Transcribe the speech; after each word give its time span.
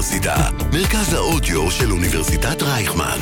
האוניברסיטה, 0.00 0.36
מרכז 0.72 1.12
האודיו 1.14 1.70
של 1.70 1.92
אוניברסיטת 1.92 2.62
רייכמן. 2.62 3.18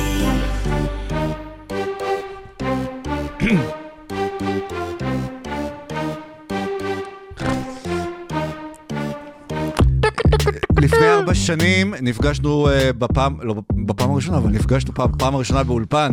לפני 10.80 11.09
ארבע 11.09 11.34
שנים 11.34 11.95
נפגשנו 12.01 12.69
אה, 12.69 12.93
בפעם, 12.93 13.37
לא 13.43 13.55
בפעם 13.87 14.11
הראשונה, 14.11 14.37
אבל 14.39 14.51
נפגשנו 14.51 14.95
פעם, 14.95 15.11
פעם 15.19 15.34
הראשונה 15.34 15.62
באולפן, 15.65 16.11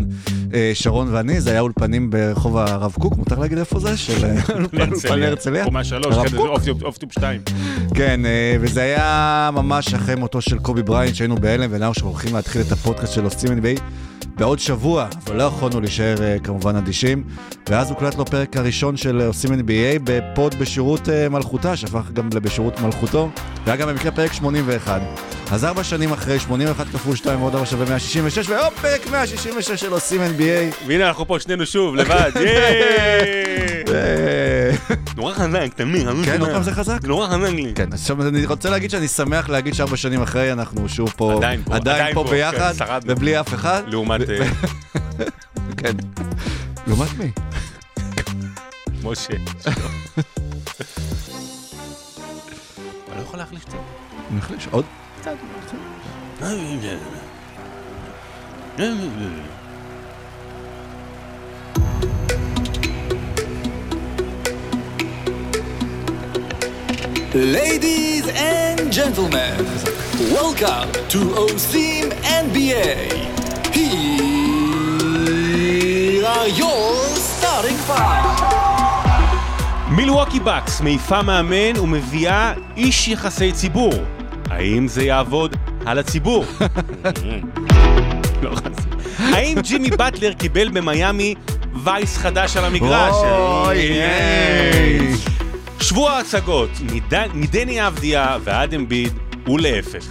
שרון 0.73 1.13
ואני, 1.13 1.41
זה 1.41 1.51
היה 1.51 1.59
אולפנים 1.59 2.09
ברחוב 2.09 2.57
הרב 2.57 2.93
קוק, 2.99 3.17
מותר 3.17 3.39
להגיד 3.39 3.57
איפה 3.57 3.79
זה? 3.79 3.97
של 3.97 4.25
אה, 4.25 4.35
אולפן 4.55 5.23
הרצליה? 5.23 5.65
קומה 5.65 5.83
שלוש, 5.83 6.15
אוף 6.81 6.97
טוב 6.97 7.11
שתיים. 7.11 7.41
כן, 7.93 8.25
אה, 8.25 8.55
וזה 8.59 8.81
היה 8.81 9.49
ממש 9.53 9.93
אחרי 9.93 10.15
מותו 10.15 10.41
של 10.41 10.59
קובי 10.59 10.83
בריינט, 10.83 11.15
שהיינו 11.15 11.35
בהלם, 11.35 11.71
וידענו 11.71 11.93
שאנחנו 11.93 12.09
הולכים 12.09 12.35
להתחיל 12.35 12.61
את 12.61 12.71
הפודקאסט 12.71 13.13
של 13.13 13.23
עושים 13.23 13.49
NBA 13.59 13.81
בעוד 14.37 14.59
שבוע, 14.59 15.07
אבל 15.27 15.35
לא 15.35 15.43
יכולנו 15.43 15.81
להישאר 15.81 16.15
אה, 16.21 16.37
כמובן 16.43 16.75
אדישים. 16.75 17.23
ואז 17.69 17.89
הוקלט 17.89 18.15
לו 18.15 18.25
פרק 18.25 18.57
הראשון 18.57 18.97
של 18.97 19.21
אה, 19.21 19.27
עושים 19.27 19.53
NBA 19.53 19.99
בפוד 20.03 20.55
בשירות 20.55 21.09
אה, 21.09 21.29
מלכותה, 21.29 21.75
שהפך 21.75 22.11
גם 22.13 22.29
לבשירות 22.33 22.79
מלכותו, 22.79 23.29
והיה 23.65 23.77
גם 23.77 23.87
במקרה 23.87 24.11
פרק 24.11 24.33
81. 24.33 25.01
אז 25.51 25.65
ארבע 25.65 25.83
שנים 25.83 26.13
אחרי, 26.13 26.39
81 26.39 26.87
כפול 26.87 27.15
2 27.15 27.41
ועוד 27.41 27.55
4 27.55 27.65
שווה 27.65 27.85
166, 27.85 28.49
והיום 28.49 28.73
פרק 28.81 29.07
166 29.11 29.71
של 29.71 29.91
עושים 29.91 30.21
NBA. 30.21 30.87
והנה 30.87 31.07
אנחנו 31.07 31.27
פה 31.27 31.39
שנינו 31.39 31.65
שוב, 31.65 31.95
לבד, 31.95 32.31
ייי! 32.45 33.85
נורא 35.15 35.33
חזק, 35.33 35.73
תמיד, 35.75 36.07
אני 36.07 36.25
כן. 36.25 36.41
עוד 36.41 36.49
פעם 36.49 36.63
זה 36.63 36.71
חזק? 36.71 36.99
נורא 37.03 37.27
חזק 37.27 37.49
לי. 37.49 37.71
כן, 37.75 37.93
עכשיו 37.93 38.27
אני 38.27 38.45
רוצה 38.45 38.69
להגיד 38.69 38.89
שאני 38.89 39.07
שמח 39.07 39.49
להגיד 39.49 39.73
שארבע 39.73 39.97
שנים 39.97 40.21
אחרי 40.21 40.53
אנחנו 40.53 40.89
שוב 40.89 41.13
פה, 41.17 41.33
עדיין 41.33 41.63
פה, 41.63 41.75
עדיין 41.75 41.95
עדיין 41.95 42.15
פה 42.15 42.23
פה, 42.23 42.29
ביחד, 42.29 42.71
כן, 42.71 42.85
שרדנו. 42.85 43.13
ובלי 43.13 43.39
אף 43.39 43.53
אחד. 43.53 43.83
לעומת 43.87 44.29
אה, 44.29 44.37
כן. 45.77 45.93
לעומת 46.87 47.09
מי? 47.17 47.31
משה. 49.03 49.33
אתה 53.05 53.15
לא 53.15 53.21
יכול 53.21 53.39
להחליף 53.39 53.65
קצת? 53.65 53.77
אני 54.29 54.37
מחליש 54.37 54.67
עוד. 54.71 54.85
Ladies 67.35 68.29
and 68.29 68.89
gentlemen, 68.93 69.57
welcome 70.31 70.89
to 71.09 71.19
OSIM 71.43 72.05
NBA. 72.23 73.11
Here 73.75 73.91
are 76.25 76.47
your 76.47 77.03
starting 77.19 77.77
five. 77.87 78.25
מילווקי 79.89 80.39
בקס 80.39 80.81
מעיפה 80.81 81.21
מאמן 81.21 81.79
ומביאה 81.81 82.53
איש 82.77 83.07
יחסי 83.07 83.51
ציבור. 83.51 83.93
האם 84.49 84.87
זה 84.87 85.03
יעבוד 85.03 85.55
על 85.85 85.99
הציבור? 85.99 86.45
לא. 88.43 88.51
האם 89.19 89.59
ג'ימי 89.61 89.89
באטלר 89.89 90.33
קיבל 90.33 90.69
במיאמי 90.69 91.35
וייס 91.83 92.17
חדש 92.17 92.57
על 92.57 92.65
המגרש? 92.65 93.15
אוי, 93.15 93.77
ייי. 93.77 95.15
שבוע 95.81 96.11
ההצגות, 96.11 96.69
מד- 96.93 97.33
מדני 97.33 97.87
אבדיה 97.87 98.37
ועד 98.43 98.73
אמביד 98.73 99.13
ולהפך. 99.47 100.05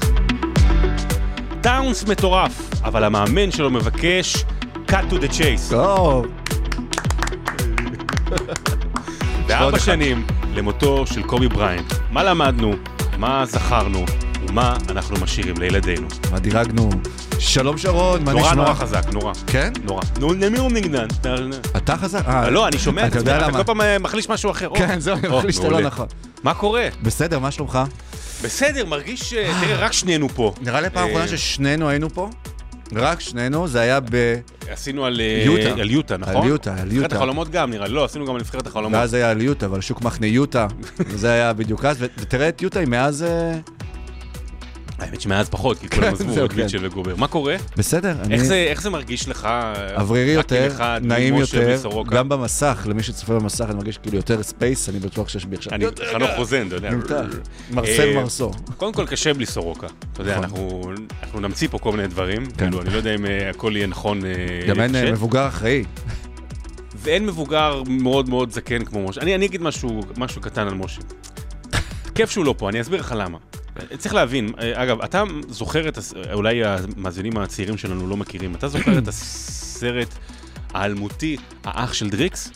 טאונס 1.61 2.05
מטורף, 2.09 2.53
אבל 2.85 3.05
המאמן 3.05 3.51
שלו 3.51 3.71
מבקש 3.71 4.37
cut 4.87 5.11
to 5.11 5.15
the 5.15 5.31
chase. 5.33 5.71
טוב. 5.71 6.27
בארבע. 9.47 9.79
שנים 9.79 10.27
למותו 10.55 11.07
של 11.07 11.23
קובי 11.23 11.49
בריינט, 11.49 11.93
מה 12.11 12.25
למדנו, 12.25 12.73
מה 13.19 13.47
זכרנו 13.47 14.05
ומה 14.49 14.77
אנחנו 14.89 15.17
משאירים 15.23 15.55
לילדינו. 15.59 16.07
מה 16.33 16.39
דירגנו? 16.39 16.91
שלום 17.39 17.79
שרון, 17.79 18.25
מה 18.25 18.33
נורא 18.33 18.43
נשמע? 18.51 18.55
נורא 18.55 18.75
חזק, 18.75 19.05
נורא. 19.13 19.33
כן? 19.47 19.73
נורא. 19.85 20.03
נו, 20.21 20.35
למי 20.35 20.59
הוא 20.59 20.73
נגדן? 20.73 21.07
אתה 21.77 21.97
חזק? 21.97 22.23
אה, 22.27 22.51
לא, 22.51 22.69
אני 22.69 22.79
שומע 22.79 23.07
את 23.07 23.13
אתה 23.13 23.19
עצמי, 23.19 23.49
אתה? 23.49 23.53
כל 23.53 23.65
פעם 23.65 23.81
אה, 23.81 23.99
מחליש 23.99 24.29
משהו 24.29 24.51
אחר. 24.51 24.69
כן, 24.75 25.01
זהו, 25.01 25.17
אני 25.17 25.29
או, 25.29 25.39
מחליש 25.39 25.57
שאתה 25.57 25.67
לא 25.67 25.73
מעולה. 25.73 25.87
נכון. 25.87 26.07
מה 26.43 26.55
קורה? 26.55 26.89
בסדר, 27.03 27.39
מה 27.39 27.51
שלומך? 27.51 27.79
בסדר, 28.45 28.87
מרגיש, 28.87 29.35
אה, 29.35 29.53
תראה, 29.61 29.77
רק 29.77 29.93
שנינו 29.93 30.29
פה. 30.29 30.53
נראה 30.61 30.81
לי 30.81 30.91
פעם 30.91 31.05
אה, 31.05 31.11
אחרונה 31.11 31.29
ששנינו 31.29 31.89
היינו 31.89 32.11
פה. 32.11 32.31
רק 32.93 33.21
שנינו, 33.21 33.69
זה 33.69 33.81
היה 33.81 34.01
ב... 34.01 34.37
עשינו 34.71 35.05
על 35.05 35.21
אה, 35.21 35.43
יוטה. 35.47 35.81
על 35.81 35.91
יוטה, 35.91 36.17
נכון? 36.17 36.37
על 36.37 36.49
יוטה, 36.49 36.71
על 36.71 36.77
נבחרת 36.77 36.93
יוטה. 36.93 37.17
החלומות 37.17 37.51
גם 37.51 37.71
נראה 37.71 37.87
לי, 37.89 37.95
לא, 37.95 38.05
עשינו 38.05 38.27
גם 38.27 38.35
על 38.35 38.41
נבחרת 38.41 38.67
החלומות. 38.67 38.93
ואז 38.93 39.15
היה 39.15 39.31
על 39.31 39.41
יוטה, 39.41 39.71
ועל 39.71 39.81
שוק 39.81 40.03
מחנה 40.03 40.27
יוטה. 40.27 40.67
וזה 41.11 41.33
היה 41.33 41.53
בדיוק 41.53 41.85
אז, 41.85 41.97
ותראה 42.01 42.49
את 42.49 42.63
יוטה, 42.63 42.81
היא 42.81 42.89
מאז... 42.89 43.25
אה, 45.05 45.09
האמת 45.09 45.21
שמאז 45.21 45.49
פחות, 45.49 45.79
כי 45.79 45.89
כולם 45.89 46.13
עזבו, 46.15 46.33
זהו, 46.33 46.45
רק 46.45 46.53
כן. 46.53 46.61
מיטשל 46.61 46.87
וגובר. 46.87 47.17
מה 47.17 47.27
קורה? 47.29 47.57
בסדר. 47.77 48.17
איך 48.31 48.83
זה- 48.83 48.91
מרגיש 48.91 49.29
לך? 49.29 49.49
אוורירי 49.97 50.31
יותר, 50.31 50.73
נעים 51.03 51.35
יותר? 51.35 51.77
גם 52.11 52.29
במסך, 52.29 52.87
למי 52.91 53.03
שצופה 53.03 53.35
במסך, 53.35 53.65
אני 53.69 53.75
מרגיש 53.75 53.99
כאילו 53.99 54.17
יותר 54.17 54.43
space, 54.43 54.89
אני 54.89 54.99
בטוח 54.99 55.29
שיש 55.29 55.47
בי 55.47 55.57
עכשיו. 55.57 55.73
אני 55.75 55.85
חנוך. 56.13 56.31
רוזן, 56.37 56.67
אתה 56.67 56.75
יודע. 56.77 56.91
נמתח. 56.91 57.25
מרסל 57.71 58.09
אה, 58.09 58.15
מרסו. 58.15 58.51
קודם 58.77 58.93
כל 58.93 59.07
קשה 59.07 59.35
בלי 59.35 59.47
סורוקה. 59.47 59.87
אתה 60.13 60.23
יודע, 60.23 60.41
נכון. 60.41 60.95
אנחנו 61.23 61.41
נמציא 61.41 61.69
פה 61.69 61.79
כל 61.79 61.93
מיני 61.93 62.09
דברים. 62.09 62.47
כאילו, 62.51 62.83
אני 62.83 62.91
לא 62.91 62.97
יודע 62.97 63.15
אם 63.15 63.27
אה, 63.27 63.51
הכל 63.51 63.73
יהיה 63.77 63.87
נכון. 63.87 64.25
אה, 64.25 64.31
גם 64.69 64.81
אין 64.81 64.97
אה. 64.97 65.13
מבוגר 65.13 65.49
אחראי. 65.49 65.85
ואין 67.03 67.27
מבוגר 67.27 67.83
מאוד 67.87 68.29
מאוד 68.29 68.51
זקן 68.53 68.85
כמו 68.85 69.09
משה. 69.09 69.21
אני 69.21 69.47
אגיד 69.47 69.63
משהו 70.17 70.41
קטן 70.41 70.67
על 70.67 70.75
משה. 70.75 71.01
כיף 72.15 72.31
שהוא 72.31 72.45
לא 72.45 72.55
פה, 72.59 72.69
אני 72.69 72.81
אסביר 72.81 73.01
לך 73.01 73.15
למה. 73.19 73.39
צריך 73.99 74.15
להבין, 74.15 74.51
אה, 74.59 74.83
אגב, 74.83 75.01
אתה 75.01 75.23
זוכר 75.49 75.89
את, 75.89 75.99
אולי 76.33 76.65
המאזינים 76.65 77.37
הצעירים 77.37 77.79
שלנו 77.79 78.07
לא 78.07 78.17
מכירים, 78.17 78.55
אתה 78.55 78.69
זוכר 78.69 78.99
את 78.99 79.09
הסרט 79.09 80.15
האלמותי, 80.75 81.37
האח 81.65 81.93
של 81.93 82.11
דריקס? 82.11 82.51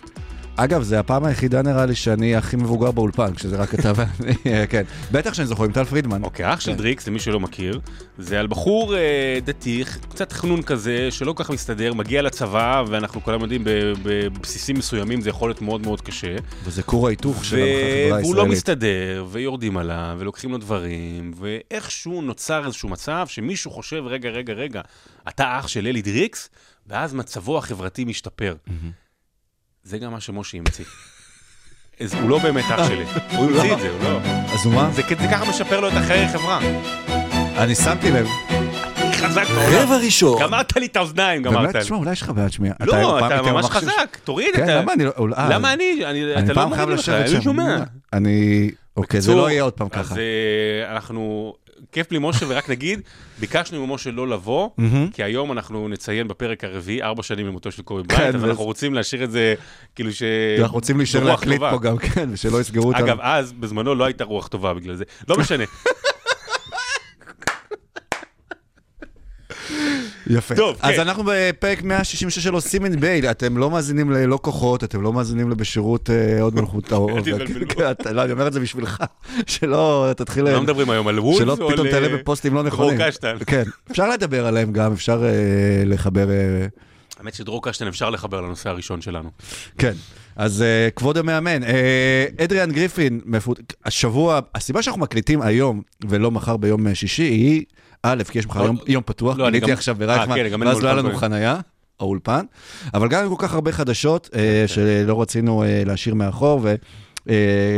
אגב, 0.60 0.82
זה 0.82 1.00
הפעם 1.00 1.24
היחידה 1.24 1.62
נראה 1.62 1.86
לי 1.86 1.94
שאני 1.94 2.36
הכי 2.36 2.56
מבוגר 2.56 2.90
באולפן, 2.90 3.34
כשזה 3.34 3.56
רק 3.56 3.74
אתה 3.74 3.92
ואני, 3.96 4.66
כן. 4.68 4.82
בטח 5.12 5.34
שאני 5.34 5.46
זוכר 5.46 5.64
עם 5.64 5.72
טל 5.72 5.84
פרידמן. 5.84 6.22
אוקיי, 6.24 6.44
האח 6.44 6.60
של 6.60 6.70
כן. 6.70 6.76
דריקס, 6.76 7.08
למי 7.08 7.20
שלא 7.20 7.40
מכיר, 7.40 7.80
זה 8.18 8.40
על 8.40 8.46
בחור 8.46 8.96
אה, 8.96 9.38
דתי, 9.44 9.84
קצת 10.10 10.32
חנון 10.32 10.62
כזה, 10.62 11.08
שלא 11.10 11.32
כל 11.32 11.44
כך 11.44 11.50
מסתדר, 11.50 11.94
מגיע 11.94 12.22
לצבא, 12.22 12.84
ואנחנו 12.88 13.22
כולם 13.22 13.40
יודעים, 13.40 13.62
בבסיסים 14.02 14.76
מסוימים 14.78 15.20
זה 15.20 15.30
יכול 15.30 15.50
להיות 15.50 15.62
מאוד 15.62 15.80
מאוד 15.80 16.00
קשה. 16.00 16.36
וזה 16.64 16.82
כור 16.82 17.06
ההיתוך 17.06 17.44
של 17.44 17.56
החברה 17.56 18.20
והוא 18.20 18.34
לא 18.34 18.40
הישראלית. 18.40 18.52
מסתדר, 18.52 19.26
ויורדים 19.30 19.76
עליו, 19.76 20.16
ולוקחים 20.18 20.50
לו 20.50 20.58
דברים, 20.58 21.32
ואיכשהו 21.36 22.22
נוצר 22.22 22.66
איזשהו 22.66 22.88
מצב 22.88 23.26
שמישהו 23.28 23.70
חושב, 23.70 24.02
רגע, 24.06 24.28
רגע, 24.28 24.52
רגע, 24.52 24.80
אתה 25.28 25.58
אח 25.58 25.68
של 25.68 25.86
אלי 25.86 26.02
דריקס, 26.02 26.50
ואז 26.86 27.14
מצבו 27.14 27.58
החברתי 27.58 28.04
משתפר. 28.04 28.54
זה 29.82 29.98
גם 29.98 30.12
מה 30.12 30.20
שמשה 30.20 30.58
המציא. 30.58 30.84
אז 32.00 32.14
הוא 32.14 32.30
לא 32.30 32.38
באמת 32.38 32.64
אח 32.74 32.88
שלי, 32.88 33.04
הוא 33.36 33.50
המציא 33.50 33.72
את 33.74 33.80
זה, 33.80 33.90
הוא 33.90 34.02
לא. 34.02 34.20
אז 34.54 34.64
הוא 34.64 34.74
מה? 34.74 34.90
זה 34.92 35.02
ככה 35.02 35.50
משפר 35.50 35.80
לו 35.80 35.88
את 35.88 35.92
החיי 35.96 36.28
חברה. 36.28 36.60
אני 37.56 37.74
שמתי 37.74 38.10
לב. 38.10 38.26
חזק 39.12 39.46
בעולם. 39.48 39.72
רבע 39.72 39.96
ראשון. 39.96 40.42
גמרת 40.42 40.76
לי 40.76 40.86
את 40.86 40.96
האוזניים, 40.96 41.42
גמרת 41.42 41.60
באמת, 41.60 41.74
לי. 41.74 41.80
תשמע, 41.80 41.96
אולי 41.96 42.12
יש 42.12 42.22
לך 42.22 42.30
בעיית 42.30 42.52
שמיעה. 42.52 42.74
לא, 42.80 43.26
אתה 43.26 43.42
ממש 43.42 43.66
חזק, 43.66 44.18
תוריד 44.24 44.48
את 44.48 44.56
כן, 44.56 44.68
ה... 44.68 44.74
למה 44.74 44.92
אני 44.92 45.04
לא... 45.04 45.12
למה 45.50 45.72
אני? 45.72 46.02
אתה 46.38 46.48
לא 46.48 46.54
פעם 46.54 46.74
חייב 46.74 46.88
מוריד 46.88 47.00
לך, 47.00 47.08
אני. 47.08 47.42
שומע. 47.42 47.76
אני... 48.12 48.70
אוקיי, 48.96 49.20
זה 49.20 49.34
לא 49.34 49.50
יהיה 49.50 49.62
עוד 49.62 49.72
פעם 49.72 49.88
ככה. 49.88 50.00
אז 50.00 50.18
אה, 50.18 50.92
אנחנו, 50.92 51.54
כיף 51.92 52.12
לי 52.12 52.18
משה, 52.20 52.46
ורק 52.48 52.70
נגיד, 52.70 53.00
ביקשנו 53.38 53.86
ממשה 53.86 54.10
לא 54.10 54.28
לבוא. 54.28 54.70
כי 55.12 55.22
היום 55.22 55.52
אנחנו 55.52 55.88
נציין 55.88 56.28
בפרק 56.28 56.64
הרביעי, 56.64 57.02
ארבע 57.02 57.22
שנים 57.22 57.46
למותו 57.46 57.72
של 57.72 57.82
קובי 57.82 58.02
כן, 58.08 58.16
בריינט, 58.16 58.34
אז 58.34 58.44
אנחנו 58.44 58.64
רוצים 58.64 58.94
להשאיר 58.94 59.24
את 59.24 59.30
זה, 59.30 59.54
כאילו 59.94 60.12
ש... 60.12 60.22
אנחנו 60.58 60.74
רוצים 60.74 60.98
להישאר 60.98 61.24
להקליט 61.24 61.54
טובה. 61.54 61.70
פה 61.70 61.78
גם, 61.78 61.98
כן, 61.98 62.28
ושלא 62.32 62.60
יסגרו 62.60 62.88
אותנו. 62.88 63.04
אגב, 63.04 63.18
אז, 63.20 63.52
בזמנו, 63.52 63.94
לא 63.94 64.04
הייתה 64.04 64.24
רוח 64.24 64.48
טובה 64.48 64.74
בגלל 64.74 64.94
זה. 64.94 65.04
לא 65.28 65.38
משנה. 65.38 65.64
יפה. 70.28 70.54
טוב, 70.54 70.76
אז 70.80 70.94
כן. 70.94 71.00
אנחנו 71.00 71.24
בפרק 71.26 71.82
166 71.82 72.38
של 72.38 72.54
עושים 72.54 72.84
אין 72.84 73.00
בייל, 73.00 73.26
אתם 73.26 73.56
לא 73.56 73.70
מאזינים 73.70 74.10
ללא 74.10 74.38
כוחות, 74.42 74.84
אתם 74.84 75.02
לא 75.02 75.12
מאזינים 75.12 75.50
לבשירות 75.50 76.10
אה, 76.10 76.42
עוד 76.42 76.54
מלכות 76.54 76.92
האור. 76.92 77.20
תתבלבלו. 77.20 77.68
כן, 77.68 77.90
אתה- 77.90 78.12
לא, 78.12 78.24
אני 78.24 78.32
אומר 78.32 78.46
את 78.46 78.52
זה 78.52 78.60
בשבילך, 78.60 79.02
שלא 79.46 80.08
תתחיל... 80.16 80.44
לא 80.44 80.62
מדברים 80.62 80.90
היום 80.90 81.08
על 81.08 81.14
שלא 81.38 81.56
או 81.60 81.66
על... 81.68 81.72
פתאום 81.72 81.90
תעלה 81.90 82.06
אה, 82.06 82.16
בפוסטים 82.16 82.54
לא 82.54 82.62
נכונים. 82.62 82.98
כן, 83.46 83.62
אפשר 83.90 84.08
לדבר 84.08 84.46
עליהם 84.46 84.72
גם, 84.72 84.92
אפשר 84.92 85.24
אה, 85.24 85.82
לחבר... 85.86 86.28
האמת 87.18 87.34
שדרור 87.34 87.62
קשטן 87.62 87.86
אפשר 87.86 88.10
לחבר 88.10 88.40
לנושא 88.40 88.70
הראשון 88.70 89.00
שלנו. 89.00 89.30
כן, 89.78 89.92
אז 90.36 90.64
uh, 90.88 90.94
כבוד 90.94 91.18
המאמן, 91.18 91.62
uh, 91.62 91.66
אדריאן 92.44 92.72
גריפין, 92.72 93.20
מפות... 93.24 93.58
השבוע, 93.84 94.40
הסיבה 94.54 94.82
שאנחנו 94.82 95.00
מקליטים 95.00 95.42
היום 95.42 95.82
ולא 96.08 96.30
מחר 96.30 96.56
ביום 96.56 96.94
שישי 96.94 97.22
היא, 97.22 97.64
א', 98.02 98.22
כי 98.30 98.38
יש 98.38 98.46
מחר 98.46 98.60
לא, 98.60 98.66
יום, 98.66 98.76
יום 98.86 99.02
פתוח, 99.06 99.36
לא, 99.38 99.48
אני 99.48 99.60
גם- 99.60 99.70
עכשיו 99.70 99.94
אה, 100.00 100.06
ברייכמן, 100.06 100.34
כן, 100.36 100.48
גם 100.48 100.62
אין 100.62 100.68
ואז 100.68 100.80
לא 100.82 100.88
היה 100.88 100.96
לנו. 100.96 101.16
חנייה, 101.16 101.60
האולפן, 102.00 102.44
אבל 102.94 103.08
גם 103.08 103.20
היו 103.22 103.36
כל 103.36 103.46
כך 103.48 103.54
הרבה 103.54 103.72
חדשות 103.72 104.28
כן, 104.32 104.38
אה, 104.64 104.68
שלא 104.68 105.22
רצינו 105.22 105.62
אה, 105.64 105.88
להשאיר 105.88 106.14
מאחור, 106.14 106.60
ו... 106.62 106.74
uh, 107.18 107.30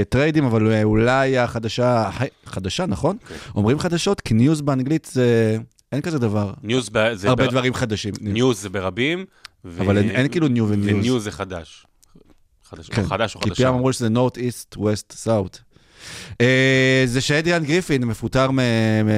טריידים, 0.09 0.45
אבל 0.45 0.73
אה, 0.73 0.83
אולי 0.83 1.39
החדשה, 1.39 2.11
חדשה, 2.47 2.87
נכון? 2.87 3.17
כן. 3.29 3.35
אומרים 3.55 3.79
חדשות, 3.79 4.21
כי 4.21 4.35
news 4.35 4.61
באנגלית 4.61 5.09
זה, 5.13 5.59
אין 5.93 6.01
כזה 6.01 6.19
דבר. 6.19 6.53
ניוז 6.63 6.91
זה 7.15 7.29
הרבה 7.29 7.45
בר- 7.45 7.51
דברים 7.51 7.75
חדשים. 7.75 8.15
news 8.21 8.61
זה 8.63 8.69
ברבים. 8.69 9.25
ו- 9.65 9.83
אבל 9.83 9.99
אין- 9.99 10.11
אין 10.11 10.29
כאילו 10.29 10.49
new 10.49 10.69
ו 10.69 10.72
news. 10.72 10.89
ו 10.99 11.04
news 11.04 11.25
זה 11.25 11.31
חדש. 11.31 11.87
חדש 12.71 12.89
כן, 12.89 13.03
או 13.03 13.07
חדש 13.07 13.35
או 13.35 13.41
כי 13.41 13.51
חדשה. 13.51 13.65
פעם 13.65 13.75
אמרו 13.75 13.93
שזה 13.93 14.09
north 14.09 14.37
east, 14.39 14.75
west, 14.77 15.13
south. 15.13 15.59
אה, 16.41 17.03
זה 17.07 17.21
שאדריאן 17.21 17.65
גריפין 17.65 18.05
מפוטר 18.05 18.51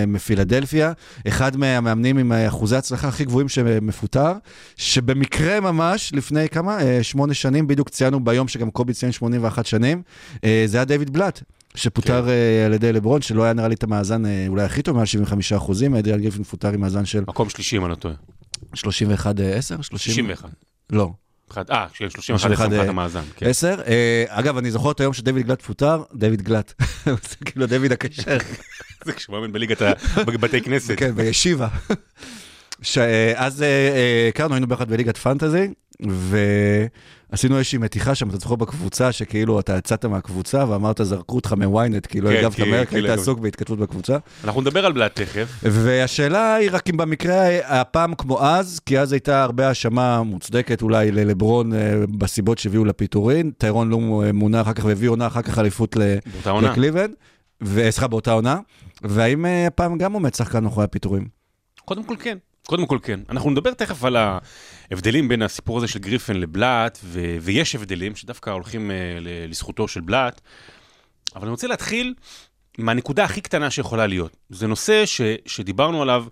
מפילדלפיה, 0.06 0.92
אחד 1.28 1.56
מהמאמנים 1.56 2.18
עם 2.18 2.32
אחוזי 2.32 2.74
ההצלחה 2.74 3.08
הכי 3.08 3.24
גבוהים 3.24 3.48
שמפוטר, 3.48 4.32
שבמקרה 4.76 5.60
ממש 5.60 6.12
לפני 6.14 6.48
כמה? 6.48 6.82
אה, 6.82 7.02
שמונה 7.02 7.34
שנים, 7.34 7.66
בדיוק 7.66 7.88
ציינו 7.88 8.24
ביום 8.24 8.48
שגם 8.48 8.70
קובי 8.70 8.92
ציין 8.92 9.12
81 9.12 9.66
שנים, 9.66 10.02
אה, 10.44 10.64
זה 10.66 10.76
היה 10.76 10.84
דיוויד 10.84 11.12
בלאט. 11.12 11.42
שפוטר 11.74 12.24
כן. 12.26 12.64
על 12.66 12.72
ידי 12.72 12.92
לברון, 12.92 13.22
שלא 13.22 13.44
היה 13.44 13.52
נראה 13.52 13.68
לי 13.68 13.74
את 13.74 13.82
המאזן 13.82 14.22
אולי 14.48 14.62
הכי 14.62 14.82
טוב, 14.82 14.96
מעל 14.96 15.06
75 15.06 15.52
אחוזים, 15.52 15.94
אדריאן 15.94 16.20
גריפין 16.20 16.40
מפוטר 16.40 16.68
עם 16.68 16.80
מאזן 16.80 17.04
של 17.04 17.20
מקום 17.20 17.48
שלישי, 17.48 17.76
אם 17.76 17.84
אני 17.84 17.90
לא 17.90 17.94
טועה. 17.94 18.14
31, 18.74 19.40
10? 19.40 19.82
61. 19.82 20.48
לא, 20.90 21.10
אה, 21.70 21.86
כשיהיה 21.92 22.10
31 22.10 22.40
31, 22.40 22.64
מבחינת 22.66 22.84
אה, 22.84 22.90
המאזן. 22.90 23.22
כן. 23.36 23.46
10. 23.46 23.80
אה, 23.86 24.24
אגב, 24.28 24.56
אני 24.56 24.70
זוכר 24.70 24.90
את 24.90 25.00
היום 25.00 25.12
שדויד 25.12 25.46
גלט 25.46 25.62
פוטר, 25.62 26.02
דויד 26.14 26.42
גלט. 26.42 26.72
זה 27.30 27.36
כאילו 27.44 27.66
דויד 27.66 27.92
הקשר. 27.92 28.38
זה 29.04 29.12
כשהוא 29.12 29.36
מאמן 29.36 29.52
בליגת 29.52 29.82
בבתי 30.26 30.60
כנסת. 30.60 30.94
כן, 30.98 31.14
בישיבה. 31.14 31.68
ש- 32.82 32.98
אה, 32.98 33.32
אז 33.36 33.62
אה, 33.62 33.66
אה, 33.68 34.28
הכרנו, 34.28 34.54
היינו 34.54 34.66
ביחד 34.66 34.90
בליגת 34.90 35.16
פנטזי, 35.16 35.68
ועשינו 37.32 37.56
איזושהי 37.58 37.78
מתיחה 37.78 38.14
שם, 38.14 38.28
אתה 38.28 38.36
זוכר 38.36 38.54
בקבוצה, 38.54 39.12
שכאילו 39.12 39.60
אתה 39.60 39.76
יצאת 39.76 40.04
מהקבוצה 40.04 40.64
ואמרת, 40.68 41.00
זרקו 41.02 41.36
אותך 41.36 41.52
מוויינט, 41.52 42.06
כאילו 42.10 42.28
כן, 42.28 42.36
הגבת 42.36 42.60
מהר, 42.60 42.84
כי 42.84 42.96
היית 42.96 43.10
עסוק 43.10 43.38
בהתכתבות 43.38 43.78
בקבוצה. 43.78 44.16
אנחנו 44.44 44.60
נדבר 44.60 44.86
על 44.86 44.92
בלאט 44.92 45.20
תכף. 45.20 45.48
והשאלה 45.62 46.54
היא 46.54 46.68
רק 46.72 46.90
אם 46.90 46.96
במקרה 46.96 47.44
הפעם 47.64 48.14
כמו 48.14 48.42
אז, 48.44 48.80
כי 48.86 48.98
אז 48.98 49.12
הייתה 49.12 49.42
הרבה 49.42 49.68
האשמה 49.68 50.22
מוצדקת 50.22 50.82
אולי 50.82 51.10
ללברון 51.12 51.72
אה, 51.74 51.78
בסיבות 52.18 52.58
שהביאו 52.58 52.84
לפיטורין. 52.84 53.50
טיירון 53.58 53.90
לא 53.90 53.98
מונה 54.32 54.60
אחר 54.60 54.72
כך 54.72 54.84
והביא 54.84 55.08
עונה 55.08 55.26
אחר 55.26 55.42
כך 55.42 55.58
אליפות 55.58 55.96
ל- 55.96 56.16
באותה 56.32 56.50
עונה. 56.50 56.70
לקליבלנד, 56.70 57.10
וסליחה, 57.62 58.06
באותה 58.08 58.32
עונה. 58.32 58.58
והאם 59.02 59.46
אה, 59.46 59.66
הפעם 59.66 59.98
גם 59.98 60.12
עומד 60.12 60.34
שחקן 60.34 60.66
אחרי 60.66 60.84
הפיטורים? 60.84 61.28
קודם 61.84 62.04
כל 62.04 62.14
כן. 62.18 62.38
קודם 62.66 62.86
כל 62.86 62.98
כן. 63.02 63.20
אנחנו 63.28 63.50
נדבר 63.50 63.74
תכף 63.74 64.04
על 64.04 64.16
ההבדלים 64.90 65.28
בין 65.28 65.42
הסיפור 65.42 65.78
הזה 65.78 65.88
של 65.88 65.98
גריפן 65.98 66.36
לבלאט, 66.36 66.98
ו- 67.04 67.36
ויש 67.40 67.74
הבדלים 67.74 68.16
שדווקא 68.16 68.50
הולכים 68.50 68.90
אה, 68.90 68.96
ל- 69.20 69.50
לזכותו 69.50 69.88
של 69.88 70.00
בלאט. 70.00 70.40
אבל 71.34 71.42
אני 71.42 71.50
רוצה 71.50 71.66
להתחיל 71.66 72.14
מהנקודה 72.78 73.24
הכי 73.24 73.40
קטנה 73.40 73.70
שיכולה 73.70 74.06
להיות. 74.06 74.36
זה 74.50 74.66
נושא 74.66 75.06
ש- 75.06 75.20
שדיברנו 75.46 76.02
עליו 76.02 76.24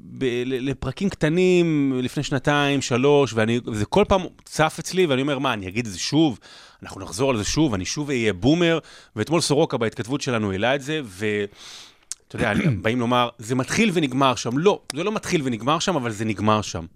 ב- 0.00 0.42
לפרקים 0.46 1.08
קטנים 1.08 1.92
לפני 2.02 2.22
שנתיים, 2.22 2.82
שלוש, 2.82 3.34
וזה 3.66 3.84
כל 3.84 4.04
פעם 4.08 4.20
צף 4.44 4.76
אצלי, 4.78 5.06
ואני 5.06 5.22
אומר, 5.22 5.38
מה, 5.38 5.52
אני 5.52 5.68
אגיד 5.68 5.86
את 5.86 5.92
זה 5.92 5.98
שוב? 5.98 6.38
אנחנו 6.82 7.00
נחזור 7.00 7.30
על 7.30 7.36
זה 7.36 7.44
שוב, 7.44 7.74
אני 7.74 7.84
שוב 7.84 8.10
אהיה 8.10 8.32
בומר, 8.32 8.78
ואתמול 9.16 9.40
סורוקה 9.40 9.76
בהתכתבות 9.76 10.20
שלנו 10.20 10.52
העלה 10.52 10.74
את 10.74 10.82
זה, 10.82 11.00
ו... 11.04 11.44
אתה 12.28 12.36
יודע, 12.36 12.52
באים 12.82 13.00
לומר, 13.00 13.28
זה 13.38 13.54
מתחיל 13.54 13.90
ונגמר 13.94 14.34
שם. 14.34 14.58
לא, 14.58 14.80
זה 14.92 15.04
לא 15.04 15.12
מתחיל 15.12 15.42
ונגמר 15.44 15.78
שם, 15.78 15.96
אבל 15.96 16.10
זה 16.10 16.24
נגמר 16.24 16.62
שם. 16.62 16.86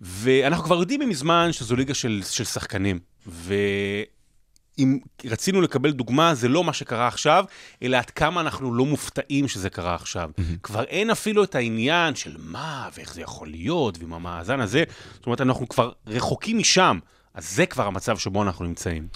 ואנחנו 0.00 0.64
כבר 0.64 0.80
יודעים 0.80 1.08
מזמן 1.08 1.52
שזו 1.52 1.76
ליגה 1.76 1.94
של, 1.94 2.22
של 2.30 2.44
שחקנים. 2.44 2.98
ואם 3.26 4.98
רצינו 5.24 5.60
לקבל 5.60 5.92
דוגמה, 5.92 6.34
זה 6.34 6.48
לא 6.48 6.64
מה 6.64 6.72
שקרה 6.72 7.08
עכשיו, 7.08 7.44
אלא 7.82 7.96
עד 7.96 8.10
כמה 8.10 8.40
אנחנו 8.40 8.74
לא 8.74 8.84
מופתעים 8.86 9.48
שזה 9.48 9.70
קרה 9.70 9.94
עכשיו. 9.94 10.30
כבר 10.62 10.84
אין 10.84 11.10
אפילו 11.10 11.44
את 11.44 11.54
העניין 11.54 12.14
של 12.14 12.36
מה, 12.38 12.88
ואיך 12.94 13.14
זה 13.14 13.20
יכול 13.20 13.48
להיות, 13.48 13.98
ועם 13.98 14.12
המאזן 14.12 14.60
הזה. 14.60 14.84
זאת 15.14 15.26
אומרת, 15.26 15.40
אנחנו 15.40 15.68
כבר 15.68 15.92
רחוקים 16.06 16.58
משם. 16.58 16.98
אז 17.34 17.50
זה 17.50 17.66
כבר 17.66 17.86
המצב 17.86 18.18
שבו 18.18 18.42
אנחנו 18.42 18.64
נמצאים. 18.64 19.08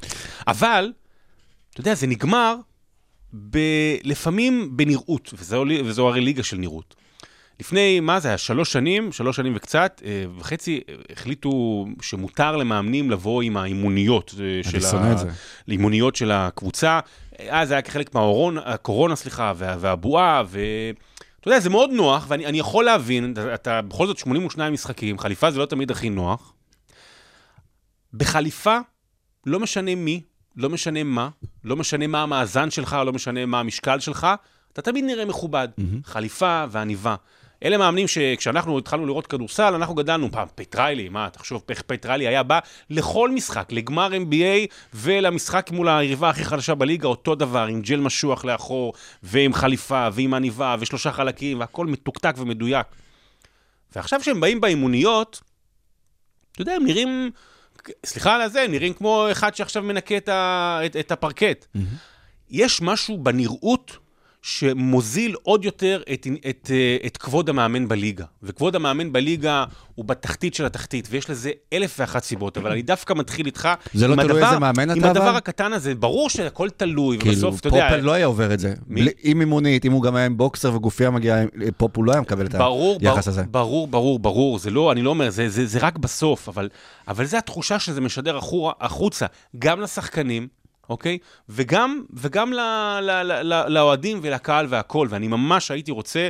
אבל, 0.46 0.92
אתה 1.70 1.80
יודע, 1.80 1.94
זה 1.94 2.06
נגמר 2.06 2.56
ב- 3.34 3.96
לפעמים 4.04 4.76
בנראות, 4.76 5.30
וזו, 5.34 5.64
וזו 5.84 6.08
הרי 6.08 6.20
ליגה 6.20 6.42
של 6.42 6.56
נראות. 6.56 6.94
לפני, 7.60 8.00
מה 8.00 8.20
זה 8.20 8.28
היה, 8.28 8.38
שלוש 8.38 8.72
שנים, 8.72 9.12
שלוש 9.12 9.36
שנים 9.36 9.52
וקצת, 9.56 10.02
אה, 10.04 10.24
וחצי, 10.38 10.80
אה, 10.88 10.94
החליטו 11.12 11.86
שמותר 12.02 12.56
למאמנים 12.56 13.10
לבוא 13.10 13.42
עם 13.42 13.56
האימוניות 13.56 14.34
אה, 14.40 14.70
של 14.70 14.80
זה. 14.80 15.28
לאימוניות 15.68 16.16
של 16.16 16.30
הקבוצה. 16.30 17.00
אה, 17.40 17.66
זה 17.66 17.74
היה 17.74 17.82
כחלק 17.82 18.14
מהקורונה, 18.14 19.16
סליחה, 19.16 19.52
וה, 19.56 19.76
והבועה, 19.80 20.42
ו... 20.46 20.60
אתה 21.40 21.48
יודע, 21.48 21.60
זה 21.60 21.70
מאוד 21.70 21.90
נוח, 21.90 22.26
ואני 22.28 22.46
אני 22.46 22.58
יכול 22.58 22.84
להבין, 22.84 23.34
אתה 23.54 23.82
בכל 23.82 24.06
זאת 24.06 24.18
82 24.18 24.72
משחקים, 24.72 25.18
חליפה 25.18 25.50
זה 25.50 25.58
לא 25.58 25.66
תמיד 25.66 25.90
הכי 25.90 26.10
נוח. 26.10 26.52
בחליפה, 28.14 28.78
לא 29.46 29.60
משנה 29.60 29.94
מי, 29.94 30.22
לא 30.60 30.70
משנה 30.70 31.02
מה, 31.02 31.28
לא 31.64 31.76
משנה 31.76 32.06
מה 32.06 32.22
המאזן 32.22 32.70
שלך, 32.70 32.96
לא 33.06 33.12
משנה 33.12 33.46
מה 33.46 33.60
המשקל 33.60 34.00
שלך, 34.00 34.26
אתה 34.72 34.82
תמיד 34.82 35.04
נראה 35.04 35.24
מכובד. 35.24 35.68
Mm-hmm. 35.78 35.82
חליפה 36.04 36.64
ועניבה. 36.70 37.14
אלה 37.64 37.78
מאמנים 37.78 38.08
שכשאנחנו 38.08 38.78
התחלנו 38.78 39.06
לראות 39.06 39.26
כדורסל, 39.26 39.74
אנחנו 39.74 39.94
גדלנו 39.94 40.30
פעם, 40.32 40.48
פטריילי, 40.54 41.08
מה, 41.08 41.28
תחשוב, 41.30 41.62
איך 41.68 41.82
פטריילי 41.82 42.26
היה 42.26 42.42
בא 42.42 42.58
לכל 42.90 43.30
משחק, 43.30 43.72
לגמר 43.72 44.10
NBA 44.12 44.72
ולמשחק 44.94 45.70
מול 45.70 45.88
היריבה 45.88 46.30
הכי 46.30 46.44
חלשה 46.44 46.74
בליגה, 46.74 47.08
אותו 47.08 47.34
דבר, 47.34 47.66
עם 47.66 47.80
ג'ל 47.80 48.00
משוח 48.00 48.44
לאחור, 48.44 48.92
ועם 49.22 49.54
חליפה, 49.54 50.08
ועם 50.12 50.34
עניבה, 50.34 50.76
ושלושה 50.80 51.12
חלקים, 51.12 51.60
והכל 51.60 51.86
מתוקתק 51.86 52.34
ומדויק. 52.38 52.86
ועכשיו 53.96 54.20
כשהם 54.20 54.40
באים 54.40 54.60
באימוניות, 54.60 55.40
אתה 56.52 56.62
יודע, 56.62 56.72
הם 56.72 56.86
נראים, 56.86 57.30
סליחה 58.06 58.34
על 58.34 58.40
הזה, 58.40 58.62
הם 58.62 58.70
נראים 58.70 58.94
כמו 58.94 59.26
אחד 59.30 59.54
שעכשיו 59.54 59.82
מנקה 59.82 60.16
את, 60.16 60.28
ה, 60.28 60.80
את, 60.86 60.96
את 60.96 61.12
הפרקט. 61.12 61.66
יש 62.50 62.82
משהו 62.82 63.18
בנראות 63.18 63.96
שמוזיל 64.42 65.34
עוד 65.42 65.64
יותר 65.64 66.02
את, 66.12 66.26
את, 66.50 66.70
אה, 66.74 66.96
את 67.06 67.16
כבוד 67.16 67.48
המאמן 67.48 67.88
בליגה. 67.88 68.24
וכבוד 68.42 68.76
המאמן 68.76 69.12
בליגה 69.12 69.64
הוא 69.94 70.04
בתחתית 70.04 70.54
של 70.54 70.64
התחתית, 70.66 71.08
ויש 71.10 71.30
לזה 71.30 71.50
אלף 71.72 71.96
ואחת 71.98 72.24
סיבות, 72.24 72.58
אבל 72.58 72.70
אני 72.72 72.82
דווקא 72.82 73.14
מתחיל 73.14 73.46
איתך 73.46 73.68
זה 73.94 74.08
לא 74.08 74.12
עם 74.12 74.20
תלוי 74.22 74.32
הדבר- 74.36 74.46
איזה 74.46 74.58
מאמן 74.58 74.90
עם 74.90 74.98
אתה, 74.98 75.10
הדבר 75.10 75.28
אבל? 75.28 75.36
הקטן 75.36 75.72
הזה, 75.72 75.94
ברור 75.94 76.30
שהכל 76.30 76.68
תלוי, 76.70 77.18
כאילו, 77.18 77.32
ובסוף, 77.34 77.60
אתה 77.60 77.68
יודע... 77.68 77.88
פופל 77.88 78.00
לא 78.00 78.12
היה 78.12 78.26
עובר 78.26 78.54
את 78.54 78.58
זה. 78.60 78.74
מי? 78.86 79.00
בלי- 79.02 79.10
עם 79.22 79.40
אימונית, 79.40 79.84
אם 79.84 79.92
הוא 79.92 80.02
גם 80.02 80.16
היה 80.16 80.26
עם 80.26 80.36
בוקסר 80.36 80.74
וגופייה 80.74 81.10
מגיעה, 81.10 81.38
פופ 81.76 81.96
הוא 81.96 82.04
לא 82.04 82.12
היה 82.12 82.20
מקבל 82.20 82.46
את 82.46 82.54
ברור, 82.54 82.98
היחס 83.02 83.28
ברור, 83.28 83.38
הזה. 83.38 83.42
ברור, 83.50 83.86
ברור, 83.88 84.18
ברור, 84.18 84.58
זה 84.58 84.70
לא, 84.70 84.92
אני 84.92 85.02
לא 85.02 85.10
אומר, 85.10 85.30
זה, 85.30 85.48
זה, 85.48 85.66
זה 85.66 85.78
רק 85.78 85.98
בסוף, 85.98 86.48
אבל, 86.48 86.68
אבל 87.08 87.24
זה 87.24 87.38
התחושה 87.38 87.78
שזה 87.78 88.00
משדר 88.00 88.38
החוצה, 88.80 89.26
גם 89.58 89.80
לשחקנים, 89.80 90.48
אוקיי? 90.90 91.18
וגם, 91.48 92.02
וגם 92.12 92.52
לאוהדים 93.68 94.18
ולקהל 94.22 94.66
והכול, 94.68 95.08
ואני 95.10 95.28
ממש 95.28 95.70
הייתי 95.70 95.90
רוצה, 95.90 96.28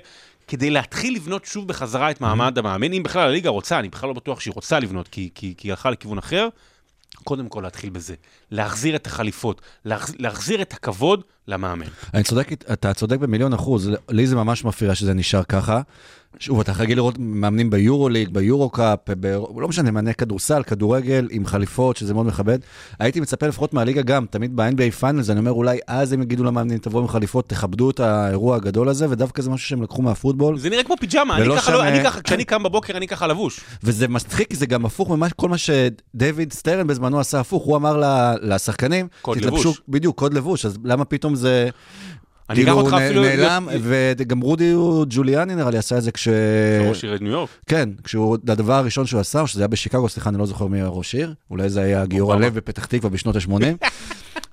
כדי 0.49 0.71
להתחיל 0.71 1.15
לבנות 1.15 1.45
שוב 1.45 1.69
בחזרה 1.69 2.11
את 2.11 2.21
מעמד 2.21 2.59
המאמן, 2.59 2.93
אם 2.93 3.03
בכלל 3.03 3.29
הליגה 3.29 3.51
רוצה, 3.51 3.79
אני 3.79 3.89
בכלל 3.89 4.09
לא 4.09 4.15
בטוח 4.15 4.41
שהיא 4.41 4.55
רוצה 4.55 4.79
לבנות, 4.81 5.09
כי, 5.09 5.31
כי, 5.35 5.55
כי 5.57 5.69
היא 5.69 5.73
הלכה 5.73 5.91
לכיוון 5.91 6.19
אחר, 6.19 6.49
קודם 7.25 7.49
כל 7.49 7.61
להתחיל 7.61 7.91
בזה, 7.91 8.15
להחזיר 8.51 8.97
את 8.97 9.07
החליפות, 9.07 9.61
להחז, 9.85 10.15
להחזיר 10.19 10.63
את 10.63 10.73
הכבוד 10.73 11.25
למאמן. 11.49 11.87
אני 12.15 12.23
צודק, 12.23 12.49
אתה 12.73 12.95
צודק 12.95 13.19
במיליון 13.19 13.53
אחוז, 13.53 13.91
לי 14.11 14.27
זה 14.27 14.37
ממש 14.37 14.65
מפריע 14.65 14.95
שזה 14.95 15.15
נשאר 15.15 15.43
ככה. 15.45 15.81
שוב, 16.39 16.61
אתה 16.61 16.73
רגיל 16.73 16.97
לראות 16.97 17.15
מאמנים 17.19 17.71
ביורוליג, 17.71 18.29
ביורו-קאפ, 18.29 18.99
ב... 19.09 19.27
לא 19.57 19.69
משנה, 19.69 19.91
מאמני 19.91 20.15
כדורסל, 20.15 20.63
כדורגל, 20.63 21.29
עם 21.31 21.47
חליפות, 21.47 21.97
שזה 21.97 22.15
מאוד 22.15 22.27
מכבד. 22.27 22.59
הייתי 22.99 23.21
מצפה 23.21 23.47
לפחות 23.47 23.75
מהליגה 23.75 24.03
גם, 24.03 24.27
תמיד 24.31 24.57
ב-NBA 24.57 24.91
Finals, 25.01 25.31
אני 25.31 25.41
אומר, 25.41 25.53
אולי 25.53 25.79
אז 25.87 26.13
הם 26.13 26.23
יגידו 26.23 26.45
למאמנים, 26.45 26.79
תבואו 26.79 27.03
עם 27.03 27.09
חליפות, 27.09 27.49
תכבדו 27.49 27.91
את 27.91 28.01
האירוע 28.01 28.57
הגדול 28.57 28.89
הזה, 28.89 29.07
ודווקא 29.11 29.43
זה 29.43 29.51
משהו 29.51 29.69
שהם 29.69 29.83
לקחו 29.83 30.03
מהפוטבול. 30.03 30.59
זה 30.59 30.71
נראה 30.71 30.83
כמו 30.83 30.97
פיג'מה, 31.01 31.37
אני 31.37 31.57
ככה, 31.57 31.73
לא, 31.73 31.79
שם, 31.79 31.85
אני 31.85 31.99
אה, 31.99 32.05
ככה, 32.05 32.21
כשאני 32.21 32.45
קם 32.45 32.63
בבוקר, 32.63 32.97
אני 32.97 33.09
ככה 33.09 33.27
לבוש. 33.27 33.61
וזה 33.83 34.09
מצחיק, 34.09 34.55
זה 34.55 34.67
גם 34.67 34.87
הפוך 34.87 35.11
ממה, 35.11 35.31
כל 35.31 35.49
מה 35.49 35.57
שדייוויד 35.59 36.53
סטרן 36.53 36.87
בזמנו 36.87 37.21
עשה 37.21 37.41
הפוך, 37.41 37.63
הוא 37.63 37.77
אמר 37.77 37.97
ל- 37.97 38.35
לשחקנים, 38.55 39.09
קוד 39.23 39.39
לבוש. 39.39 39.81
בדיוק, 39.89 40.19
קוד 40.19 40.35
לבוש, 40.35 40.65
אז 40.67 40.79
למה 40.85 41.05
פתאום 41.05 41.35
זה... 41.35 41.69
אני 42.51 42.63
אקח 42.63 42.71
כאילו 42.73 42.81
אותך 42.81 42.95
אפילו... 42.95 43.23
נעלם, 43.23 43.69
להיות- 43.71 43.83
וגם 44.19 44.41
רודי 44.41 44.75
ג'וליאני 45.09 45.55
נראה 45.55 45.71
לי 45.71 45.79
עשה 45.79 45.99
את 45.99 46.03
זה 46.03 46.13
כש... 46.13 46.29
ראש 46.89 47.05
עיריית 47.05 47.23
ניו 47.23 47.33
יורק. 47.33 47.49
כן, 47.67 47.89
כשהוא, 48.05 48.39
הדבר 48.49 48.75
הראשון 48.75 49.07
שהוא 49.07 49.21
עשה, 49.21 49.47
שזה 49.47 49.61
היה 49.61 49.69
בשיקגו, 49.69 50.09
סליחה, 50.09 50.31
אני 50.31 50.39
לא 50.39 50.47
זוכר 50.47 50.67
מי 50.67 50.79
היה 50.79 50.89
ראש 50.89 51.15
עיר, 51.15 51.35
אולי 51.51 51.71
זה 51.71 51.83
היה 51.83 52.07
גיורא. 52.07 52.37
לב 52.37 52.55
בפתח 52.55 52.85
תקווה 52.85 53.11
בשנות 53.11 53.37
ה-80, 53.37 53.87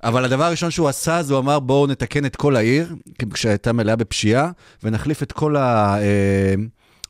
אבל 0.08 0.24
הדבר 0.24 0.44
הראשון 0.44 0.70
שהוא 0.70 0.88
עשה, 0.88 1.22
זה 1.22 1.34
הוא 1.34 1.40
אמר, 1.40 1.58
בואו 1.60 1.86
נתקן 1.86 2.24
את 2.26 2.36
כל 2.36 2.56
העיר, 2.56 2.94
כשהייתה 3.32 3.72
מלאה 3.72 3.96
בפשיעה, 3.96 4.50
ונחליף 4.82 5.22
את 5.22 5.32
כל 5.32 5.56
ה... 5.56 5.96
אה, 6.00 6.54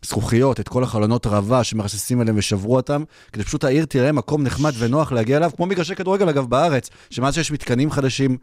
זכוכיות, 0.04 0.60
את 0.60 0.68
כל 0.68 0.82
החלונות 0.82 1.26
ראווה 1.26 1.64
שמרססים 1.64 2.20
עליהם 2.20 2.36
ושברו 2.38 2.76
אותם, 2.76 3.04
כדי 3.32 3.42
שפשוט 3.42 3.64
העיר 3.64 3.84
תראה 3.84 4.12
מקום 4.12 4.42
נחמד 4.42 4.72
ונוח 4.78 5.12
להגיע 5.12 5.36
אליו, 5.36 5.50
כמו 5.56 5.66
מגרשי 5.66 5.94
כדורגל 5.94 6.28
אגב 6.28 6.46
בארץ, 6.46 6.90
שמאז 7.10 7.34
שיש 7.34 7.50
מתקנים 7.52 7.90
חדשים, 7.90 8.36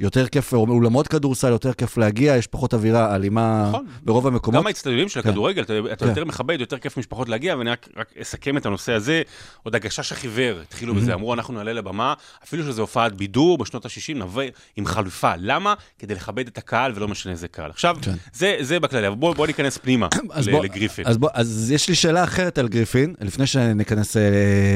יותר 0.00 0.26
כיף, 0.28 0.52
או 0.54 0.66
אולמות 0.68 1.08
כדורסל, 1.08 1.48
יותר 1.50 1.72
כיף 1.72 1.96
להגיע, 1.96 2.36
יש 2.36 2.46
פחות 2.46 2.74
אווירה 2.74 3.14
אלימה 3.14 3.66
נכון. 3.68 3.86
ברוב 4.02 4.26
המקומות. 4.26 4.60
גם 4.60 4.66
האצטדיונים 4.66 5.08
של 5.08 5.22
כן. 5.22 5.28
הכדורגל, 5.28 5.62
אתה 5.62 5.72
אתה 5.92 6.04
כן. 6.04 6.08
יותר 6.08 6.24
מכבד, 6.24 6.60
יותר 6.60 6.78
כיף 6.78 6.96
משפחות 6.96 7.28
להגיע, 7.28 7.56
ואני 7.56 7.70
רק 7.70 7.88
רק 7.96 8.06
אסכם 8.22 8.56
את 8.56 8.66
הנושא 8.66 8.92
הזה. 8.92 9.22
עוד 9.62 9.74
הגשש 9.74 10.12
החיוור, 10.12 10.60
התחילו 10.60 10.94
בזה, 10.94 11.14
אמרו, 11.14 11.34
אנחנו 11.34 11.54
נעלה 11.54 11.72
לבמה, 11.72 12.14
אפילו 12.44 12.64
שזו 12.64 12.82
הופעת 12.82 13.12
בידור 13.16 13.58
בשנות 13.58 13.86
ה-60, 13.86 14.14
נבוא 14.14 14.42
עם 14.76 14.86
חלופה. 14.86 15.32
למה? 15.38 15.74
כדי 15.98 16.14
לכבד 16.14 16.46
את 16.46 16.58
הקהל, 16.58 16.92
ולא 16.94 17.08
משנה 17.08 17.32
איזה 17.32 17.48
קהל. 17.48 17.70
עכשיו, 17.70 17.96
כן. 18.02 18.12
זה- 18.32 18.56
זה 18.60 18.80
בכללי, 18.80 19.06
אבל 19.06 19.16
בואו 19.16 19.34
בוא 19.34 19.46
ניכנס 19.46 19.78
פנימה 19.78 20.08
אז 20.30 20.48
ל- 20.48 20.52
בוא- 20.52 20.64
לגריפין. 20.64 21.06
אז, 21.06 21.18
בוא, 21.18 21.28
אז 21.34 21.70
יש 21.74 21.88
לי 21.88 21.94
שאלה 21.94 22.24
אחרת 22.24 22.58
על 22.58 22.68
גריפין, 22.68 23.14
לפני 23.20 23.46
שניכנס 23.46 24.16
אה, 24.16 24.22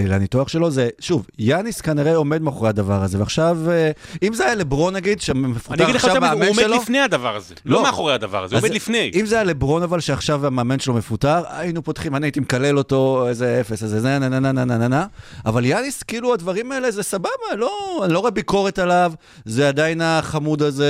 לניתוח 0.07 0.49
שלו, 0.49 0.71
זה, 0.71 0.89
שוב, 1.01 1.27
יאניס 1.39 1.81
כנראה 1.81 2.17
עומד 2.17 2.43
מאחורי 2.43 2.69
הדבר 2.69 3.03
הזה, 3.03 3.19
ועכשיו, 3.19 3.59
אה, 3.71 3.91
אם 4.23 4.35
זה 4.35 4.45
היה 4.47 4.55
לברון 4.55 4.97
נגיד, 5.07 5.19
אני 5.29 5.55
שמפוטר 5.55 5.85
אגיד 5.85 5.95
לך 5.95 6.05
עכשיו 6.05 6.15
יותר 6.15 6.27
מזה, 6.27 6.35
מאמן 6.35 6.47
הוא 6.47 6.51
עומד 6.51 6.63
שלו, 6.63 6.83
לפני 6.83 7.01
הדבר 7.01 7.37
הזה, 7.37 7.55
לא. 7.65 7.77
לא 7.77 7.83
מאחורי 7.83 8.15
הדבר 8.15 8.45
הזה, 8.45 8.57
הוא 8.57 8.63
עומד 8.63 8.75
לפני. 8.75 9.11
אם 9.15 9.27
זה 9.27 9.35
היה 9.35 9.45
לברון 9.45 9.83
אבל 9.83 10.01
שעכשיו 10.01 10.47
המאמן 10.47 10.79
שלו 10.79 10.95
מפוטר, 10.95 11.43
היינו 11.49 11.83
פותחים, 11.83 12.17
אני 12.17 12.27
הייתי 12.27 12.41
מקלל 12.41 12.79
אותו, 12.79 13.27
איזה 13.29 13.59
אפס, 13.61 13.83
איזה 13.83 14.01
זה, 14.01 14.19
נה 14.19 14.29
נה 14.29 14.41
נה 14.41 14.53
נה 14.53 14.65
נה 14.65 14.79
נה 14.79 14.89
נה, 14.89 15.07
אבל 15.47 15.65
יאניס, 15.65 16.03
כאילו 16.03 16.35
הדברים 16.35 16.73
האלה 16.73 16.91
זה 16.91 17.03
סבבה, 17.03 17.29
לא, 17.57 18.03
אני 18.05 18.13
לא 18.13 18.19
רואה 18.19 18.31
ביקורת 18.31 18.79
עליו, 18.79 19.13
זה 19.45 19.69
עדיין 19.69 20.01
החמוד 20.01 20.63
הזה, 20.63 20.87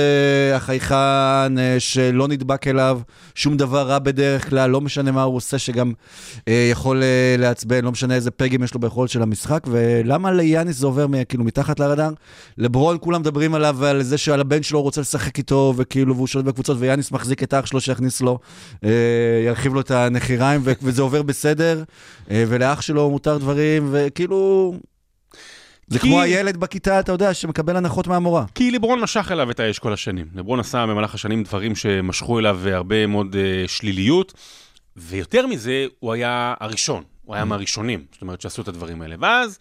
החייכן, 0.55 1.57
אה, 1.59 1.75
שלא 1.79 2.27
נדבק 2.27 2.67
אליו, 2.67 2.99
שום 3.35 3.57
דבר 3.57 3.87
רע 3.87 3.99
בדרך 3.99 4.49
כלל, 4.49 4.69
לא 4.69 4.81
משנה 4.81 5.11
מה 5.11 5.23
הוא 5.23 5.35
עושה, 5.35 5.57
שגם 5.57 5.93
אה, 6.47 6.67
יכול 6.71 7.03
אה, 7.03 7.35
לעצבן, 7.37 7.85
לא 7.85 7.91
משנה 7.91 8.15
איזה 8.15 8.31
פגים 8.31 8.63
יש 8.63 8.73
לו 8.73 8.79
ביכולת 8.79 9.09
של 9.09 9.21
המשחק, 9.21 9.63
ולמה 9.67 10.31
ליאניס 10.31 10.77
זה 10.77 10.85
עובר 10.87 11.07
כאילו 11.29 11.43
מתחת 11.43 11.79
לרדאר? 11.79 12.09
לברון 12.57 12.97
כולם 13.01 13.21
מדברים 13.21 13.55
עליו 13.55 13.75
ועל 13.79 14.03
זה 14.07 14.17
שעל 14.17 14.41
הבן 14.41 14.63
שלו 14.63 14.81
רוצה 14.81 15.01
לשחק 15.01 15.37
איתו, 15.37 15.73
וכאילו, 15.77 16.15
והוא 16.15 16.27
שולט 16.27 16.45
בקבוצות, 16.45 16.77
ויאניס 16.79 17.11
מחזיק 17.11 17.43
את 17.43 17.53
אח 17.53 17.65
שלו 17.65 17.81
שיכניס 17.81 18.21
לו, 18.21 18.39
אה, 18.83 18.89
ירחיב 19.45 19.73
לו 19.73 19.81
את 19.81 19.91
הנחיריים, 19.91 20.61
ו- 20.63 20.71
וזה 20.81 21.01
עובר 21.01 21.21
בסדר, 21.21 21.83
אה, 22.31 22.43
ולאח 22.47 22.81
שלו 22.81 23.09
מותר 23.09 23.37
דברים, 23.37 23.89
וכאילו... 23.91 24.73
זה 25.87 25.99
כי- 25.99 26.07
כמו 26.07 26.21
הילד 26.21 26.57
בכיתה, 26.57 26.99
אתה 26.99 27.11
יודע, 27.11 27.33
שמקבל 27.33 27.75
הנחות 27.77 28.07
מהמורה. 28.07 28.45
כי 28.55 28.71
ליברון 28.71 28.99
משך 29.01 29.31
אליו 29.31 29.51
את 29.51 29.59
האש 29.59 29.79
כל 29.79 29.93
השנים. 29.93 30.25
ליברון 30.35 30.59
עשה 30.59 30.85
במהלך 30.85 31.13
השנים 31.13 31.43
דברים 31.43 31.75
שמשכו 31.75 32.39
אליו 32.39 32.59
הרבה 32.65 33.07
מאוד 33.07 33.35
uh, 33.35 33.67
שליליות, 33.67 34.33
ויותר 34.95 35.47
מזה, 35.47 35.85
הוא 35.99 36.13
היה 36.13 36.53
הראשון. 36.59 37.03
הוא 37.23 37.35
היה 37.35 37.45
מהראשונים, 37.45 38.05
זאת 38.11 38.21
אומרת, 38.21 38.41
שעשו 38.41 38.61
את 38.61 38.67
הדברים 38.67 39.01
האלה. 39.01 39.15
ואז, 39.19 39.59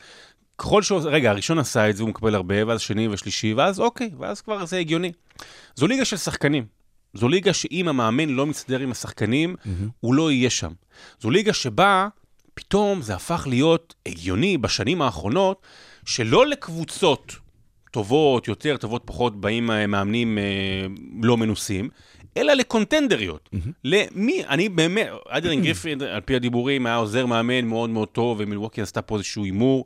ככל 0.59 0.83
שהוא... 0.83 1.01
רגע, 1.05 1.31
הראשון 1.31 1.59
עשה 1.59 1.91
את 1.91 1.97
זה, 1.97 2.03
הוא 2.03 2.11
מקבל 2.11 2.35
הרבה, 2.35 2.67
ואז 2.67 2.81
שני 2.81 3.09
ושלישי, 3.09 3.55
ואז 3.55 3.81
אוקיי, 3.81 4.11
ואז 4.19 4.41
כבר 4.41 4.67
זה 4.67 4.79
הגיוני. 4.79 5.13
זו 5.77 5.87
ליגה 5.87 6.05
של 6.05 6.17
שחקנים. 6.17 6.65
זו 7.15 7.29
ליגה 7.29 7.53
שאם 7.53 7.89
המאמן 7.89 8.29
לא 8.29 8.47
מסתדר 8.47 8.81
עם 8.81 8.91
השחקנים, 8.91 9.57
הוא 10.01 10.15
לא 10.15 10.33
יהיה 10.33 10.51
שם. 10.51 10.73
זו 11.21 11.31
ליגה 11.31 11.53
שבה 11.53 12.09
פתאום 12.55 13.03
זה 13.03 13.15
הפך 13.15 13.47
להיות 13.51 13.95
הגיוני 14.07 14.59
בשנים 14.59 15.03
האחרונות, 15.03 15.67
שלא 16.05 16.47
לקבוצות 16.47 17.37
טובות 17.91 18.49
יותר, 18.49 18.77
טובות 18.77 19.03
פחות, 19.05 19.41
באים 19.41 19.71
אה, 19.71 19.87
מאמנים 19.87 20.39
אה, 20.39 20.87
לא 21.23 21.37
מנוסים, 21.37 21.89
אלא 22.37 22.53
לקונטנדריות. 22.53 23.51
למי, 23.85 24.45
אני 24.49 24.69
באמת, 24.69 25.09
אדרין 25.29 25.63
גריפין, 25.63 26.03
על 26.03 26.21
פי 26.21 26.37
הדיבורים, 26.37 26.87
היה 26.87 26.97
עוזר 26.97 27.27
מאמן 27.27 27.65
מאוד 27.65 27.91
מאוד 27.91 28.09
טוב, 28.09 28.37
ומילווקי 28.41 28.83
עשתה 28.83 29.03
פה 29.03 29.15
איזשהו 29.17 29.45
הימור, 29.45 29.85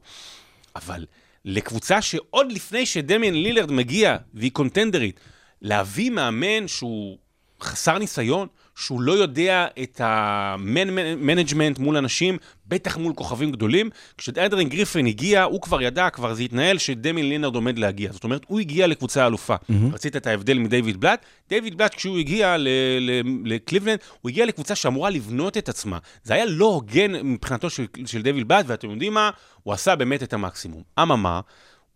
אבל 0.76 1.06
לקבוצה 1.44 2.02
שעוד 2.02 2.52
לפני 2.52 2.86
שדמיאן 2.86 3.34
לילרד 3.34 3.72
מגיע, 3.72 4.16
והיא 4.34 4.52
קונטנדרית, 4.52 5.20
להביא 5.62 6.10
מאמן 6.10 6.68
שהוא 6.68 7.18
חסר 7.60 7.98
ניסיון, 7.98 8.48
שהוא 8.76 9.00
לא 9.00 9.12
יודע 9.12 9.66
את 9.82 10.00
ה 10.04 10.20
management 10.20 11.78
מול 11.78 11.96
אנשים, 11.96 12.38
בטח 12.66 12.96
מול 12.96 13.12
כוכבים 13.14 13.52
גדולים. 13.52 13.90
כשאדרין 14.18 14.68
גריפין 14.68 15.06
הגיע, 15.06 15.42
הוא 15.42 15.60
כבר 15.60 15.82
ידע, 15.82 16.10
כבר 16.10 16.34
זה 16.34 16.42
התנהל, 16.42 16.78
שדמיאן 16.78 17.28
לינארד 17.28 17.54
עומד 17.54 17.78
להגיע. 17.78 18.12
זאת 18.12 18.24
אומרת, 18.24 18.42
הוא 18.48 18.60
הגיע 18.60 18.86
לקבוצה 18.86 19.26
אלופה. 19.26 19.54
רצית 19.92 20.16
את 20.16 20.26
ההבדל 20.26 20.58
מדייוויד 20.58 21.00
בלאט? 21.00 21.24
דייוויד 21.48 21.78
בלאט, 21.78 21.94
כשהוא 21.94 22.18
הגיע 22.18 22.56
ל- 22.56 22.68
ל- 23.00 23.22
לקליבלנד, 23.54 23.98
הוא 24.20 24.30
הגיע 24.30 24.46
לקבוצה 24.46 24.74
שאמורה 24.74 25.10
לבנות 25.10 25.56
את 25.56 25.68
עצמה. 25.68 25.98
זה 26.24 26.34
היה 26.34 26.44
לא 26.46 26.64
הוגן 26.64 27.12
מבחינתו 27.12 27.70
של, 27.70 27.86
של 28.06 28.22
דייוויד 28.22 28.48
בלאט, 28.48 28.64
ואתם 28.68 28.90
יודעים 28.90 29.14
מה? 29.14 29.30
הוא 29.62 29.74
עשה 29.74 29.96
באמת 29.96 30.22
את 30.22 30.32
המקסימום. 30.32 30.82
אממה, 31.02 31.40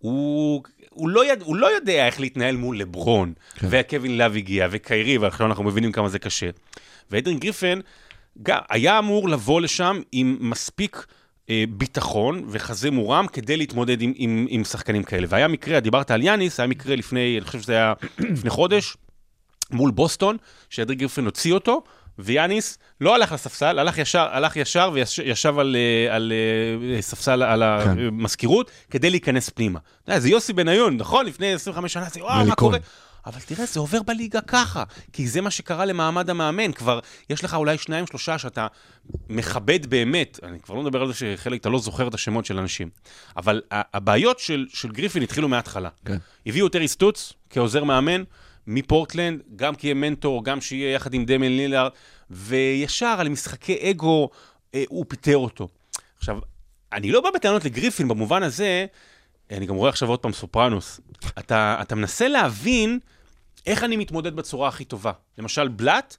הוא, 0.04 0.62
הוא, 0.90 1.08
לא 1.08 1.32
יד, 1.32 1.42
הוא 1.42 1.56
לא 1.56 1.66
יודע 1.66 2.06
איך 2.06 2.20
להתנהל 2.20 2.56
מול 2.56 2.78
לברון, 2.78 3.32
כן. 3.54 3.66
וקווין 3.70 4.18
לאב 4.18 4.36
הגיע, 4.36 4.68
וקיירי, 4.70 5.18
ועכשיו 5.18 5.46
אנחנו 5.46 5.64
מבינים 5.64 5.92
כמה 5.92 6.08
זה 6.08 6.18
קשה. 6.18 6.50
ואדרין 7.10 7.38
גריפן 7.38 7.80
גם, 8.42 8.58
היה 8.70 8.98
אמור 8.98 9.28
לבוא 9.28 9.60
לשם 9.60 10.00
עם 10.12 10.36
מספיק 10.40 11.06
אה, 11.50 11.64
ביטחון 11.68 12.44
וחזה 12.48 12.90
מורם 12.90 13.26
כדי 13.26 13.56
להתמודד 13.56 14.02
עם, 14.02 14.12
עם, 14.16 14.46
עם 14.48 14.64
שחקנים 14.64 15.02
כאלה. 15.02 15.26
והיה 15.30 15.48
מקרה, 15.48 15.80
דיברת 15.80 16.10
על 16.10 16.22
יאניס, 16.22 16.60
היה 16.60 16.66
מקרה 16.66 16.96
לפני, 16.96 17.36
אני 17.38 17.46
חושב 17.46 17.60
שזה 17.60 17.72
היה 17.72 17.94
לפני 18.34 18.50
חודש, 18.50 18.96
מול 19.70 19.90
בוסטון, 19.90 20.36
שאדרין 20.70 20.98
גריפן 20.98 21.24
הוציא 21.24 21.52
אותו, 21.52 21.82
ויאניס 22.18 22.78
לא 23.00 23.14
הלך 23.14 23.32
לספסל, 23.32 23.78
הלך 23.78 23.98
ישר, 23.98 24.26
הלך 24.30 24.56
ישר 24.56 24.90
וישב 24.92 25.58
על, 25.58 25.76
אה, 25.76 26.14
על, 26.14 26.32
על 26.94 27.00
ספסל, 27.00 27.42
על 27.42 27.62
כן. 27.84 27.98
המזכירות, 27.98 28.70
כדי 28.90 29.10
להיכנס 29.10 29.50
פנימה. 29.50 29.78
אתה 30.02 30.10
יודע, 30.10 30.20
זה 30.20 30.28
יוסי 30.28 30.52
בניון, 30.52 30.96
נכון? 30.96 31.26
לפני 31.26 31.52
25 31.52 31.92
שנה, 31.92 32.04
זה 32.04 32.22
וואו, 32.22 32.46
מה. 32.46 32.54
קורה? 32.54 32.78
אבל 33.26 33.40
תראה, 33.40 33.66
זה 33.66 33.80
עובר 33.80 34.02
בליגה 34.02 34.40
ככה, 34.40 34.84
כי 35.12 35.28
זה 35.28 35.40
מה 35.40 35.50
שקרה 35.50 35.84
למעמד 35.84 36.30
המאמן. 36.30 36.72
כבר 36.72 37.00
יש 37.30 37.44
לך 37.44 37.54
אולי 37.54 37.78
שניים, 37.78 38.06
שלושה 38.06 38.38
שאתה 38.38 38.66
מכבד 39.28 39.86
באמת, 39.86 40.40
אני 40.42 40.60
כבר 40.60 40.74
לא 40.74 40.82
מדבר 40.82 41.00
על 41.00 41.06
זה 41.06 41.14
שחלק 41.14 41.60
אתה 41.60 41.68
לא 41.68 41.78
זוכר 41.78 42.08
את 42.08 42.14
השמות 42.14 42.46
של 42.46 42.58
אנשים, 42.58 42.90
אבל 43.36 43.62
הבעיות 43.70 44.38
של, 44.38 44.66
של 44.68 44.92
גריפין 44.92 45.22
התחילו 45.22 45.48
מההתחלה. 45.48 45.88
כן. 46.04 46.16
הביאו 46.46 46.66
את 46.66 46.76
ארי 46.76 46.88
סטוץ 46.88 47.32
כעוזר 47.50 47.84
מאמן 47.84 48.22
מפורטלנד, 48.66 49.42
גם 49.56 49.74
כי 49.74 49.86
יהיה 49.86 49.94
מנטור, 49.94 50.44
גם 50.44 50.60
שיהיה 50.60 50.92
יחד 50.92 51.14
עם 51.14 51.24
דמיין 51.24 51.56
לילארד, 51.56 51.90
וישר 52.30 53.16
על 53.18 53.28
משחקי 53.28 53.90
אגו 53.90 54.30
אה, 54.74 54.84
הוא 54.88 55.04
פיטר 55.08 55.36
אותו. 55.36 55.68
עכשיו, 56.18 56.38
אני 56.92 57.12
לא 57.12 57.20
בא 57.20 57.30
בטענות 57.34 57.64
לגריפין 57.64 58.08
במובן 58.08 58.42
הזה, 58.42 58.86
אני 59.50 59.66
גם 59.66 59.74
רואה 59.74 59.88
עכשיו 59.88 60.08
עוד 60.08 60.18
פעם 60.18 60.32
סופרנוס. 60.32 61.00
אתה, 61.38 61.78
אתה 61.82 61.94
מנסה 61.94 62.28
להבין 62.28 62.98
איך 63.66 63.84
אני 63.84 63.96
מתמודד 63.96 64.36
בצורה 64.36 64.68
הכי 64.68 64.84
טובה. 64.84 65.12
למשל, 65.38 65.68
בלאט, 65.68 66.16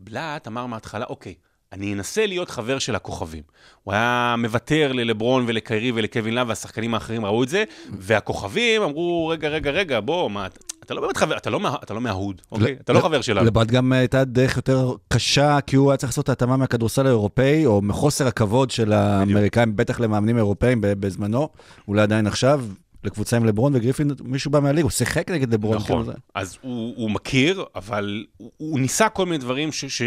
בלאט 0.00 0.46
אמר 0.48 0.66
מההתחלה, 0.66 1.04
אוקיי, 1.08 1.34
אני 1.72 1.94
אנסה 1.94 2.26
להיות 2.26 2.50
חבר 2.50 2.78
של 2.78 2.94
הכוכבים. 2.94 3.42
הוא 3.82 3.94
היה 3.94 4.34
מוותר 4.38 4.92
ללברון 4.92 5.44
ולקיירי 5.48 5.92
ולקווין 5.94 6.34
לאב, 6.34 6.48
והשחקנים 6.48 6.94
האחרים 6.94 7.26
ראו 7.26 7.42
את 7.42 7.48
זה, 7.48 7.64
והכוכבים 7.98 8.82
אמרו, 8.82 9.28
רגע, 9.28 9.48
רגע, 9.48 9.70
רגע, 9.70 10.00
בוא, 10.00 10.30
מה, 10.30 10.46
אתה- 10.84 10.94
לא 10.94 11.00
באמת 11.00 11.16
חבר, 11.16 11.36
אתה 11.36 11.50
לא, 11.50 11.60
אתה 11.82 11.94
לא 11.94 12.00
מההוד, 12.00 12.40
אוקיי? 12.52 12.76
אתה 12.80 12.92
לא 12.92 13.00
חבר 13.00 13.20
שלנו. 13.20 13.46
לברד 13.46 13.70
גם 13.70 13.92
הייתה 13.92 14.24
דרך 14.24 14.56
יותר 14.56 14.92
קשה, 15.08 15.58
כי 15.66 15.76
הוא 15.76 15.90
היה 15.90 15.96
צריך 15.96 16.10
לעשות 16.12 16.24
את 16.24 16.28
ההתאמה 16.28 16.56
מהכדורסל 16.56 17.06
האירופאי, 17.06 17.66
או 17.66 17.82
מחוסר 17.82 18.26
הכבוד 18.26 18.70
של 18.70 18.92
האמריקאים, 18.92 19.76
בטח 19.76 20.00
למאמנים 20.00 20.36
אירופאים 20.36 20.78
בזמנו, 20.80 21.48
אולי 21.88 22.02
עדיין 22.02 22.26
עכשיו, 22.26 22.64
לקבוצה 23.04 23.36
עם 23.36 23.44
לברון 23.44 23.72
וגריפין, 23.76 24.10
מישהו 24.24 24.50
בא 24.50 24.60
מהליגה, 24.60 24.82
הוא 24.82 24.90
שיחק 24.90 25.30
נגד 25.30 25.54
לברון. 25.54 25.76
נכון, 25.76 26.02
כאילו 26.04 26.16
אז 26.34 26.56
הוא, 26.62 26.94
הוא 26.96 27.10
מכיר, 27.10 27.64
אבל 27.74 28.24
הוא, 28.36 28.50
הוא 28.56 28.80
ניסה 28.80 29.08
כל 29.08 29.24
מיני 29.26 29.38
דברים 29.38 29.72
ש... 29.72 29.84
ש... 29.84 30.02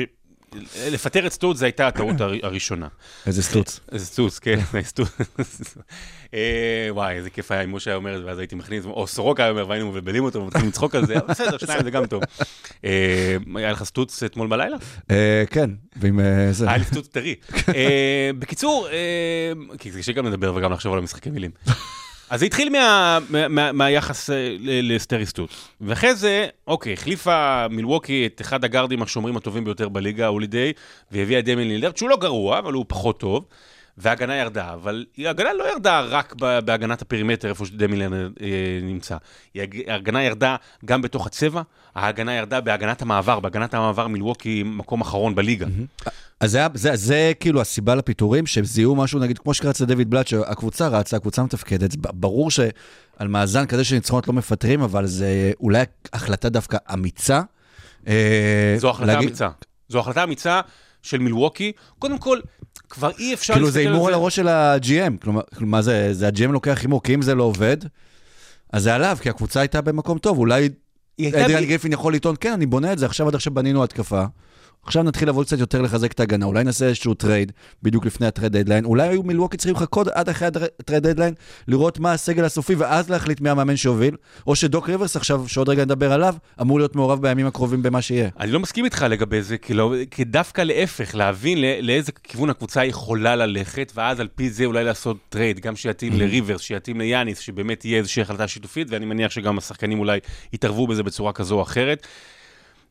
לפטר 0.92 1.28
את 1.28 1.32
סטוץ 1.34 1.58
זו 1.58 1.66
הייתה 1.66 1.88
הטעות 1.88 2.22
הר- 2.22 2.34
הראשונה. 2.44 2.88
איזה 3.28 3.44
סטוץ. 3.44 3.80
איזה 3.92 4.06
סטוץ, 4.06 4.40
כן, 4.40 4.60
סטוץ. 4.84 5.10
אה, 6.34 6.88
וואי, 6.90 7.16
איזה 7.16 7.30
כיף 7.30 7.52
היה 7.52 7.62
אם 7.64 7.76
משה 7.76 7.92
היה 7.92 7.96
אומר 7.96 8.16
את 8.16 8.20
זה, 8.20 8.26
ואז 8.26 8.40
הייתי 8.40 8.56
מכניס, 8.56 8.86
או 8.86 9.08
סורוקה 9.08 9.44
היה 9.44 9.50
אומר, 9.52 9.68
והיינו 9.70 9.90
מבלבלים 9.92 10.24
אותו, 10.24 10.40
ומתחילים 10.40 10.68
לצחוק 10.70 10.96
על 10.96 11.06
זה, 11.06 11.18
אבל 11.18 11.28
בסדר, 11.28 11.58
שניים 11.58 11.84
זה 11.84 11.92
גם 11.92 12.06
טוב. 12.06 12.24
אה, 12.86 13.38
היה 13.56 13.72
לך 13.72 13.84
סטוץ 13.84 14.24
אתמול 14.24 14.48
בלילה? 14.48 14.78
אה, 15.12 15.44
כן, 15.50 15.70
ועם 15.96 16.20
זה. 16.52 16.68
היה 16.70 16.78
לי 16.78 16.84
סטוץ 16.86 17.08
טרי. 17.08 17.36
בקיצור, 18.40 18.88
כי 19.80 19.92
זה 19.92 20.00
קשה 20.00 20.12
גם 20.12 20.26
לדבר 20.26 20.56
וגם 20.56 20.72
לחשוב 20.72 20.94
על 20.94 21.00
המשחקי 21.00 21.30
מילים. 21.30 21.52
אז 22.30 22.40
זה 22.40 22.46
התחיל 22.46 22.70
מה, 22.70 23.20
מה, 23.30 23.48
מה, 23.48 23.72
מהיחס 23.72 24.30
אה, 24.30 24.56
ל- 24.60 24.96
לטרי 24.96 25.26
סטוטס. 25.26 25.68
ואחרי 25.82 26.16
זה, 26.16 26.48
אוקיי, 26.68 26.94
החליפה 26.94 27.68
מילווקי 27.70 28.26
את 28.26 28.42
אחד 28.42 28.64
הגארדים 28.64 29.02
השומרים 29.02 29.38
הטובים 29.38 29.64
ביותר 29.64 29.90
בליגה, 29.90 30.28
הולידיי, 30.28 30.74
והביאה 31.12 31.42
דמיין 31.42 31.68
לילרד, 31.68 31.98
שהוא 31.98 32.10
לא 32.10 32.18
גרוע, 32.18 32.60
אבל 32.60 32.74
הוא 32.74 32.86
פחות 32.88 33.20
טוב. 33.20 33.46
וההגנה 34.00 34.36
ירדה, 34.36 34.74
אבל 34.74 35.06
ההגנה 35.26 35.54
לא 35.54 35.72
ירדה 35.72 36.02
רק 36.02 36.36
בהגנת 36.66 37.02
ה 37.02 37.06
perimeter, 37.06 37.50
איפה 37.50 37.66
שדמי 37.66 37.98
לילרד 37.98 38.32
אה, 38.42 38.48
נמצא. 38.82 39.18
ההגנה 39.88 40.24
ירדה 40.24 40.56
גם 40.86 41.02
בתוך 41.02 41.28
הצבע, 41.28 41.62
ההגנה 41.96 42.34
ירדה 42.36 42.62
בהגנת 42.62 43.02
המעבר, 43.02 43.40
בהגנת 43.40 43.74
המעבר 43.74 44.08
מילווקי 44.08 44.64
מקום 44.66 45.02
אחרון 45.02 45.36
בליגה. 45.36 45.66
אז 46.40 46.52
זה, 46.52 46.62
זה, 46.74 46.96
זה 46.96 47.32
כאילו 47.40 47.62
הסיבה 47.62 47.96
לפיטורים, 47.96 48.46
שהם 48.46 48.66
זיהו 48.66 48.96
משהו, 48.96 49.20
נגיד, 49.20 49.38
כמו 49.38 49.54
שקרה 49.54 49.82
לדויד 49.82 50.10
בלאט, 50.10 50.28
שהקבוצה 50.28 50.88
רצה, 50.88 51.18
הקבוצה 51.18 51.44
מתפקדת, 51.44 51.96
ברור 51.96 52.52
שעל 52.52 52.68
מאזן 53.28 53.66
כזה 53.66 53.84
של 53.84 53.96
ניצחונות 53.96 54.28
לא 54.28 54.34
מפטרים, 54.34 54.82
אבל 54.82 55.06
זה 55.06 55.52
אולי 55.60 55.84
החלטה 56.14 56.50
דווקא 56.50 56.78
אמיצה. 56.94 57.42
אה, 58.08 58.76
זו 58.80 58.90
החלטה 58.90 59.14
להגיד- 59.14 59.28
אמיצה. 59.30 59.48
זו 59.90 60.00
החלטה 60.00 60.24
אמיצה 60.24 60.62
של 61.02 61.18
מילווקי. 61.18 61.72
קודם 62.00 62.18
כל, 62.18 62.40
כבר 62.90 63.12
אי 63.20 63.34
אפשר 63.34 63.54
כאילו 63.54 63.70
זה 63.72 63.80
הימור 63.80 64.08
על. 64.08 64.14
הראש 64.14 64.36
של 64.36 64.48
ה-GM, 64.48 65.18
כלומר, 65.24 65.42
מה 65.60 65.82
זה, 65.82 66.14
זה 66.14 66.28
ה-GM 66.28 66.52
לוקח 66.52 66.82
הימור, 66.82 67.04
כי 67.04 67.14
אם 67.14 67.22
זה 67.22 67.36
לא 67.36 67.44
עובד, 67.44 67.78
אז 68.74 68.84
זה 68.84 68.96
עליו, 68.96 69.18
כי 69.22 69.30
הקבוצה 69.30 69.60
הייתה 69.60 69.82
במקום 69.82 70.18
טוב, 70.18 70.38
אולי 70.38 70.70
אדריאן 71.22 71.62
ב- 71.64 71.66
גריפין 71.68 71.94
יכול 71.94 72.14
לטעון, 72.14 72.36
כן, 72.40 72.52
אני 72.54 72.66
בונה 72.66 72.94
את 72.94 73.00
זה, 73.00 73.06
עכשיו 73.06 73.28
עד 73.28 73.36
עכשיו 73.36 73.54
בנינו 73.54 73.84
התקפה. 73.84 74.24
עכשיו 74.88 75.04
נתחיל 75.04 75.28
לעבוד 75.28 75.46
קצת 75.46 75.60
יותר 75.60 75.82
לחזק 75.82 76.12
את 76.12 76.20
ההגנה, 76.20 76.46
אולי 76.46 76.64
נעשה 76.64 76.86
איזשהו 76.86 77.14
טרייד 77.14 77.52
בדיוק 77.84 78.06
לפני 78.06 78.28
הטרייד 78.28 78.52
דדליין, 78.52 78.86
אולי 78.86 79.08
היו 79.08 79.24
מילווקי 79.24 79.58
צריכים 79.58 79.76
לחכות 79.76 80.08
עד 80.08 80.30
אחרי 80.30 80.48
הטרייד 80.48 81.08
דדליין, 81.08 81.34
לראות 81.68 82.00
מה 82.00 82.14
הסגל 82.14 82.46
הסופי 82.46 82.76
ואז 82.76 83.10
להחליט 83.10 83.42
מי 83.42 83.50
המאמן 83.50 83.78
שהוביל, 83.78 84.16
או 84.48 84.56
שדוק 84.56 84.90
ריברס 84.90 85.16
עכשיו, 85.16 85.48
שעוד 85.48 85.70
רגע 85.70 85.86
נדבר 85.86 86.14
עליו, 86.14 86.36
אמור 86.62 86.80
להיות 86.80 86.96
מעורב 86.96 87.22
בימים 87.22 87.48
הקרובים 87.48 87.84
במה 87.84 88.02
שיהיה. 88.02 88.30
אני 88.40 88.52
לא 88.52 88.60
מסכים 88.60 88.86
איתך 88.86 89.06
לגבי 89.10 89.42
זה, 89.42 89.58
כי, 89.58 89.74
לא, 89.74 89.94
כי 90.12 90.24
דווקא 90.24 90.62
להפך, 90.62 91.16
להבין 91.16 91.62
לא, 91.62 91.68
לאיזה 91.82 92.12
כיוון 92.24 92.50
הקבוצה 92.50 92.86
יכולה 92.86 93.36
ללכת, 93.36 93.92
ואז 93.96 94.20
על 94.20 94.28
פי 94.36 94.50
זה 94.50 94.66
אולי 94.66 94.84
לעשות 94.84 95.18
טרייד, 95.30 95.60
גם 95.60 95.76
שיתאים 95.76 96.20
לריברס, 96.20 96.62
שיתאים 96.62 97.00
ליאניס, 97.00 97.40
שבאמת 97.40 97.80
תהיה 97.80 97.98
איזושהי 97.98 98.22
החלטה 98.22 98.48
שיתופית, 98.48 98.88
ואני 98.92 99.06
מניח 99.06 99.32
שגם 99.32 99.58
השחקנים 99.58 100.00
אולי 100.00 100.20
יתערבו 100.54 100.88
בזה 100.88 101.04
בצורה 101.04 101.34
כזו 101.34 101.56
או 101.56 101.62
אחרת. 101.62 102.08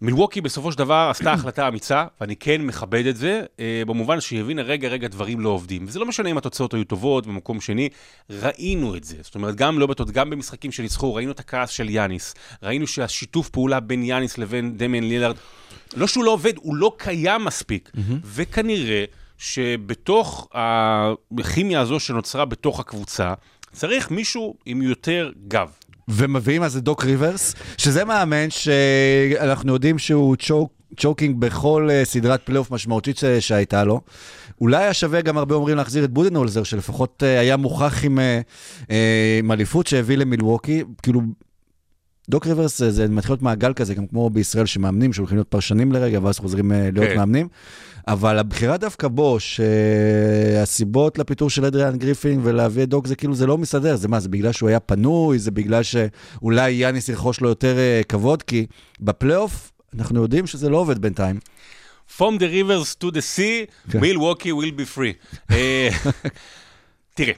מילווקי 0.01 0.41
בסופו 0.41 0.73
של 0.73 0.79
דבר 0.79 1.09
עשתה 1.11 1.33
החלטה 1.33 1.69
אמיצה, 1.69 2.05
ואני 2.21 2.37
כן 2.37 2.63
מכבד 2.63 3.07
את 3.07 3.17
זה, 3.17 3.43
אה, 3.61 3.83
במובן 3.87 4.21
שהיא 4.21 4.41
הבינה, 4.41 4.63
רגע, 4.63 4.89
רגע, 4.89 5.09
דברים 5.09 5.41
לא 5.41 5.49
עובדים. 5.49 5.85
וזה 5.89 5.99
לא 5.99 6.07
משנה 6.07 6.31
אם 6.31 6.39
התוצאות 6.39 6.75
היו 6.75 6.85
טובות 6.85 7.27
במקום 7.27 7.61
שני, 7.61 7.89
ראינו 8.31 8.97
את 8.97 9.05
זה. 9.05 9.17
זאת 9.21 9.35
אומרת, 9.35 9.55
גם 9.55 9.79
לא 9.79 9.87
בתוצאות, 9.87 10.15
גם 10.15 10.31
במשחקים 10.31 10.73
שניצחו, 10.73 11.15
ראינו 11.15 11.33
את 11.33 11.41
הכעס 11.41 11.71
של 11.71 11.91
יאניס, 11.91 12.35
ראינו 12.63 12.87
שהשיתוף 12.87 13.49
פעולה 13.49 13.81
בין 13.81 14.03
יאניס 14.03 14.39
לבין 14.39 14.77
דמיין 14.77 15.09
לילארד, 15.09 15.37
לא 15.97 16.07
שהוא 16.07 16.25
לא 16.25 16.31
עובד, 16.31 16.53
הוא 16.57 16.77
לא 16.77 16.93
קיים 16.97 17.45
מספיק. 17.45 17.91
וכנראה 18.25 19.05
שבתוך 19.39 20.49
הכימיה 21.39 21.81
הזו 21.81 22.01
שנוצרה 22.01 22.45
בתוך 22.45 22.81
הקבוצה, 22.81 23.35
צריך 23.73 24.11
מישהו 24.11 24.55
עם 24.67 24.83
יותר 24.83 25.33
גב. 25.49 25.71
ומביאים 26.09 26.63
אז 26.63 26.77
את 26.77 26.83
דוק 26.83 27.05
ריברס, 27.05 27.55
שזה 27.79 28.05
מאמן 28.05 28.51
שאנחנו 28.51 29.73
יודעים 29.73 29.99
שהוא 29.99 30.37
choke, 30.37 30.73
choking 30.97 31.41
בכל 31.41 31.89
uh, 31.91 32.05
סדרת 32.05 32.41
פלייאוף 32.45 32.71
משמעותית 32.71 33.21
שהייתה 33.41 33.85
לו. 33.85 34.01
אולי 34.61 34.83
היה 34.83 34.95
שווה 34.95 35.21
גם 35.21 35.39
הרבה 35.39 35.55
אומרים 35.55 35.77
להחזיר 35.77 36.05
את 36.05 36.11
בודנהולזר, 36.11 36.63
שלפחות 36.63 37.23
uh, 37.23 37.27
היה 37.41 37.57
מוכח 37.57 38.05
עם, 38.05 38.19
uh, 38.19 38.93
עם 39.39 39.53
אליפות 39.53 39.87
שהביא 39.87 40.17
למילווקי. 40.17 40.85
כאילו, 41.03 41.21
דוק 42.29 42.47
ריברס 42.47 42.83
זה, 42.83 43.09
מתחיל 43.09 43.33
להיות 43.33 43.43
מעגל 43.43 43.73
כזה, 43.73 43.95
גם 43.95 44.07
כמו 44.07 44.31
בישראל 44.31 44.67
שמאמנים, 44.67 45.13
שהולכים 45.13 45.37
להיות 45.37 45.49
פרשנים 45.49 45.93
לרגע, 45.93 46.21
ואז 46.23 46.39
חוזרים 46.39 46.73
uh, 46.73 46.75
להיות 46.93 47.09
כן. 47.09 47.17
מאמנים. 47.17 47.49
אבל 48.09 48.39
הבחירה 48.39 48.77
דווקא 48.77 49.09
בו, 49.09 49.37
שהסיבות 49.41 51.19
לפיטור 51.19 51.51
של 51.51 51.65
אדריאן 51.65 51.99
גריפין 51.99 52.41
ולהביא 52.43 52.83
את 52.83 52.89
דוק, 52.89 53.07
זה 53.07 53.17
כאילו, 53.17 53.35
זה 53.35 53.47
לא 53.47 53.59
מסתדר. 53.59 53.97
זה 53.97 54.09
מה, 54.09 54.21
זה 54.21 54.29
בגלל 54.29 54.53
שהוא 54.53 54.69
היה 54.69 54.81
פנוי? 54.81 55.39
זה 55.39 55.51
בגלל 55.51 55.83
שאולי 55.83 56.71
יאניס 56.71 57.09
ירכוש 57.09 57.41
לו 57.41 57.49
יותר 57.49 57.79
אה, 57.79 58.01
כבוד? 58.09 58.43
כי 58.43 58.67
בפלייאוף, 59.01 59.73
אנחנו 59.99 60.23
יודעים 60.23 60.47
שזה 60.47 60.69
לא 60.69 60.77
עובד 60.77 60.99
בינתיים. 60.99 61.39
From 62.19 62.39
the 62.39 62.49
rivers 62.49 63.05
to 63.05 63.07
the 63.07 63.21
sea, 63.37 63.91
כן. 63.91 64.01
Milwaukee 64.01 64.53
will 64.61 64.79
be 64.81 64.97
free. 64.97 65.35
אה, 65.51 65.89
תראה, 67.15 67.33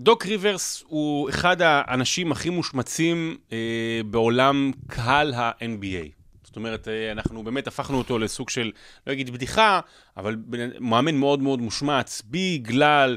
דוק 0.00 0.26
ריברס 0.26 0.84
הוא 0.86 1.28
אחד 1.30 1.56
האנשים 1.62 2.32
הכי 2.32 2.50
מושמצים 2.50 3.36
אה, 3.52 4.00
בעולם 4.10 4.70
קהל 4.86 5.34
ה-NBA. 5.34 6.08
זאת 6.44 6.56
אומרת, 6.56 6.88
אה, 6.88 7.12
אנחנו 7.12 7.44
באמת 7.44 7.66
הפכנו 7.66 7.98
אותו 7.98 8.18
לסוג 8.18 8.50
של, 8.50 8.70
לא 9.06 9.12
אגיד 9.12 9.30
בדיחה, 9.30 9.80
אבל 10.16 10.36
מאמן 10.80 11.14
מאוד 11.14 11.42
מאוד 11.42 11.60
מושמץ, 11.60 12.22
בגלל 12.30 13.16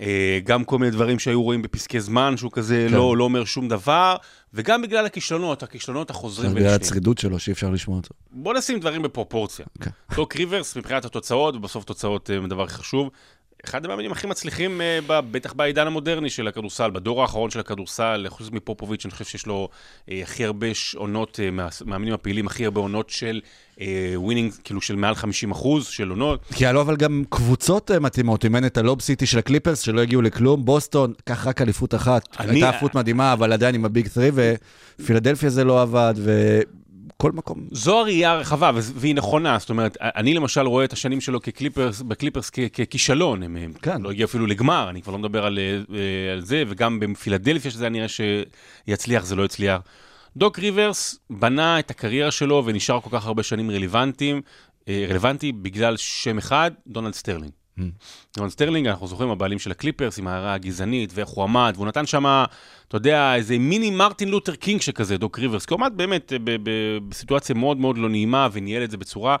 אה, 0.00 0.38
גם 0.44 0.64
כל 0.64 0.78
מיני 0.78 0.90
דברים 0.90 1.18
שהיו 1.18 1.42
רואים 1.42 1.62
בפסקי 1.62 2.00
זמן, 2.00 2.36
שהוא 2.36 2.50
כזה 2.52 2.86
כן. 2.88 2.94
לא, 2.94 3.16
לא 3.16 3.24
אומר 3.24 3.44
שום 3.44 3.68
דבר, 3.68 4.16
וגם 4.54 4.82
בגלל 4.82 5.06
הכישלונות, 5.06 5.62
הכישלונות 5.62 6.10
החוזרים 6.10 6.50
בגלל 6.50 6.62
ונשנים. 6.62 6.80
הצרידות 6.80 7.18
שלו, 7.18 7.38
שאי 7.38 7.52
אפשר 7.52 7.70
לשמוע 7.70 7.96
אותו. 7.96 8.14
בוא 8.30 8.54
נשים 8.54 8.80
דברים 8.80 9.02
בפרופורציה. 9.02 9.66
כן. 9.80 9.90
דוק 10.16 10.36
ריברס, 10.36 10.76
מבחינת 10.76 11.04
התוצאות, 11.04 11.56
ובסוף 11.56 11.84
תוצאות 11.84 12.30
הם 12.30 12.44
הדבר 12.44 12.62
הכי 12.62 12.74
חשוב, 12.74 13.10
אחד 13.64 13.84
המאמנים 13.84 14.12
הכי 14.12 14.26
מצליחים, 14.26 14.80
אה, 14.80 14.98
בטח 15.30 15.52
בעידן 15.52 15.86
המודרני 15.86 16.30
של 16.30 16.48
הכדורסל, 16.48 16.90
בדור 16.90 17.22
האחרון 17.22 17.50
של 17.50 17.60
הכדורסל, 17.60 18.26
חוץ 18.28 18.50
מפופוביץ', 18.52 19.04
אני 19.04 19.12
חושב 19.12 19.24
שיש 19.24 19.46
לו 19.46 19.68
אה, 20.10 20.20
הכי 20.22 20.44
הרבה 20.44 20.66
עונות, 20.96 21.40
אה, 21.42 21.50
מהמאמנים 21.50 22.14
הפעילים, 22.14 22.46
הכי 22.46 22.64
הרבה 22.64 22.80
עונות 22.80 23.10
של 23.10 23.40
winning, 24.16 24.52
כאילו 24.64 24.80
של 24.80 24.96
מעל 24.96 25.14
50 25.14 25.50
אחוז 25.50 25.86
של 25.86 26.08
עונות. 26.10 26.40
כי 26.54 26.64
היה 26.66 26.72
לו 26.72 26.80
אבל 26.80 26.96
גם 26.96 27.24
קבוצות 27.28 27.90
מתאימות, 27.90 28.44
אימן 28.44 28.64
את 28.64 28.78
הלוב 28.78 29.00
סיטי 29.00 29.26
של 29.26 29.38
הקליפרס, 29.38 29.80
שלא 29.80 30.00
הגיעו 30.00 30.22
לכלום, 30.22 30.64
בוסטון, 30.64 31.12
קח 31.24 31.46
רק 31.46 31.62
אליפות 31.62 31.94
אחת. 31.94 32.28
אני- 32.40 32.50
הייתה 32.52 32.70
אליפות 32.70 32.94
מדהימה, 32.94 33.32
אבל 33.32 33.52
עדיין 33.52 33.74
עם 33.74 33.84
ה 33.84 33.90
big 33.90 34.08
3, 34.08 34.24
ופילדלפיה 35.00 35.50
זה 35.50 35.64
לא 35.64 35.82
עבד, 35.82 36.14
וכל 37.20 37.32
מקום. 37.32 37.66
זו 37.70 38.00
הראייה 38.00 38.32
הרחבה, 38.32 38.70
והיא 38.74 39.14
נכונה. 39.14 39.58
זאת 39.58 39.70
אומרת, 39.70 39.96
אני 40.00 40.34
למשל 40.34 40.60
רואה 40.60 40.84
את 40.84 40.92
השנים 40.92 41.20
שלו 41.20 41.40
כקליפרס, 41.40 42.02
בקליפרס 42.02 42.50
ככישלון. 42.50 43.42
הם, 43.42 43.56
הם 43.56 43.72
כן. 43.72 44.02
לא 44.02 44.10
הגיעו 44.10 44.26
אפילו 44.28 44.46
לגמר, 44.46 44.90
אני 44.90 45.02
כבר 45.02 45.12
לא 45.12 45.18
מדבר 45.18 45.46
על, 45.46 45.58
אה, 45.58 46.32
על 46.32 46.40
זה, 46.40 46.62
וגם 46.68 47.00
בפילדלפיה, 47.00 47.70
שזה 47.70 47.84
היה 47.84 47.90
נראה 47.90 48.06
שיצליח, 48.08 49.24
זה 49.24 49.36
לא 49.36 49.44
הצליח. 49.44 49.80
דוק 50.36 50.58
ריברס 50.58 51.18
בנה 51.30 51.78
את 51.78 51.90
הקריירה 51.90 52.30
שלו 52.30 52.62
ונשאר 52.66 53.00
כל 53.00 53.10
כך 53.12 53.26
הרבה 53.26 53.42
שנים 53.42 53.70
רלוונטיים, 53.70 54.42
אה, 54.88 55.06
רלוונטי 55.08 55.52
בגלל 55.52 55.96
שם 55.96 56.38
אחד, 56.38 56.70
דונלד 56.86 57.14
סטרלינג. 57.14 57.52
דונלד 58.36 58.50
סטרלינג, 58.50 58.86
אנחנו 58.86 59.06
זוכרים, 59.06 59.30
הבעלים 59.30 59.58
של 59.58 59.70
הקליפרס, 59.70 60.18
עם 60.18 60.26
ההערה 60.26 60.54
הגזענית, 60.54 61.10
ואיך 61.14 61.28
הוא 61.28 61.44
עמד, 61.44 61.72
והוא 61.76 61.86
נתן 61.86 62.06
שם, 62.06 62.44
אתה 62.88 62.96
יודע, 62.96 63.34
איזה 63.34 63.58
מיני 63.58 63.90
מרטין 63.90 64.28
לותר 64.28 64.54
קינג 64.54 64.80
שכזה, 64.80 65.16
דוק 65.16 65.38
ריברס, 65.38 65.66
כי 65.66 65.74
הוא 65.74 65.80
עמד 65.80 65.92
באמת 65.96 66.32
ב- 66.44 66.68
בסיטואציה 67.08 67.54
מאוד 67.54 67.76
מאוד 67.76 67.98
לא 67.98 68.08
נעימה, 68.08 68.48
וניהל 68.52 68.84
את 68.84 68.90
זה 68.90 68.96
בצורה, 68.96 69.36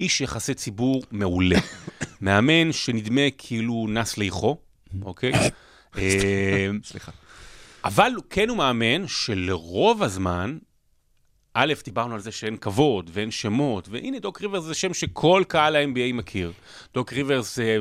איש 0.00 0.20
יחסי 0.20 0.54
ציבור 0.54 1.02
מעולה. 1.10 1.58
מאמן 2.20 2.72
שנדמה 2.72 3.30
כאילו 3.38 3.86
נס 3.88 4.18
לאיחו, 4.18 4.56
אוקיי? 5.02 5.32
אה, 5.98 6.68
סליחה. 6.84 7.12
אבל 7.84 8.12
כן 8.30 8.48
הוא 8.48 8.56
מאמן 8.56 9.08
שלרוב 9.08 10.02
הזמן, 10.02 10.58
א', 11.54 11.72
דיברנו 11.84 12.14
על 12.14 12.20
זה 12.20 12.32
שאין 12.32 12.56
כבוד 12.56 13.10
ואין 13.12 13.30
שמות, 13.30 13.88
והנה 13.90 14.18
דוק 14.18 14.42
ריברס 14.42 14.64
זה 14.64 14.74
שם 14.74 14.94
שכל 14.94 15.42
קהל 15.48 15.76
ה-NBA 15.76 16.12
מכיר. 16.14 16.52
דוק 16.94 17.12
ריברס 17.12 17.56
זה 17.56 17.76